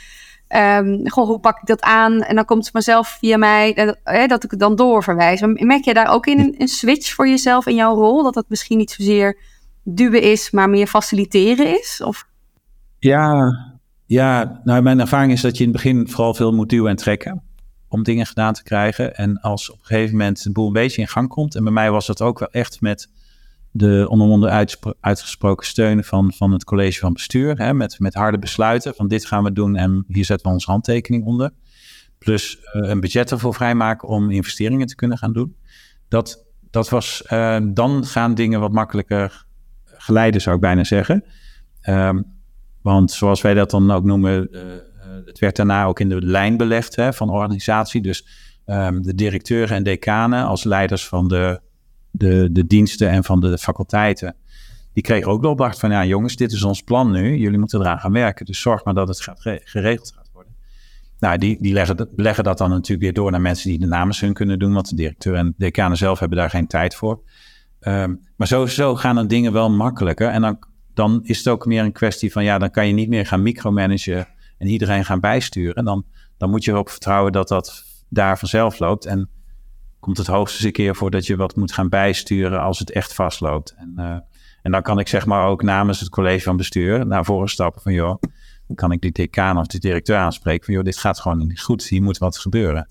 Um, 0.55 1.09
goh, 1.09 1.27
hoe 1.27 1.39
pak 1.39 1.57
ik 1.57 1.65
dat 1.65 1.81
aan? 1.81 2.21
En 2.21 2.35
dan 2.35 2.45
komt 2.45 2.63
het 2.63 2.71
vanzelf 2.71 3.17
via 3.19 3.37
mij 3.37 3.73
eh, 4.03 4.27
dat 4.27 4.43
ik 4.43 4.51
het 4.51 4.59
dan 4.59 4.75
doorverwijs. 4.75 5.41
Merk 5.41 5.83
je 5.83 5.93
daar 5.93 6.13
ook 6.13 6.25
in 6.25 6.39
een, 6.39 6.55
een, 6.57 6.67
switch 6.67 7.13
voor 7.13 7.27
jezelf 7.27 7.65
in 7.65 7.75
jouw 7.75 7.95
rol? 7.95 8.23
Dat 8.23 8.35
het 8.35 8.49
misschien 8.49 8.77
niet 8.77 8.91
zozeer 8.91 9.37
duwen 9.83 10.21
is, 10.21 10.51
maar 10.51 10.69
meer 10.69 10.87
faciliteren 10.87 11.79
is? 11.79 12.01
Of? 12.03 12.27
Ja, 12.99 13.51
ja, 14.05 14.61
nou 14.63 14.81
mijn 14.81 14.99
ervaring 14.99 15.31
is 15.31 15.41
dat 15.41 15.57
je 15.57 15.63
in 15.63 15.69
het 15.69 15.81
begin 15.81 16.09
vooral 16.09 16.33
veel 16.33 16.51
moet 16.51 16.69
duwen 16.69 16.89
en 16.89 16.95
trekken. 16.95 17.46
Om 17.87 18.03
dingen 18.03 18.25
gedaan 18.25 18.53
te 18.53 18.63
krijgen. 18.63 19.15
En 19.15 19.39
als 19.39 19.71
op 19.71 19.79
een 19.79 19.85
gegeven 19.85 20.17
moment 20.17 20.43
de 20.43 20.51
boel 20.51 20.67
een 20.67 20.73
beetje 20.73 21.01
in 21.01 21.07
gang 21.07 21.29
komt. 21.29 21.55
En 21.55 21.63
bij 21.63 21.73
mij 21.73 21.91
was 21.91 22.05
dat 22.05 22.21
ook 22.21 22.39
wel 22.39 22.51
echt 22.51 22.81
met 22.81 23.09
de 23.71 24.05
onder 24.09 24.67
uitgesproken 24.99 25.65
steun 25.65 26.03
van, 26.03 26.33
van 26.33 26.51
het 26.51 26.63
college 26.63 26.99
van 26.99 27.13
bestuur. 27.13 27.57
Hè, 27.57 27.73
met, 27.73 27.99
met 27.99 28.13
harde 28.13 28.39
besluiten 28.39 28.95
van 28.95 29.07
dit 29.07 29.25
gaan 29.25 29.43
we 29.43 29.51
doen 29.51 29.75
en 29.75 30.05
hier 30.07 30.25
zetten 30.25 30.47
we 30.47 30.53
onze 30.53 30.71
handtekening 30.71 31.25
onder. 31.25 31.51
Plus 32.17 32.57
uh, 32.57 32.89
een 32.89 32.99
budget 32.99 33.31
ervoor 33.31 33.53
vrijmaken 33.53 34.07
om 34.07 34.31
investeringen 34.31 34.87
te 34.87 34.95
kunnen 34.95 35.17
gaan 35.17 35.33
doen. 35.33 35.55
Dat, 36.07 36.45
dat 36.69 36.89
was, 36.89 37.23
uh, 37.29 37.57
dan 37.63 38.05
gaan 38.05 38.33
dingen 38.35 38.59
wat 38.59 38.71
makkelijker 38.71 39.45
geleiden, 39.85 40.41
zou 40.41 40.55
ik 40.55 40.61
bijna 40.61 40.83
zeggen. 40.83 41.23
Um, 41.89 42.35
want 42.81 43.11
zoals 43.11 43.41
wij 43.41 43.53
dat 43.53 43.71
dan 43.71 43.91
ook 43.91 44.03
noemen, 44.03 44.47
uh, 44.51 44.61
het 45.25 45.39
werd 45.39 45.55
daarna 45.55 45.85
ook 45.85 45.99
in 45.99 46.09
de 46.09 46.21
lijn 46.21 46.57
belegd 46.57 46.95
hè, 46.95 47.13
van 47.13 47.29
organisatie. 47.29 48.01
Dus 48.01 48.27
um, 48.65 49.01
de 49.01 49.15
directeuren 49.15 49.75
en 49.75 49.83
decanen 49.83 50.45
als 50.45 50.63
leiders 50.63 51.07
van 51.07 51.27
de, 51.27 51.59
de, 52.11 52.49
de 52.51 52.67
diensten 52.67 53.09
en 53.09 53.23
van 53.23 53.39
de 53.39 53.57
faculteiten. 53.57 54.35
Die 54.93 55.03
kregen 55.03 55.31
ook 55.31 55.41
de 55.41 55.47
opdracht 55.47 55.79
van, 55.79 55.89
ja 55.89 56.05
jongens, 56.05 56.35
dit 56.35 56.51
is 56.51 56.63
ons 56.63 56.81
plan 56.81 57.11
nu. 57.11 57.37
Jullie 57.37 57.59
moeten 57.59 57.79
eraan 57.79 57.99
gaan 57.99 58.11
werken. 58.11 58.45
Dus 58.45 58.61
zorg 58.61 58.83
maar 58.83 58.93
dat 58.93 59.07
het 59.07 59.21
gaat, 59.21 59.41
geregeld 59.63 60.13
gaat 60.15 60.29
worden. 60.33 60.53
Nou, 61.19 61.37
die, 61.37 61.57
die 61.61 61.73
leggen, 62.15 62.43
dat 62.43 62.57
dan 62.57 62.69
natuurlijk 62.69 63.01
weer 63.01 63.13
door 63.13 63.31
naar 63.31 63.41
mensen 63.41 63.69
die 63.69 63.79
de 63.79 63.85
namens 63.85 64.19
hun 64.19 64.33
kunnen 64.33 64.59
doen. 64.59 64.73
Want 64.73 64.89
de 64.89 64.95
directeur 64.95 65.35
en 65.35 65.53
decanen 65.57 65.97
zelf 65.97 66.19
hebben 66.19 66.37
daar 66.37 66.49
geen 66.49 66.67
tijd 66.67 66.95
voor. 66.95 67.21
Um, 67.81 68.19
maar 68.35 68.47
sowieso 68.47 68.95
gaan 68.95 69.15
dan 69.15 69.27
dingen 69.27 69.53
wel 69.53 69.69
makkelijker. 69.69 70.29
En 70.29 70.41
dan, 70.41 70.59
dan 70.93 71.19
is 71.23 71.37
het 71.37 71.47
ook 71.47 71.65
meer 71.65 71.83
een 71.83 71.91
kwestie 71.91 72.31
van, 72.31 72.43
ja, 72.43 72.57
dan 72.57 72.71
kan 72.71 72.87
je 72.87 72.93
niet 72.93 73.09
meer 73.09 73.25
gaan 73.25 73.41
micromanagen 73.41 74.27
en 74.57 74.67
iedereen 74.67 75.05
gaan 75.05 75.19
bijsturen. 75.19 75.75
En 75.75 75.85
dan, 75.85 76.05
dan 76.37 76.49
moet 76.49 76.63
je 76.63 76.71
erop 76.71 76.89
vertrouwen 76.89 77.31
dat 77.31 77.47
dat 77.47 77.83
daar 78.09 78.39
vanzelf 78.39 78.79
loopt. 78.79 79.05
En 79.05 79.29
komt 79.99 80.17
het 80.17 80.27
hoogstens 80.27 80.63
een 80.63 80.71
keer 80.71 80.95
voor 80.95 81.11
dat 81.11 81.25
je 81.25 81.35
wat 81.35 81.55
moet 81.55 81.73
gaan 81.73 81.89
bijsturen 81.89 82.61
als 82.61 82.79
het 82.79 82.91
echt 82.91 83.13
vastloopt. 83.13 83.75
En, 83.77 83.93
uh, 83.97 84.17
en 84.61 84.71
dan 84.71 84.81
kan 84.81 84.99
ik 84.99 85.07
zeg 85.07 85.25
maar 85.25 85.47
ook 85.47 85.63
namens 85.63 85.99
het 85.99 86.09
college 86.09 86.43
van 86.43 86.57
bestuur 86.57 87.07
naar 87.07 87.25
voren 87.25 87.49
stappen 87.49 87.81
van 87.81 87.93
joh, 87.93 88.21
dan 88.67 88.75
kan 88.75 88.91
ik 88.91 89.01
die 89.01 89.11
decaan 89.11 89.57
of 89.57 89.67
de 89.67 89.79
directeur 89.79 90.17
aanspreken 90.17 90.65
van 90.65 90.73
joh, 90.73 90.83
dit 90.83 90.97
gaat 90.97 91.19
gewoon 91.19 91.47
niet 91.47 91.61
goed, 91.61 91.83
hier 91.83 92.01
moet 92.01 92.17
wat 92.17 92.37
gebeuren. 92.37 92.87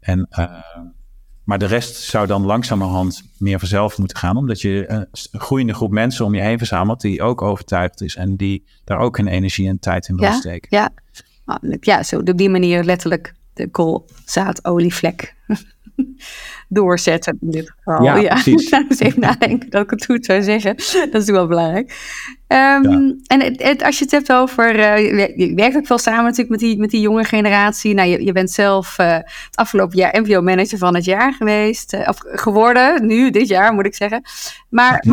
En 0.00 0.28
uh, 0.38 0.60
maar 1.50 1.58
de 1.58 1.66
rest 1.66 1.96
zou 1.96 2.26
dan 2.26 2.44
langzamerhand 2.44 3.22
meer 3.38 3.58
vanzelf 3.58 3.98
moeten 3.98 4.16
gaan, 4.16 4.36
omdat 4.36 4.60
je 4.60 4.84
een 4.88 5.40
groeiende 5.40 5.74
groep 5.74 5.90
mensen 5.90 6.24
om 6.24 6.34
je 6.34 6.40
heen 6.40 6.58
verzamelt 6.58 7.00
die 7.00 7.22
ook 7.22 7.42
overtuigd 7.42 8.00
is 8.00 8.16
en 8.16 8.36
die 8.36 8.64
daar 8.84 8.98
ook 8.98 9.16
hun 9.16 9.26
energie 9.26 9.68
en 9.68 9.78
tijd 9.78 10.08
in 10.08 10.16
wil 10.16 10.32
steken. 10.32 10.68
Ja, 10.70 10.90
ja, 11.80 12.02
zo 12.02 12.18
op 12.18 12.36
die 12.36 12.50
manier 12.50 12.84
letterlijk 12.84 13.34
de 13.52 13.70
koolzaadolievlek 13.70 15.34
doorzetten 16.68 17.38
in 17.40 17.50
dit 17.50 17.72
geval. 17.76 18.04
Ja, 18.04 18.16
ja. 18.16 18.32
precies. 18.32 18.68
nou, 18.70 18.84
eens 18.88 19.00
even 19.00 19.20
nadenken 19.20 19.70
dat 19.70 19.82
ik 19.82 19.90
het 19.90 20.04
goed 20.04 20.24
zou 20.24 20.42
zeggen. 20.42 20.74
Dat 21.12 21.22
is 21.22 21.30
wel 21.30 21.46
belangrijk. 21.46 21.88
Um, 22.48 23.20
En 23.26 23.42
het, 23.42 23.62
het, 23.62 23.82
als 23.82 23.98
je 23.98 24.04
het 24.04 24.12
hebt 24.12 24.32
over, 24.32 24.78
uh, 24.78 25.36
je 25.36 25.52
werkt 25.54 25.76
ook 25.76 25.86
veel 25.86 25.98
samen 25.98 26.24
natuurlijk 26.24 26.50
met 26.50 26.58
die, 26.58 26.78
met 26.78 26.90
die 26.90 27.00
jonge 27.00 27.24
generatie. 27.24 27.94
Nou, 27.94 28.08
je, 28.08 28.24
je 28.24 28.32
bent 28.32 28.50
zelf 28.50 28.98
uh, 28.98 29.06
het 29.14 29.50
afgelopen 29.54 29.96
jaar 29.96 30.20
MVO-manager 30.20 30.78
van 30.78 30.94
het 30.94 31.04
jaar 31.04 31.32
geweest. 31.32 31.94
Uh, 31.94 32.08
of 32.08 32.18
geworden, 32.18 33.06
nu, 33.06 33.30
dit 33.30 33.48
jaar 33.48 33.72
moet 33.72 33.86
ik 33.86 33.94
zeggen. 33.94 34.22
Maar 34.68 35.04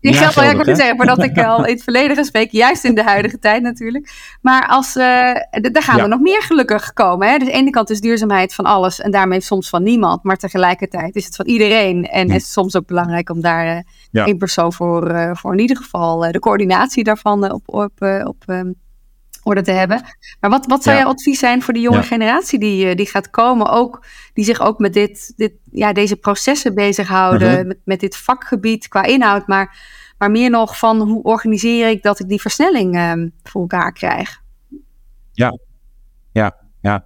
die 0.00 0.12
geldt 0.12 0.34
wel, 0.34 0.44
ja, 0.44 0.50
ik 0.50 0.64
zeggen, 0.64 0.96
voordat 0.96 1.22
ik 1.22 1.38
al 1.38 1.64
in 1.64 1.72
het 1.72 1.82
verleden 1.82 2.16
ga 2.16 2.22
spreken, 2.22 2.58
juist 2.58 2.84
in 2.84 2.94
de 2.94 3.02
huidige 3.02 3.38
tijd 3.38 3.62
natuurlijk. 3.62 4.36
Maar 4.42 4.66
als, 4.66 4.96
uh, 4.96 5.02
daar 5.50 5.82
gaan 5.82 5.98
er 5.98 6.08
nog 6.08 6.20
meer 6.20 6.42
gelukkig 6.42 6.92
komen. 6.92 7.28
Hè? 7.28 7.38
Dus 7.38 7.48
aan 7.48 7.52
de 7.54 7.60
ene 7.60 7.70
kant 7.70 7.90
is 7.90 8.00
duurzaamheid 8.00 8.54
van 8.54 8.64
alles 8.64 9.00
en 9.00 9.10
daarmee 9.10 9.40
soms 9.40 9.68
van 9.68 9.82
niemand. 9.82 10.22
Maar 10.22 10.36
tegelijkertijd 10.36 11.16
is 11.16 11.24
het 11.24 11.36
van 11.36 11.46
iedereen. 11.46 12.04
En 12.04 12.26
is 12.26 12.42
het 12.42 12.52
soms 12.52 12.76
ook 12.76 12.86
belangrijk 12.86 13.30
om 13.30 13.40
daar 13.40 13.66
uh, 13.66 13.80
ja. 14.10 14.26
één 14.26 14.38
persoon 14.38 14.72
voor, 14.72 15.10
uh, 15.10 15.30
voor 15.34 15.52
in 15.52 15.60
ieder 15.60 15.76
geval 15.76 16.32
de 16.32 16.38
coördinatie 16.38 17.04
daarvan 17.04 17.52
op, 17.52 17.62
op, 17.66 17.92
op 18.24 18.42
um, 18.46 18.74
orde 19.48 19.62
te 19.62 19.70
hebben. 19.70 20.02
Maar 20.40 20.50
wat, 20.50 20.66
wat 20.66 20.82
zou 20.82 20.96
ja. 20.96 21.02
jouw 21.02 21.12
advies 21.12 21.38
zijn 21.38 21.62
voor 21.62 21.74
de 21.74 21.80
jonge 21.80 21.96
ja. 21.96 22.02
generatie 22.02 22.58
die, 22.58 22.94
die 22.94 23.06
gaat 23.06 23.30
komen, 23.30 23.70
ook, 23.70 24.06
die 24.32 24.44
zich 24.44 24.60
ook 24.60 24.78
met 24.78 24.92
dit, 24.92 25.32
dit, 25.36 25.52
ja, 25.70 25.92
deze 25.92 26.16
processen 26.16 26.74
bezighouden, 26.74 27.50
uh-huh. 27.50 27.66
met, 27.66 27.78
met 27.84 28.00
dit 28.00 28.16
vakgebied 28.16 28.88
qua 28.88 29.02
inhoud, 29.02 29.46
maar, 29.46 29.78
maar 30.18 30.30
meer 30.30 30.50
nog 30.50 30.78
van 30.78 31.00
hoe 31.00 31.22
organiseer 31.22 31.88
ik 31.88 32.02
dat 32.02 32.20
ik 32.20 32.28
die 32.28 32.40
versnelling 32.40 32.98
um, 32.98 33.32
voor 33.42 33.60
elkaar 33.60 33.92
krijg? 33.92 34.42
Ja, 35.32 35.58
ja, 36.32 36.56
ja. 36.80 37.04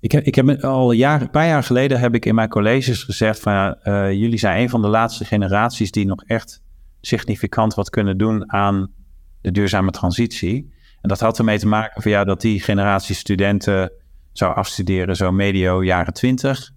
Ik 0.00 0.12
heb, 0.12 0.24
ik 0.24 0.34
heb 0.34 0.64
al 0.64 0.92
jaren, 0.92 1.22
een 1.22 1.30
paar 1.30 1.46
jaar 1.46 1.62
geleden 1.62 2.00
heb 2.00 2.14
ik 2.14 2.24
in 2.26 2.34
mijn 2.34 2.48
colleges 2.48 3.02
gezegd 3.02 3.40
van 3.40 3.76
uh, 3.84 4.12
jullie 4.12 4.38
zijn 4.38 4.60
een 4.60 4.70
van 4.70 4.82
de 4.82 4.88
laatste 4.88 5.24
generaties 5.24 5.90
die 5.90 6.06
nog 6.06 6.24
echt 6.24 6.62
significant 7.00 7.74
wat 7.74 7.90
kunnen 7.90 8.18
doen 8.18 8.52
aan 8.52 8.92
de 9.40 9.50
duurzame 9.50 9.90
transitie. 9.90 10.72
En 11.00 11.08
dat 11.08 11.20
had 11.20 11.38
ermee 11.38 11.58
te 11.58 11.66
maken 11.66 12.02
van 12.02 12.10
ja, 12.10 12.24
dat 12.24 12.40
die 12.40 12.60
generatie 12.60 13.14
studenten 13.14 13.92
zou 14.32 14.54
afstuderen 14.54 15.16
zo 15.16 15.32
medio 15.32 15.84
jaren 15.84 16.12
twintig. 16.12 16.70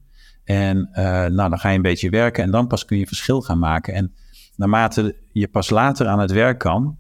En 0.44 0.90
uh, 0.94 1.04
nou, 1.06 1.50
dan 1.50 1.60
ga 1.60 1.70
je 1.70 1.76
een 1.76 1.82
beetje 1.82 2.10
werken 2.10 2.44
en 2.44 2.52
dan 2.52 2.68
pas 2.68 2.86
kun 2.86 2.98
je 2.98 3.08
verschil 3.08 3.42
gaan 3.42 3.60
maken. 3.60 3.94
En 3.94 4.14
naarmate 4.56 5.16
je 5.32 5.48
pas 5.48 5.70
later 5.70 6.08
aan 6.08 6.20
het 6.20 6.32
werk 6.32 6.60
kan, 6.60 6.98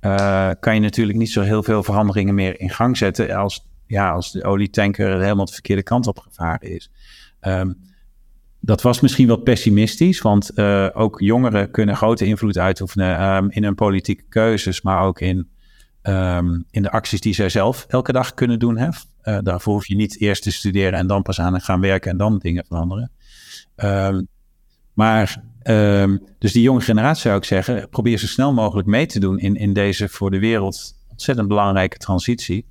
uh, 0.00 0.50
kan 0.60 0.74
je 0.74 0.80
natuurlijk 0.80 1.18
niet 1.18 1.30
zo 1.30 1.40
heel 1.40 1.62
veel 1.62 1.82
veranderingen 1.82 2.34
meer 2.34 2.60
in 2.60 2.70
gang 2.70 2.96
zetten 2.96 3.34
als, 3.34 3.68
ja, 3.86 4.10
als 4.10 4.32
de 4.32 4.44
olietanker 4.44 5.20
helemaal 5.20 5.44
de 5.44 5.52
verkeerde 5.52 5.82
kant 5.82 6.06
op 6.06 6.18
gevaren 6.18 6.70
is. 6.70 6.90
Um, 7.40 7.92
dat 8.60 8.82
was 8.82 9.00
misschien 9.00 9.28
wat 9.28 9.44
pessimistisch, 9.44 10.20
want 10.20 10.50
uh, 10.54 10.88
ook 10.92 11.20
jongeren 11.20 11.70
kunnen 11.70 11.96
grote 11.96 12.24
invloed 12.24 12.58
uitoefenen 12.58 13.22
um, 13.36 13.50
in 13.50 13.64
hun 13.64 13.74
politieke 13.74 14.24
keuzes, 14.28 14.82
maar 14.82 15.02
ook 15.02 15.20
in 15.20 15.48
um, 16.08 16.64
in 16.70 16.82
de 16.82 16.90
acties 16.90 17.20
die 17.20 17.34
zij 17.34 17.48
zelf 17.48 17.84
elke 17.88 18.12
dag 18.12 18.34
kunnen 18.34 18.58
doen. 18.58 18.76
Hè? 18.76 18.88
Uh, 19.24 19.38
daarvoor 19.42 19.72
hoef 19.72 19.86
je 19.86 19.96
niet 19.96 20.20
eerst 20.20 20.42
te 20.42 20.52
studeren 20.52 20.98
en 20.98 21.06
dan 21.06 21.22
pas 21.22 21.40
aan 21.40 21.60
gaan 21.60 21.80
werken 21.80 22.10
en 22.10 22.16
dan 22.16 22.38
dingen 22.38 22.64
veranderen. 22.66 23.10
Um, 23.76 24.28
maar, 24.92 25.42
um, 25.62 26.22
dus 26.38 26.52
die 26.52 26.62
jonge 26.62 26.80
generatie 26.80 27.22
zou 27.22 27.36
ik 27.36 27.44
zeggen, 27.44 27.88
probeer 27.88 28.18
zo 28.18 28.26
snel 28.26 28.52
mogelijk 28.52 28.88
mee 28.88 29.06
te 29.06 29.20
doen 29.20 29.38
in, 29.38 29.56
in 29.56 29.72
deze 29.72 30.08
voor 30.08 30.30
de 30.30 30.38
wereld 30.38 30.94
ontzettend 31.10 31.48
belangrijke 31.48 31.98
transitie. 31.98 32.66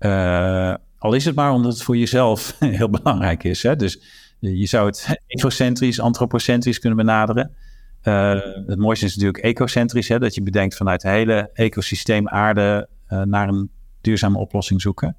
Uh, 0.00 0.74
al 0.98 1.12
is 1.12 1.24
het 1.24 1.34
maar 1.34 1.52
omdat 1.52 1.72
het 1.72 1.82
voor 1.82 1.96
jezelf 1.96 2.56
heel 2.58 2.90
belangrijk 2.90 3.44
is. 3.44 3.62
Hè? 3.62 3.76
Dus 3.76 4.00
je 4.38 4.66
zou 4.66 4.86
het 4.86 5.06
egocentrisch, 5.26 6.00
antropocentrisch 6.00 6.78
kunnen 6.78 6.98
benaderen. 6.98 7.54
Uh, 8.02 8.40
het 8.66 8.78
mooiste 8.78 9.04
is 9.04 9.16
natuurlijk 9.16 9.44
ecocentrisch, 9.44 10.08
hè, 10.08 10.18
dat 10.18 10.34
je 10.34 10.42
bedenkt 10.42 10.76
vanuit 10.76 11.02
het 11.02 11.12
hele 11.12 11.50
ecosysteem 11.52 12.28
aarde 12.28 12.88
uh, 13.08 13.22
naar 13.22 13.48
een 13.48 13.70
duurzame 14.00 14.38
oplossing 14.38 14.80
zoeken. 14.80 15.16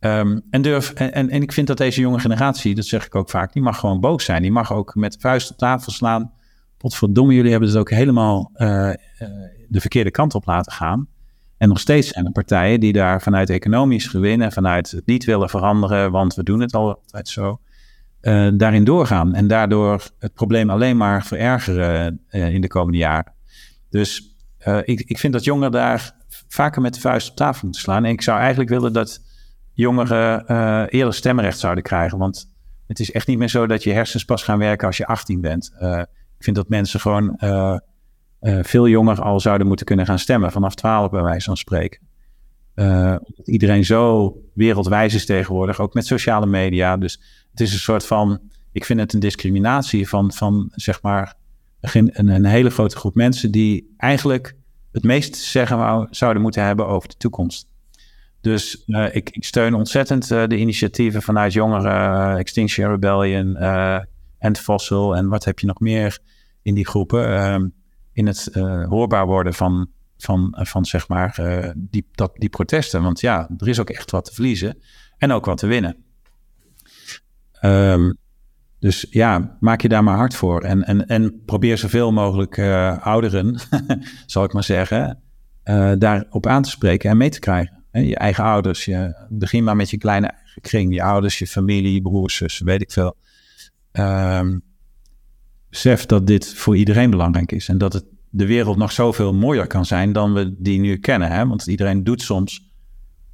Um, 0.00 0.42
en, 0.50 0.62
durf, 0.62 0.92
en, 0.92 1.30
en, 1.30 1.42
ik 1.42 1.52
vind 1.52 1.66
dat 1.66 1.76
deze 1.76 2.00
jonge 2.00 2.18
generatie, 2.18 2.74
dat 2.74 2.84
zeg 2.84 3.06
ik 3.06 3.14
ook 3.14 3.30
vaak, 3.30 3.52
die 3.52 3.62
mag 3.62 3.78
gewoon 3.78 4.00
boos 4.00 4.24
zijn. 4.24 4.42
Die 4.42 4.52
mag 4.52 4.72
ook 4.72 4.94
met 4.94 5.16
vuist 5.20 5.50
op 5.50 5.56
tafel 5.56 5.92
slaan. 5.92 6.32
Potverdomme, 6.76 7.34
jullie 7.34 7.50
hebben 7.50 7.68
het 7.68 7.78
ook 7.78 7.90
helemaal 7.90 8.50
uh, 8.56 8.90
de 9.68 9.80
verkeerde 9.80 10.10
kant 10.10 10.34
op 10.34 10.46
laten 10.46 10.72
gaan. 10.72 11.08
En 11.56 11.68
nog 11.68 11.80
steeds 11.80 12.08
zijn 12.08 12.24
er 12.24 12.32
partijen 12.32 12.80
die 12.80 12.92
daar 12.92 13.22
vanuit 13.22 13.50
economisch 13.50 14.06
gewin 14.06 14.42
en 14.42 14.52
vanuit 14.52 14.90
het 14.90 15.06
niet 15.06 15.24
willen 15.24 15.48
veranderen, 15.48 16.10
want 16.10 16.34
we 16.34 16.42
doen 16.42 16.60
het 16.60 16.74
altijd 16.74 17.28
zo 17.28 17.60
uh, 18.24 18.48
daarin 18.54 18.84
doorgaan. 18.84 19.34
En 19.34 19.46
daardoor 19.46 20.02
het 20.18 20.34
probleem 20.34 20.70
alleen 20.70 20.96
maar 20.96 21.24
verergeren 21.24 22.20
uh, 22.30 22.54
in 22.54 22.60
de 22.60 22.68
komende 22.68 22.98
jaren. 22.98 23.32
Dus 23.90 24.36
uh, 24.66 24.78
ik, 24.84 25.00
ik 25.00 25.18
vind 25.18 25.32
dat 25.32 25.44
jongeren 25.44 25.72
daar 25.72 26.12
vaker 26.48 26.82
met 26.82 26.94
de 26.94 27.00
vuist 27.00 27.30
op 27.30 27.36
tafel 27.36 27.60
moeten 27.62 27.82
slaan. 27.82 28.04
En 28.04 28.10
ik 28.10 28.22
zou 28.22 28.38
eigenlijk 28.38 28.70
willen 28.70 28.92
dat 28.92 29.20
jongeren 29.72 30.46
eerder 30.88 31.14
stemrecht 31.14 31.58
zouden 31.58 31.84
krijgen. 31.84 32.18
Want 32.18 32.52
het 32.86 33.00
is 33.00 33.12
echt 33.12 33.26
niet 33.26 33.38
meer 33.38 33.48
zo 33.48 33.66
dat 33.66 33.82
je 33.82 33.92
hersens 33.92 34.24
pas 34.24 34.42
gaan 34.42 34.58
werken 34.58 34.86
als 34.86 34.96
je 34.96 35.06
18 35.06 35.40
bent. 35.40 35.72
ik 36.38 36.44
vind 36.44 36.56
dat 36.56 36.68
mensen 36.68 37.00
gewoon 37.00 37.38
veel 38.62 38.88
jonger 38.88 39.22
al 39.22 39.40
zouden 39.40 39.66
moeten 39.66 39.86
kunnen 39.86 40.06
gaan 40.06 40.18
stemmen. 40.18 40.52
Vanaf 40.52 40.74
12 40.74 41.10
bij 41.10 41.22
wijze 41.22 41.44
van 41.44 41.56
spreken. 41.56 42.00
omdat 42.74 43.48
iedereen 43.48 43.84
zo 43.84 44.32
wereldwijs 44.54 45.14
is 45.14 45.26
tegenwoordig, 45.26 45.80
ook 45.80 45.94
met 45.94 46.06
sociale 46.06 46.46
media. 46.46 46.96
Dus 46.96 47.43
het 47.54 47.62
is 47.62 47.72
een 47.72 47.78
soort 47.78 48.06
van, 48.06 48.40
ik 48.72 48.84
vind 48.84 49.00
het 49.00 49.12
een 49.12 49.20
discriminatie 49.20 50.08
van, 50.08 50.32
van 50.32 50.72
zeg 50.74 51.02
maar, 51.02 51.34
een, 51.80 52.34
een 52.34 52.44
hele 52.44 52.70
grote 52.70 52.96
groep 52.96 53.14
mensen 53.14 53.50
die 53.50 53.94
eigenlijk 53.96 54.56
het 54.92 55.02
meest 55.02 55.36
zeggen 55.36 56.08
zouden 56.10 56.42
moeten 56.42 56.64
hebben 56.64 56.86
over 56.86 57.08
de 57.08 57.16
toekomst. 57.16 57.68
Dus 58.40 58.84
uh, 58.86 59.14
ik, 59.14 59.30
ik, 59.30 59.44
steun 59.44 59.74
ontzettend 59.74 60.30
uh, 60.30 60.46
de 60.46 60.58
initiatieven 60.58 61.22
vanuit 61.22 61.52
jongeren, 61.52 62.32
uh, 62.32 62.38
Extinction 62.38 62.90
Rebellion, 62.90 63.56
en 64.38 64.56
Fossil 64.56 65.16
en 65.16 65.28
wat 65.28 65.44
heb 65.44 65.58
je 65.58 65.66
nog 65.66 65.80
meer 65.80 66.18
in 66.62 66.74
die 66.74 66.86
groepen. 66.86 67.36
Ehm, 67.36 67.68
in 68.12 68.26
het 68.26 68.50
hoorbaar 68.88 69.26
worden 69.26 69.54
van, 69.54 69.90
van, 70.16 70.58
van 70.60 70.84
zeg 70.84 71.08
maar, 71.08 71.36
die, 71.76 72.06
dat, 72.12 72.32
die 72.34 72.48
protesten. 72.48 73.02
Want 73.02 73.20
ja, 73.20 73.50
er 73.58 73.68
is 73.68 73.80
ook 73.80 73.90
echt 73.90 74.10
wat 74.10 74.24
te 74.24 74.34
verliezen 74.34 74.78
en 75.18 75.32
ook 75.32 75.44
wat 75.44 75.58
te 75.58 75.66
winnen. 75.66 76.04
Ehm, 77.64 78.12
dus 78.78 79.06
ja, 79.10 79.56
maak 79.60 79.80
je 79.80 79.88
daar 79.88 80.04
maar 80.04 80.16
hard 80.16 80.34
voor. 80.34 80.62
En, 80.62 80.84
en, 80.84 81.06
en 81.06 81.42
probeer 81.44 81.78
zoveel 81.78 82.12
mogelijk 82.12 82.56
uh, 82.56 82.98
ouderen, 82.98 83.60
zal 84.26 84.44
ik 84.44 84.52
maar 84.52 84.64
zeggen, 84.64 85.20
uh, 85.64 85.92
daarop 85.98 86.46
aan 86.46 86.62
te 86.62 86.70
spreken 86.70 87.10
en 87.10 87.16
mee 87.16 87.30
te 87.30 87.38
krijgen. 87.38 87.84
je 87.90 88.16
eigen 88.16 88.44
ouders. 88.44 88.84
Je, 88.84 89.26
begin 89.28 89.64
maar 89.64 89.76
met 89.76 89.90
je 89.90 89.98
kleine 89.98 90.34
kring. 90.60 90.94
Je 90.94 91.02
ouders, 91.02 91.38
je 91.38 91.46
familie, 91.46 91.94
je 91.94 92.02
broers, 92.02 92.36
zussen, 92.36 92.66
weet 92.66 92.82
ik 92.82 92.92
veel. 92.92 93.16
Um, 93.92 94.62
besef 95.70 96.06
dat 96.06 96.26
dit 96.26 96.54
voor 96.54 96.76
iedereen 96.76 97.10
belangrijk 97.10 97.52
is. 97.52 97.68
En 97.68 97.78
dat 97.78 97.92
het 97.92 98.04
de 98.30 98.46
wereld 98.46 98.76
nog 98.76 98.92
zoveel 98.92 99.34
mooier 99.34 99.66
kan 99.66 99.86
zijn 99.86 100.12
dan 100.12 100.34
we 100.34 100.54
die 100.58 100.80
nu 100.80 100.96
kennen. 100.96 101.30
Hè? 101.30 101.46
Want 101.46 101.66
iedereen 101.66 102.04
doet 102.04 102.22
soms 102.22 102.68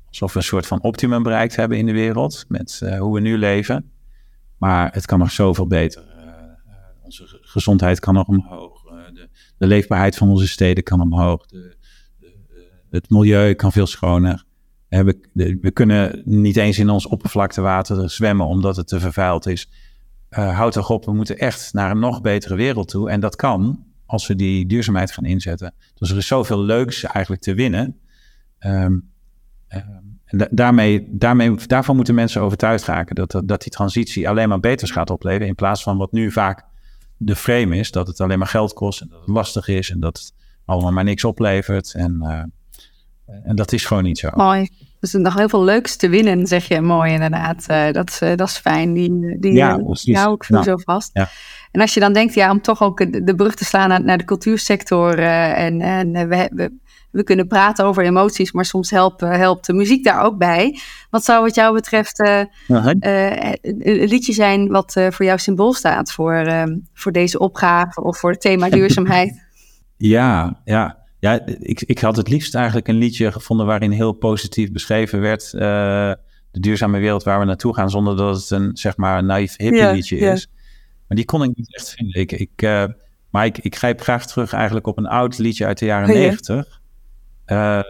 alsof 0.09 0.33
we 0.33 0.39
een 0.39 0.45
soort 0.45 0.67
van 0.67 0.83
optimum 0.83 1.23
bereikt 1.23 1.57
hebben 1.57 1.79
in 1.79 1.87
de 1.87 1.93
wereld. 1.93 2.45
Met 2.49 2.81
uh, 2.85 2.99
hoe 2.99 3.15
we 3.15 3.21
nu 3.21 3.39
leven. 3.39 3.91
Maar 4.61 4.93
het 4.93 5.07
kan 5.07 5.19
nog 5.19 5.31
zoveel 5.31 5.67
beter. 5.67 6.05
Uh, 6.17 6.75
onze 7.03 7.39
gezondheid 7.41 8.01
kan 8.01 8.15
nog 8.15 8.27
omhoog. 8.27 8.85
Uh, 8.87 8.93
de, 9.15 9.29
de, 9.59 9.67
leefbaarheid 9.67 10.17
van 10.17 10.29
onze 10.29 10.49
steden 10.49 10.85
kan 10.85 11.01
omhoog. 11.01 11.47
De, 11.47 11.77
het 12.91 13.11
milieu 13.11 13.55
kan 13.55 13.73
veel 13.73 13.87
schoner. 13.87 14.45
We, 14.89 15.21
we, 15.61 15.71
kunnen 15.71 16.23
niet 16.25 16.57
eens 16.57 16.79
in 16.79 16.91
ons 16.91 17.07
oppervlaktewater 17.07 18.11
zwemmen 18.11 18.47
omdat 18.47 18.77
het 18.77 18.89
te 18.89 19.01
vervuild 19.01 19.47
is. 19.47 19.71
houd 20.31 20.73
toch 20.73 20.91
op, 20.91 21.05
we 21.05 21.13
moeten 21.13 21.39
echt 21.39 21.73
naar 21.73 21.91
een 21.91 21.99
nog 21.99 22.21
betere 22.21 22.55
wereld 22.55 22.89
toe. 22.89 23.11
En 23.11 23.21
dat 23.21 23.37
kan 23.37 23.85
als 24.07 24.27
we 24.27 24.35
die 24.35 24.67
duurzaamheid 24.67 25.13
gaan 25.13 25.25
inzetten. 25.25 25.75
Dus 25.95 26.11
er 26.11 26.17
is 26.17 26.27
zoveel 26.27 26.61
leuks 26.61 27.03
eigenlijk 27.03 27.43
te 27.43 27.55
winnen. 27.55 28.01
Um, 28.59 29.11
en 30.31 30.49
daarmee, 30.51 31.09
daarmee, 31.11 31.55
daarvan 31.67 31.97
moeten 31.97 32.15
mensen 32.15 32.43
overtuigd 32.43 32.85
raken 32.85 33.15
dat, 33.15 33.43
dat 33.45 33.63
die 33.63 33.73
transitie 33.73 34.29
alleen 34.29 34.49
maar 34.49 34.61
beters 34.61 34.91
gaat 34.91 35.11
opleveren. 35.11 35.47
In 35.47 35.55
plaats 35.55 35.83
van 35.83 35.97
wat 35.97 36.13
nu 36.13 36.33
vaak 36.33 36.65
de 37.17 37.37
frame 37.37 37.77
is, 37.77 37.91
dat 37.91 38.07
het 38.07 38.21
alleen 38.21 38.39
maar 38.39 38.49
geld 38.49 38.73
kost 38.73 39.01
en 39.01 39.09
dat 39.11 39.21
het 39.21 39.29
lastig 39.29 39.69
is 39.69 39.91
en 39.91 40.01
dat 40.01 40.19
het 40.19 40.33
allemaal 40.65 40.93
maar 40.93 41.05
niks 41.05 41.25
oplevert. 41.25 41.95
En, 41.95 42.19
uh, 42.23 42.43
en 43.45 43.57
dat 43.57 43.73
is 43.73 43.85
gewoon 43.85 44.03
niet 44.03 44.19
zo. 44.19 44.29
Mooi. 44.35 44.69
Dus 45.01 45.15
er 45.15 45.21
nog 45.21 45.35
heel 45.35 45.49
veel 45.49 45.65
leuks 45.65 45.97
te 45.97 46.09
winnen, 46.09 46.47
zeg 46.47 46.69
je. 46.69 46.81
Mooi 46.81 47.13
inderdaad. 47.13 47.67
Uh, 47.71 47.91
dat, 47.91 48.21
uh, 48.23 48.37
dat 48.37 48.49
is 48.49 48.57
fijn. 48.57 48.93
Die, 48.93 49.39
die, 49.39 49.53
ja, 49.53 49.69
hou 50.05 50.35
ik 50.35 50.49
nou, 50.49 50.65
zo 50.65 50.77
vast. 50.77 51.11
Ja. 51.13 51.29
En 51.71 51.81
als 51.81 51.95
je 51.95 52.01
dan 52.01 52.13
denkt, 52.13 52.35
ja, 52.35 52.51
om 52.51 52.61
toch 52.61 52.83
ook 52.83 53.27
de, 53.27 53.35
brug 53.35 53.55
te 53.55 53.65
slaan 53.65 53.89
naar, 53.89 54.05
naar 54.05 54.19
de 54.19 54.25
cultuursector. 54.25 55.19
en 55.19 55.81
en 55.81 56.29
we, 56.29 56.51
we 56.55 56.73
we 57.11 57.23
kunnen 57.23 57.47
praten 57.47 57.85
over 57.85 58.05
emoties, 58.05 58.53
maar 58.53 58.65
soms 58.65 58.91
helpt, 58.91 59.21
helpt 59.21 59.67
de 59.67 59.73
muziek 59.73 60.05
daar 60.05 60.23
ook 60.25 60.39
bij. 60.39 60.79
Wat 61.11 61.25
zou 61.25 61.43
wat 61.43 61.55
jou 61.55 61.75
betreft 61.75 62.21
uh, 62.21 62.41
uh, 62.69 62.87
een 63.63 64.09
liedje 64.09 64.33
zijn 64.33 64.69
wat 64.69 64.97
uh, 64.97 65.11
voor 65.11 65.25
jou 65.25 65.39
symbool 65.39 65.73
staat 65.73 66.13
voor, 66.13 66.67
voor 66.95 67.13
deze 67.13 67.39
opgave 67.39 68.03
of 68.03 68.19
voor 68.19 68.31
het 68.31 68.41
thema 68.41 68.69
duurzaamheid? 68.69 69.43
ja, 69.97 70.61
ja. 70.65 70.99
Ja, 71.19 71.41
ik, 71.47 71.83
ik 71.83 71.99
had 71.99 72.17
het 72.17 72.29
liefst 72.29 72.55
eigenlijk 72.55 72.89
een 72.89 72.99
liedje 72.99 73.33
gevonden 73.33 73.67
waarin 73.67 73.91
heel 73.91 74.13
positief 74.13 74.73
beschreven 74.73 75.21
werd 75.21 75.51
de 75.51 76.61
duurzame 76.61 76.99
wereld 76.99 77.23
waar 77.23 77.39
we 77.39 77.45
naartoe 77.45 77.75
gaan, 77.75 77.91
zonder 77.91 78.17
dat 78.17 78.37
het 78.37 78.51
een 78.51 78.71
zeg 78.77 78.97
maar 78.97 79.19
een 79.19 79.27
naïef 79.27 79.57
hippie 79.57 79.93
liedje 79.93 80.17
is. 80.17 80.49
Maar 81.09 81.17
die 81.17 81.25
kon 81.25 81.43
ik 81.43 81.57
niet 81.57 81.75
echt 81.75 81.91
vinden. 81.91 82.21
Ik, 82.21 82.33
ik, 82.33 82.63
maar 83.31 83.45
ik, 83.45 83.59
ik 83.59 83.77
grijp 83.77 84.01
graag 84.01 84.27
terug 84.27 84.53
eigenlijk 84.53 84.87
op 84.87 84.99
een 84.99 85.07
oud 85.07 85.39
liedje 85.39 85.67
uit 85.67 85.79
de 85.79 85.85
jaren 85.85 86.09
negentig. 86.09 86.80
Uh, 87.51 87.81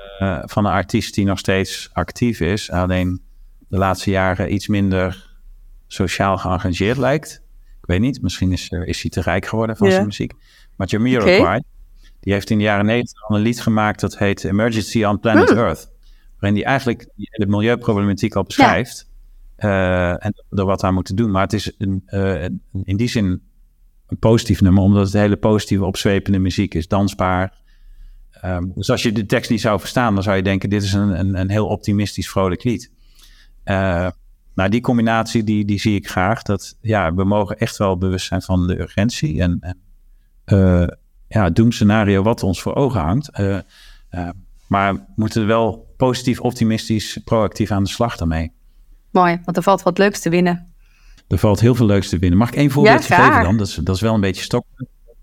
van 0.44 0.64
een 0.64 0.72
artiest 0.72 1.14
die 1.14 1.24
nog 1.24 1.38
steeds 1.38 1.90
actief 1.92 2.40
is. 2.40 2.70
Alleen 2.70 3.22
de 3.68 3.78
laatste 3.78 4.10
jaren 4.10 4.52
iets 4.54 4.68
minder 4.68 5.38
sociaal 5.86 6.38
geëngageerd 6.38 6.96
lijkt. 6.96 7.42
Ik 7.80 7.86
weet 7.86 8.00
niet, 8.00 8.22
misschien 8.22 8.52
is, 8.52 8.70
uh, 8.70 8.86
is 8.86 9.02
hij 9.02 9.10
te 9.10 9.20
rijk 9.20 9.46
geworden 9.46 9.76
van 9.76 9.90
zijn 9.90 10.06
muziek. 10.06 10.32
Maar 10.76 10.86
Jamiroquai, 10.86 11.40
okay. 11.40 11.62
die 12.20 12.32
heeft 12.32 12.50
in 12.50 12.58
de 12.58 12.64
jaren 12.64 12.86
negentig 12.86 13.28
al 13.28 13.36
een 13.36 13.42
lied 13.42 13.60
gemaakt 13.60 14.00
dat 14.00 14.18
heet 14.18 14.44
Emergency 14.44 15.04
on 15.04 15.20
Planet 15.20 15.48
hmm. 15.48 15.58
Earth. 15.58 15.90
Waarin 16.38 16.58
hij 16.58 16.68
eigenlijk 16.68 17.08
de 17.14 17.46
milieuproblematiek 17.46 18.34
al 18.34 18.42
beschrijft. 18.42 19.08
Ja. 19.56 20.12
Uh, 20.12 20.26
en 20.26 20.44
er 20.50 20.64
wat 20.64 20.84
aan 20.84 20.94
moeten 20.94 21.16
doen. 21.16 21.30
Maar 21.30 21.42
het 21.42 21.52
is 21.52 21.72
een, 21.78 22.02
in 22.84 22.96
die 22.96 23.08
zin 23.08 23.42
een 24.06 24.18
positief 24.18 24.60
nummer, 24.60 24.82
omdat 24.82 25.04
het 25.04 25.12
hele 25.12 25.36
positieve, 25.36 25.84
opzwepende 25.84 26.38
muziek 26.38 26.74
is. 26.74 26.88
Dansbaar, 26.88 27.58
Um, 28.44 28.72
dus 28.74 28.90
als 28.90 29.02
je 29.02 29.12
de 29.12 29.26
tekst 29.26 29.50
niet 29.50 29.60
zou 29.60 29.80
verstaan, 29.80 30.14
dan 30.14 30.22
zou 30.22 30.36
je 30.36 30.42
denken: 30.42 30.70
dit 30.70 30.82
is 30.82 30.92
een, 30.92 31.18
een, 31.18 31.40
een 31.40 31.50
heel 31.50 31.66
optimistisch, 31.66 32.30
vrolijk 32.30 32.64
lied. 32.64 32.92
Uh, 33.64 34.08
nou, 34.54 34.70
die 34.70 34.80
combinatie 34.80 35.44
die, 35.44 35.64
die 35.64 35.80
zie 35.80 35.94
ik 35.94 36.08
graag. 36.08 36.42
Dat 36.42 36.76
ja, 36.80 37.14
we 37.14 37.24
mogen 37.24 37.58
echt 37.58 37.76
wel 37.76 37.98
bewust 37.98 38.26
zijn 38.26 38.42
van 38.42 38.66
de 38.66 38.80
urgentie 38.80 39.40
en, 39.40 39.58
en 39.60 39.78
uh, 40.46 40.88
ja, 41.28 41.50
doemscenario 41.50 42.22
wat 42.22 42.42
ons 42.42 42.62
voor 42.62 42.74
ogen 42.74 43.00
hangt. 43.00 43.38
Uh, 43.38 43.58
maar 44.66 44.94
we 44.94 45.00
moeten 45.14 45.46
wel 45.46 45.94
positief, 45.96 46.40
optimistisch, 46.40 47.20
proactief 47.24 47.70
aan 47.70 47.82
de 47.82 47.88
slag 47.88 48.16
daarmee. 48.16 48.52
Mooi, 49.10 49.40
want 49.44 49.56
er 49.56 49.62
valt 49.62 49.82
wat 49.82 49.98
leuks 49.98 50.20
te 50.20 50.30
winnen. 50.30 50.72
Er 51.28 51.38
valt 51.38 51.60
heel 51.60 51.74
veel 51.74 51.86
leuks 51.86 52.08
te 52.08 52.18
winnen. 52.18 52.38
Mag 52.38 52.48
ik 52.48 52.54
één 52.54 52.70
voorbeeldje 52.70 53.14
ja, 53.14 53.24
geven 53.24 53.42
dan? 53.42 53.56
Dat 53.56 53.66
is, 53.66 53.74
dat 53.74 53.94
is 53.94 54.00
wel 54.00 54.14
een 54.14 54.20
beetje 54.20 54.42
stok. 54.42 54.64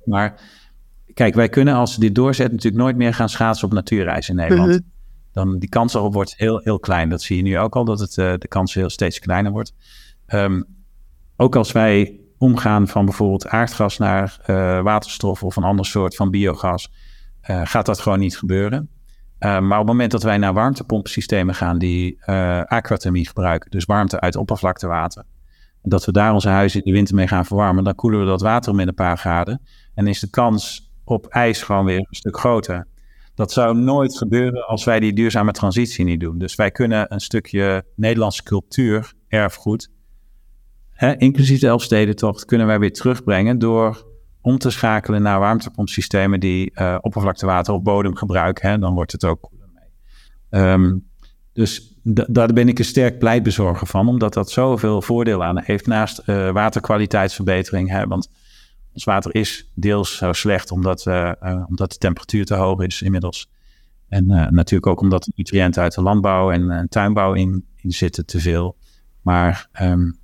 Maar 0.06 0.42
Kijk, 1.18 1.36
wij 1.36 1.50
kunnen 1.50 1.74
als 1.74 1.94
ze 1.94 2.00
dit 2.00 2.16
doorzetten 2.16 2.56
natuurlijk 2.56 2.84
nooit 2.84 2.96
meer 2.96 3.14
gaan 3.14 3.30
schaatsen 3.30 3.68
op 3.68 3.74
natuurreis 3.74 4.30
in 4.30 4.36
Nederland. 4.36 4.82
Dan 5.32 5.60
die 5.60 5.70
kans 5.70 5.94
erop 5.94 6.14
wordt 6.14 6.36
heel, 6.38 6.60
heel 6.64 6.80
klein. 6.80 7.10
Dat 7.10 7.22
zie 7.22 7.38
je 7.38 7.44
nu 7.44 7.58
ook 7.58 7.76
al, 7.76 7.86
dat 7.86 8.00
het, 8.00 8.18
uh, 8.18 8.34
de 8.38 8.48
kans 8.48 8.74
heel 8.74 8.90
steeds 8.90 9.20
kleiner 9.20 9.52
wordt. 9.52 9.74
Um, 10.28 10.66
ook 11.36 11.56
als 11.56 11.72
wij 11.72 12.20
omgaan 12.38 12.88
van 12.88 13.06
bijvoorbeeld 13.06 13.48
aardgas 13.48 13.98
naar 13.98 14.38
uh, 14.42 14.82
waterstof 14.82 15.44
of 15.44 15.56
een 15.56 15.64
ander 15.64 15.86
soort 15.86 16.16
van 16.16 16.32
biogas, 16.32 16.92
uh, 17.50 17.62
gaat 17.64 17.86
dat 17.86 18.00
gewoon 18.00 18.20
niet 18.20 18.38
gebeuren. 18.38 18.90
maar 19.40 19.62
op 19.62 19.78
het 19.78 19.86
moment 19.88 20.12
dat 20.12 20.24
wij 20.24 20.38
naar 20.38 20.54
warmtepompsystemen 20.54 21.56
gaan 21.56 21.78
die 21.78 22.26
aquathermie 22.66 23.28
gebruiken, 23.28 23.72
dus 23.72 23.86
warmte 23.86 24.20
uit 24.20 24.36
oppervlaktewater, 24.36 25.24
dat 25.82 26.06
we 26.06 26.12
daar 26.12 26.34
onze 26.34 26.50
huizen 26.50 26.80
in 26.80 26.92
de 26.92 26.98
winter 26.98 27.16
mee 27.16 27.28
gaan 27.28 27.46
verwarmen, 27.46 27.84
dan 27.84 27.96
koelen 27.96 28.20
we 28.20 28.26
dat 28.26 28.42
water 28.42 28.76
met 28.76 28.88
een 28.88 28.94
paar 28.94 29.18
graden. 29.18 29.62
En 29.94 30.08
is 30.08 30.20
de 30.20 30.30
kans 30.30 30.87
op 31.08 31.28
ijs 31.28 31.62
gewoon 31.62 31.86
weer 31.86 31.98
een 31.98 32.08
stuk 32.10 32.40
groter. 32.40 32.88
Dat 33.36 33.52
zou 33.52 33.78
nooit 33.78 34.18
gebeuren 34.18 34.68
als 34.68 34.84
wij 34.84 35.00
die 35.00 35.14
duurzame 35.14 35.52
transitie 35.52 36.06
niet 36.06 36.20
doen. 36.20 36.38
Dus 36.38 36.56
wij 36.56 36.72
kunnen 36.72 37.14
een 37.14 37.20
stukje 37.20 37.86
Nederlandse 37.96 38.44
cultuur, 38.44 39.14
erfgoed, 39.28 39.90
hè, 40.92 41.18
inclusief 41.18 41.60
de 41.60 41.68
Elfstedentocht, 41.68 42.46
kunnen 42.46 42.68
wij 42.68 42.80
weer 42.80 42.94
terugbrengen 42.94 43.60
door 43.60 44.06
om 44.42 44.58
te 44.58 44.70
schakelen 44.70 45.22
naar 45.22 45.40
warmtepompsystemen 45.40 46.40
die 46.40 46.72
uh, 46.74 46.98
oppervlaktewater 47.02 47.74
op 47.74 47.84
bodem 47.84 48.16
gebruiken. 48.16 48.70
Hè, 48.70 48.80
dan 48.80 48.94
wordt 48.94 49.12
het 49.12 49.26
ook 49.26 49.42
koeler 49.42 49.70
mee. 49.74 50.62
Um, 50.62 51.06
dus 51.54 52.00
daar 52.04 52.54
ben 52.54 52.68
ik 52.68 52.80
een 52.80 52.86
sterk 52.86 53.20
pleitbezorger 53.20 53.88
van, 53.88 54.08
omdat 54.08 54.34
dat 54.34 54.52
zoveel 54.52 55.02
voordeel 55.02 55.44
aan 55.44 55.62
heeft 55.62 55.88
naast 55.88 56.22
uh, 56.26 56.52
waterkwaliteitsverbetering. 56.52 57.90
Hè, 57.90 58.08
want 58.08 58.30
ons 58.98 59.06
water 59.06 59.36
is 59.36 59.72
deels 59.74 60.18
zo 60.18 60.34
slecht 60.34 60.72
omdat, 60.72 61.06
uh, 61.06 61.32
uh, 61.44 61.64
omdat 61.68 61.92
de 61.92 61.98
temperatuur 61.98 62.46
te 62.46 62.56
hoog 62.56 62.82
is 62.82 63.02
inmiddels. 63.02 63.50
En 64.10 64.26
natuurlijk 64.50 64.88
ook 64.88 65.02
omdat 65.02 65.30
nutriënten 65.36 65.82
uit 65.82 65.94
de 65.94 66.02
landbouw 66.02 66.52
en 66.52 66.88
tuinbouw 66.90 67.34
in, 67.34 67.66
in 67.76 67.92
zitten 67.92 68.26
te 68.26 68.40
veel. 68.40 68.76
Maar 69.22 69.68
um, 69.82 70.18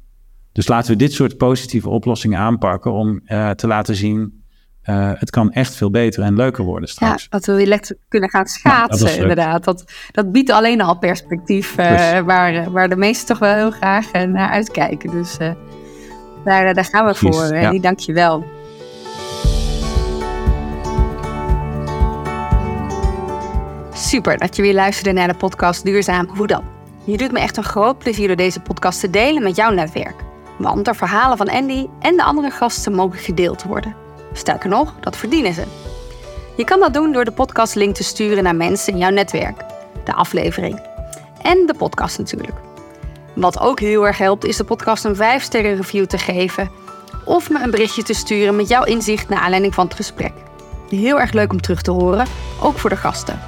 dus 0.52 0.68
laten 0.68 0.92
we 0.92 0.98
dit 0.98 1.14
soort 1.14 1.38
positieve 1.38 1.90
oplossingen 1.90 2.40
aanpakken 2.40 2.92
om 2.92 3.22
te 3.56 3.68
laten 3.68 3.96
zien 3.96 4.44
uh, 4.86 5.12
het 5.14 5.30
kan 5.30 5.52
echt 5.52 5.76
veel 5.76 5.92
beter 5.92 6.24
en 6.24 6.36
leuker 6.36 6.64
worden 6.64 6.90
straks. 6.90 7.22
Ja, 7.22 7.28
dat 7.30 7.46
we 7.46 7.54
weer 7.54 7.98
kunnen 8.08 8.30
gaan 8.30 8.46
schaatsen, 8.46 9.08
ja, 9.08 9.14
dat 9.14 9.22
inderdaad. 9.22 9.64
Dat, 9.64 9.84
dat 10.12 10.32
biedt 10.32 10.52
alleen 10.52 10.82
al 10.82 10.98
perspectief 10.98 11.78
uh, 11.78 12.20
waar, 12.20 12.72
waar 12.72 12.90
de 12.90 12.96
meesten 12.96 13.28
toch 13.28 13.40
wel 13.40 13.56
heel 13.56 13.72
graag 13.72 14.12
naar 14.12 14.50
uitkijken. 14.50 15.12
Dus 15.12 15.38
daar, 16.44 16.74
daar 16.74 16.86
gaan 16.86 17.06
we 17.06 17.14
Precies, 17.14 17.38
voor. 17.38 17.56
Ja. 17.56 17.70
Die 17.70 17.82
dank 17.82 18.00
je 18.00 18.14
wel. 18.14 18.46
Super 24.14 24.38
dat 24.38 24.56
je 24.56 24.62
weer 24.62 24.74
luisterde 24.74 25.12
naar 25.12 25.28
de 25.28 25.34
podcast 25.34 25.84
Duurzaam 25.84 26.28
Hoe 26.28 26.48
dan? 26.48 26.64
Je 27.04 27.18
doet 27.18 27.32
me 27.32 27.40
echt 27.40 27.58
een 27.58 27.64
groot 27.64 27.98
plezier 27.98 28.28
door 28.28 28.36
deze 28.36 28.60
podcast 28.60 29.00
te 29.00 29.10
delen 29.10 29.44
met 29.44 29.56
jouw 29.56 29.72
netwerk. 29.72 30.16
Want 30.58 30.86
de 30.86 30.94
verhalen 30.94 31.38
van 31.38 31.50
Andy 31.50 31.88
en 32.00 32.16
de 32.16 32.24
andere 32.24 32.50
gasten 32.50 32.94
mogen 32.94 33.20
gedeeld 33.20 33.64
worden. 33.64 33.96
Sterker 34.34 34.70
nog, 34.70 34.94
dat 35.00 35.18
verdienen 35.18 35.54
ze. 35.54 35.64
Je 36.58 36.64
kan 36.64 36.80
dat 36.80 36.94
doen 36.94 37.12
door 37.12 37.26
de 37.26 37.32
podcastlink 37.32 37.96
te 37.96 38.04
sturen 38.04 38.44
naar 38.44 38.56
mensen 38.56 38.94
in 38.94 39.00
jouw 39.00 39.10
netwerk. 39.10 39.64
De 40.06 40.14
aflevering. 40.14 40.82
En 41.42 41.66
de 41.66 41.74
podcast 41.74 42.18
natuurlijk. 42.18 42.58
Wat 43.36 43.60
ook 43.60 43.80
heel 43.80 44.08
erg 44.08 44.18
helpt 44.18 44.46
is 44.46 44.58
de 44.58 44.64
podcast 44.64 45.06
een 45.06 45.16
5-sterren 45.16 45.76
review 45.76 46.06
te 46.06 46.18
geven. 46.18 46.70
Of 47.26 47.50
me 47.50 47.64
een 47.64 47.72
berichtje 47.72 48.04
te 48.04 48.14
sturen 48.14 48.56
met 48.56 48.68
jouw 48.68 48.84
inzicht 48.84 49.30
naar 49.30 49.40
aanleiding 49.40 49.74
van 49.74 49.86
het 49.86 49.96
gesprek. 49.96 50.34
Heel 50.90 51.20
erg 51.20 51.32
leuk 51.32 51.52
om 51.52 51.62
terug 51.62 51.82
te 51.82 51.92
horen, 51.92 52.26
ook 52.62 52.78
voor 52.78 52.90
de 52.90 52.96
gasten. 52.98 53.40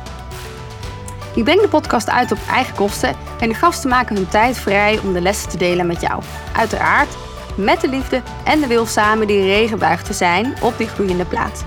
Ik 1.36 1.44
breng 1.44 1.62
de 1.62 1.68
podcast 1.68 2.10
uit 2.10 2.32
op 2.32 2.38
eigen 2.50 2.76
kosten 2.76 3.16
en 3.40 3.50
de 3.50 3.56
gasten 3.56 3.90
maken 3.90 4.16
hun 4.16 4.28
tijd 4.28 4.58
vrij 4.58 5.00
om 5.04 5.14
de 5.14 5.22
lessen 5.22 5.50
te 5.50 5.58
delen 5.58 5.88
met 5.88 6.02
jou. 6.02 6.22
Uiteraard 6.56 7.10
met 7.58 7.82
de 7.82 7.88
liefde 7.88 8.22
en 8.46 8.60
de 8.60 8.68
wil 8.68 8.86
samen 8.86 9.28
die 9.28 9.42
regenbuig 9.42 10.04
te 10.04 10.14
zijn 10.14 10.54
op 10.62 10.78
die 10.78 10.88
groeiende 10.88 11.26
plaats. 11.26 11.62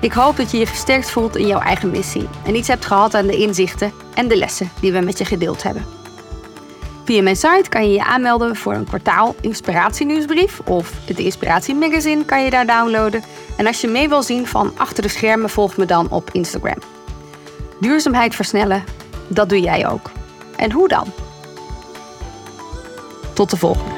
Ik 0.00 0.12
hoop 0.12 0.36
dat 0.36 0.50
je 0.50 0.58
je 0.58 0.66
gesterkt 0.66 1.10
voelt 1.10 1.36
in 1.36 1.46
jouw 1.46 1.60
eigen 1.60 1.90
missie 1.90 2.28
en 2.44 2.54
iets 2.54 2.68
hebt 2.68 2.84
gehad 2.84 3.14
aan 3.14 3.26
de 3.26 3.36
inzichten 3.36 3.92
en 4.14 4.28
de 4.28 4.36
lessen 4.36 4.70
die 4.80 4.92
we 4.92 5.00
met 5.00 5.18
je 5.18 5.24
gedeeld 5.24 5.62
hebben. 5.62 5.84
Via 7.04 7.22
mijn 7.22 7.36
site 7.36 7.68
kan 7.68 7.86
je 7.86 7.92
je 7.92 8.04
aanmelden 8.04 8.56
voor 8.56 8.74
een 8.74 8.86
kwartaal 8.86 9.34
inspiratienieuwsbrief 9.40 10.60
of 10.64 10.92
het 11.04 11.18
Inspiratie 11.18 11.74
Magazine 11.74 12.24
kan 12.24 12.44
je 12.44 12.50
daar 12.50 12.66
downloaden. 12.66 13.22
En 13.56 13.66
als 13.66 13.80
je 13.80 13.88
mee 13.88 14.08
wil 14.08 14.22
zien 14.22 14.46
van 14.46 14.72
achter 14.76 15.02
de 15.02 15.08
schermen, 15.08 15.50
volg 15.50 15.76
me 15.76 15.84
dan 15.84 16.10
op 16.10 16.30
Instagram. 16.32 16.97
Duurzaamheid 17.80 18.34
versnellen, 18.34 18.84
dat 19.28 19.48
doe 19.48 19.60
jij 19.60 19.88
ook. 19.88 20.10
En 20.56 20.72
hoe 20.72 20.88
dan? 20.88 21.06
Tot 23.34 23.50
de 23.50 23.56
volgende. 23.56 23.97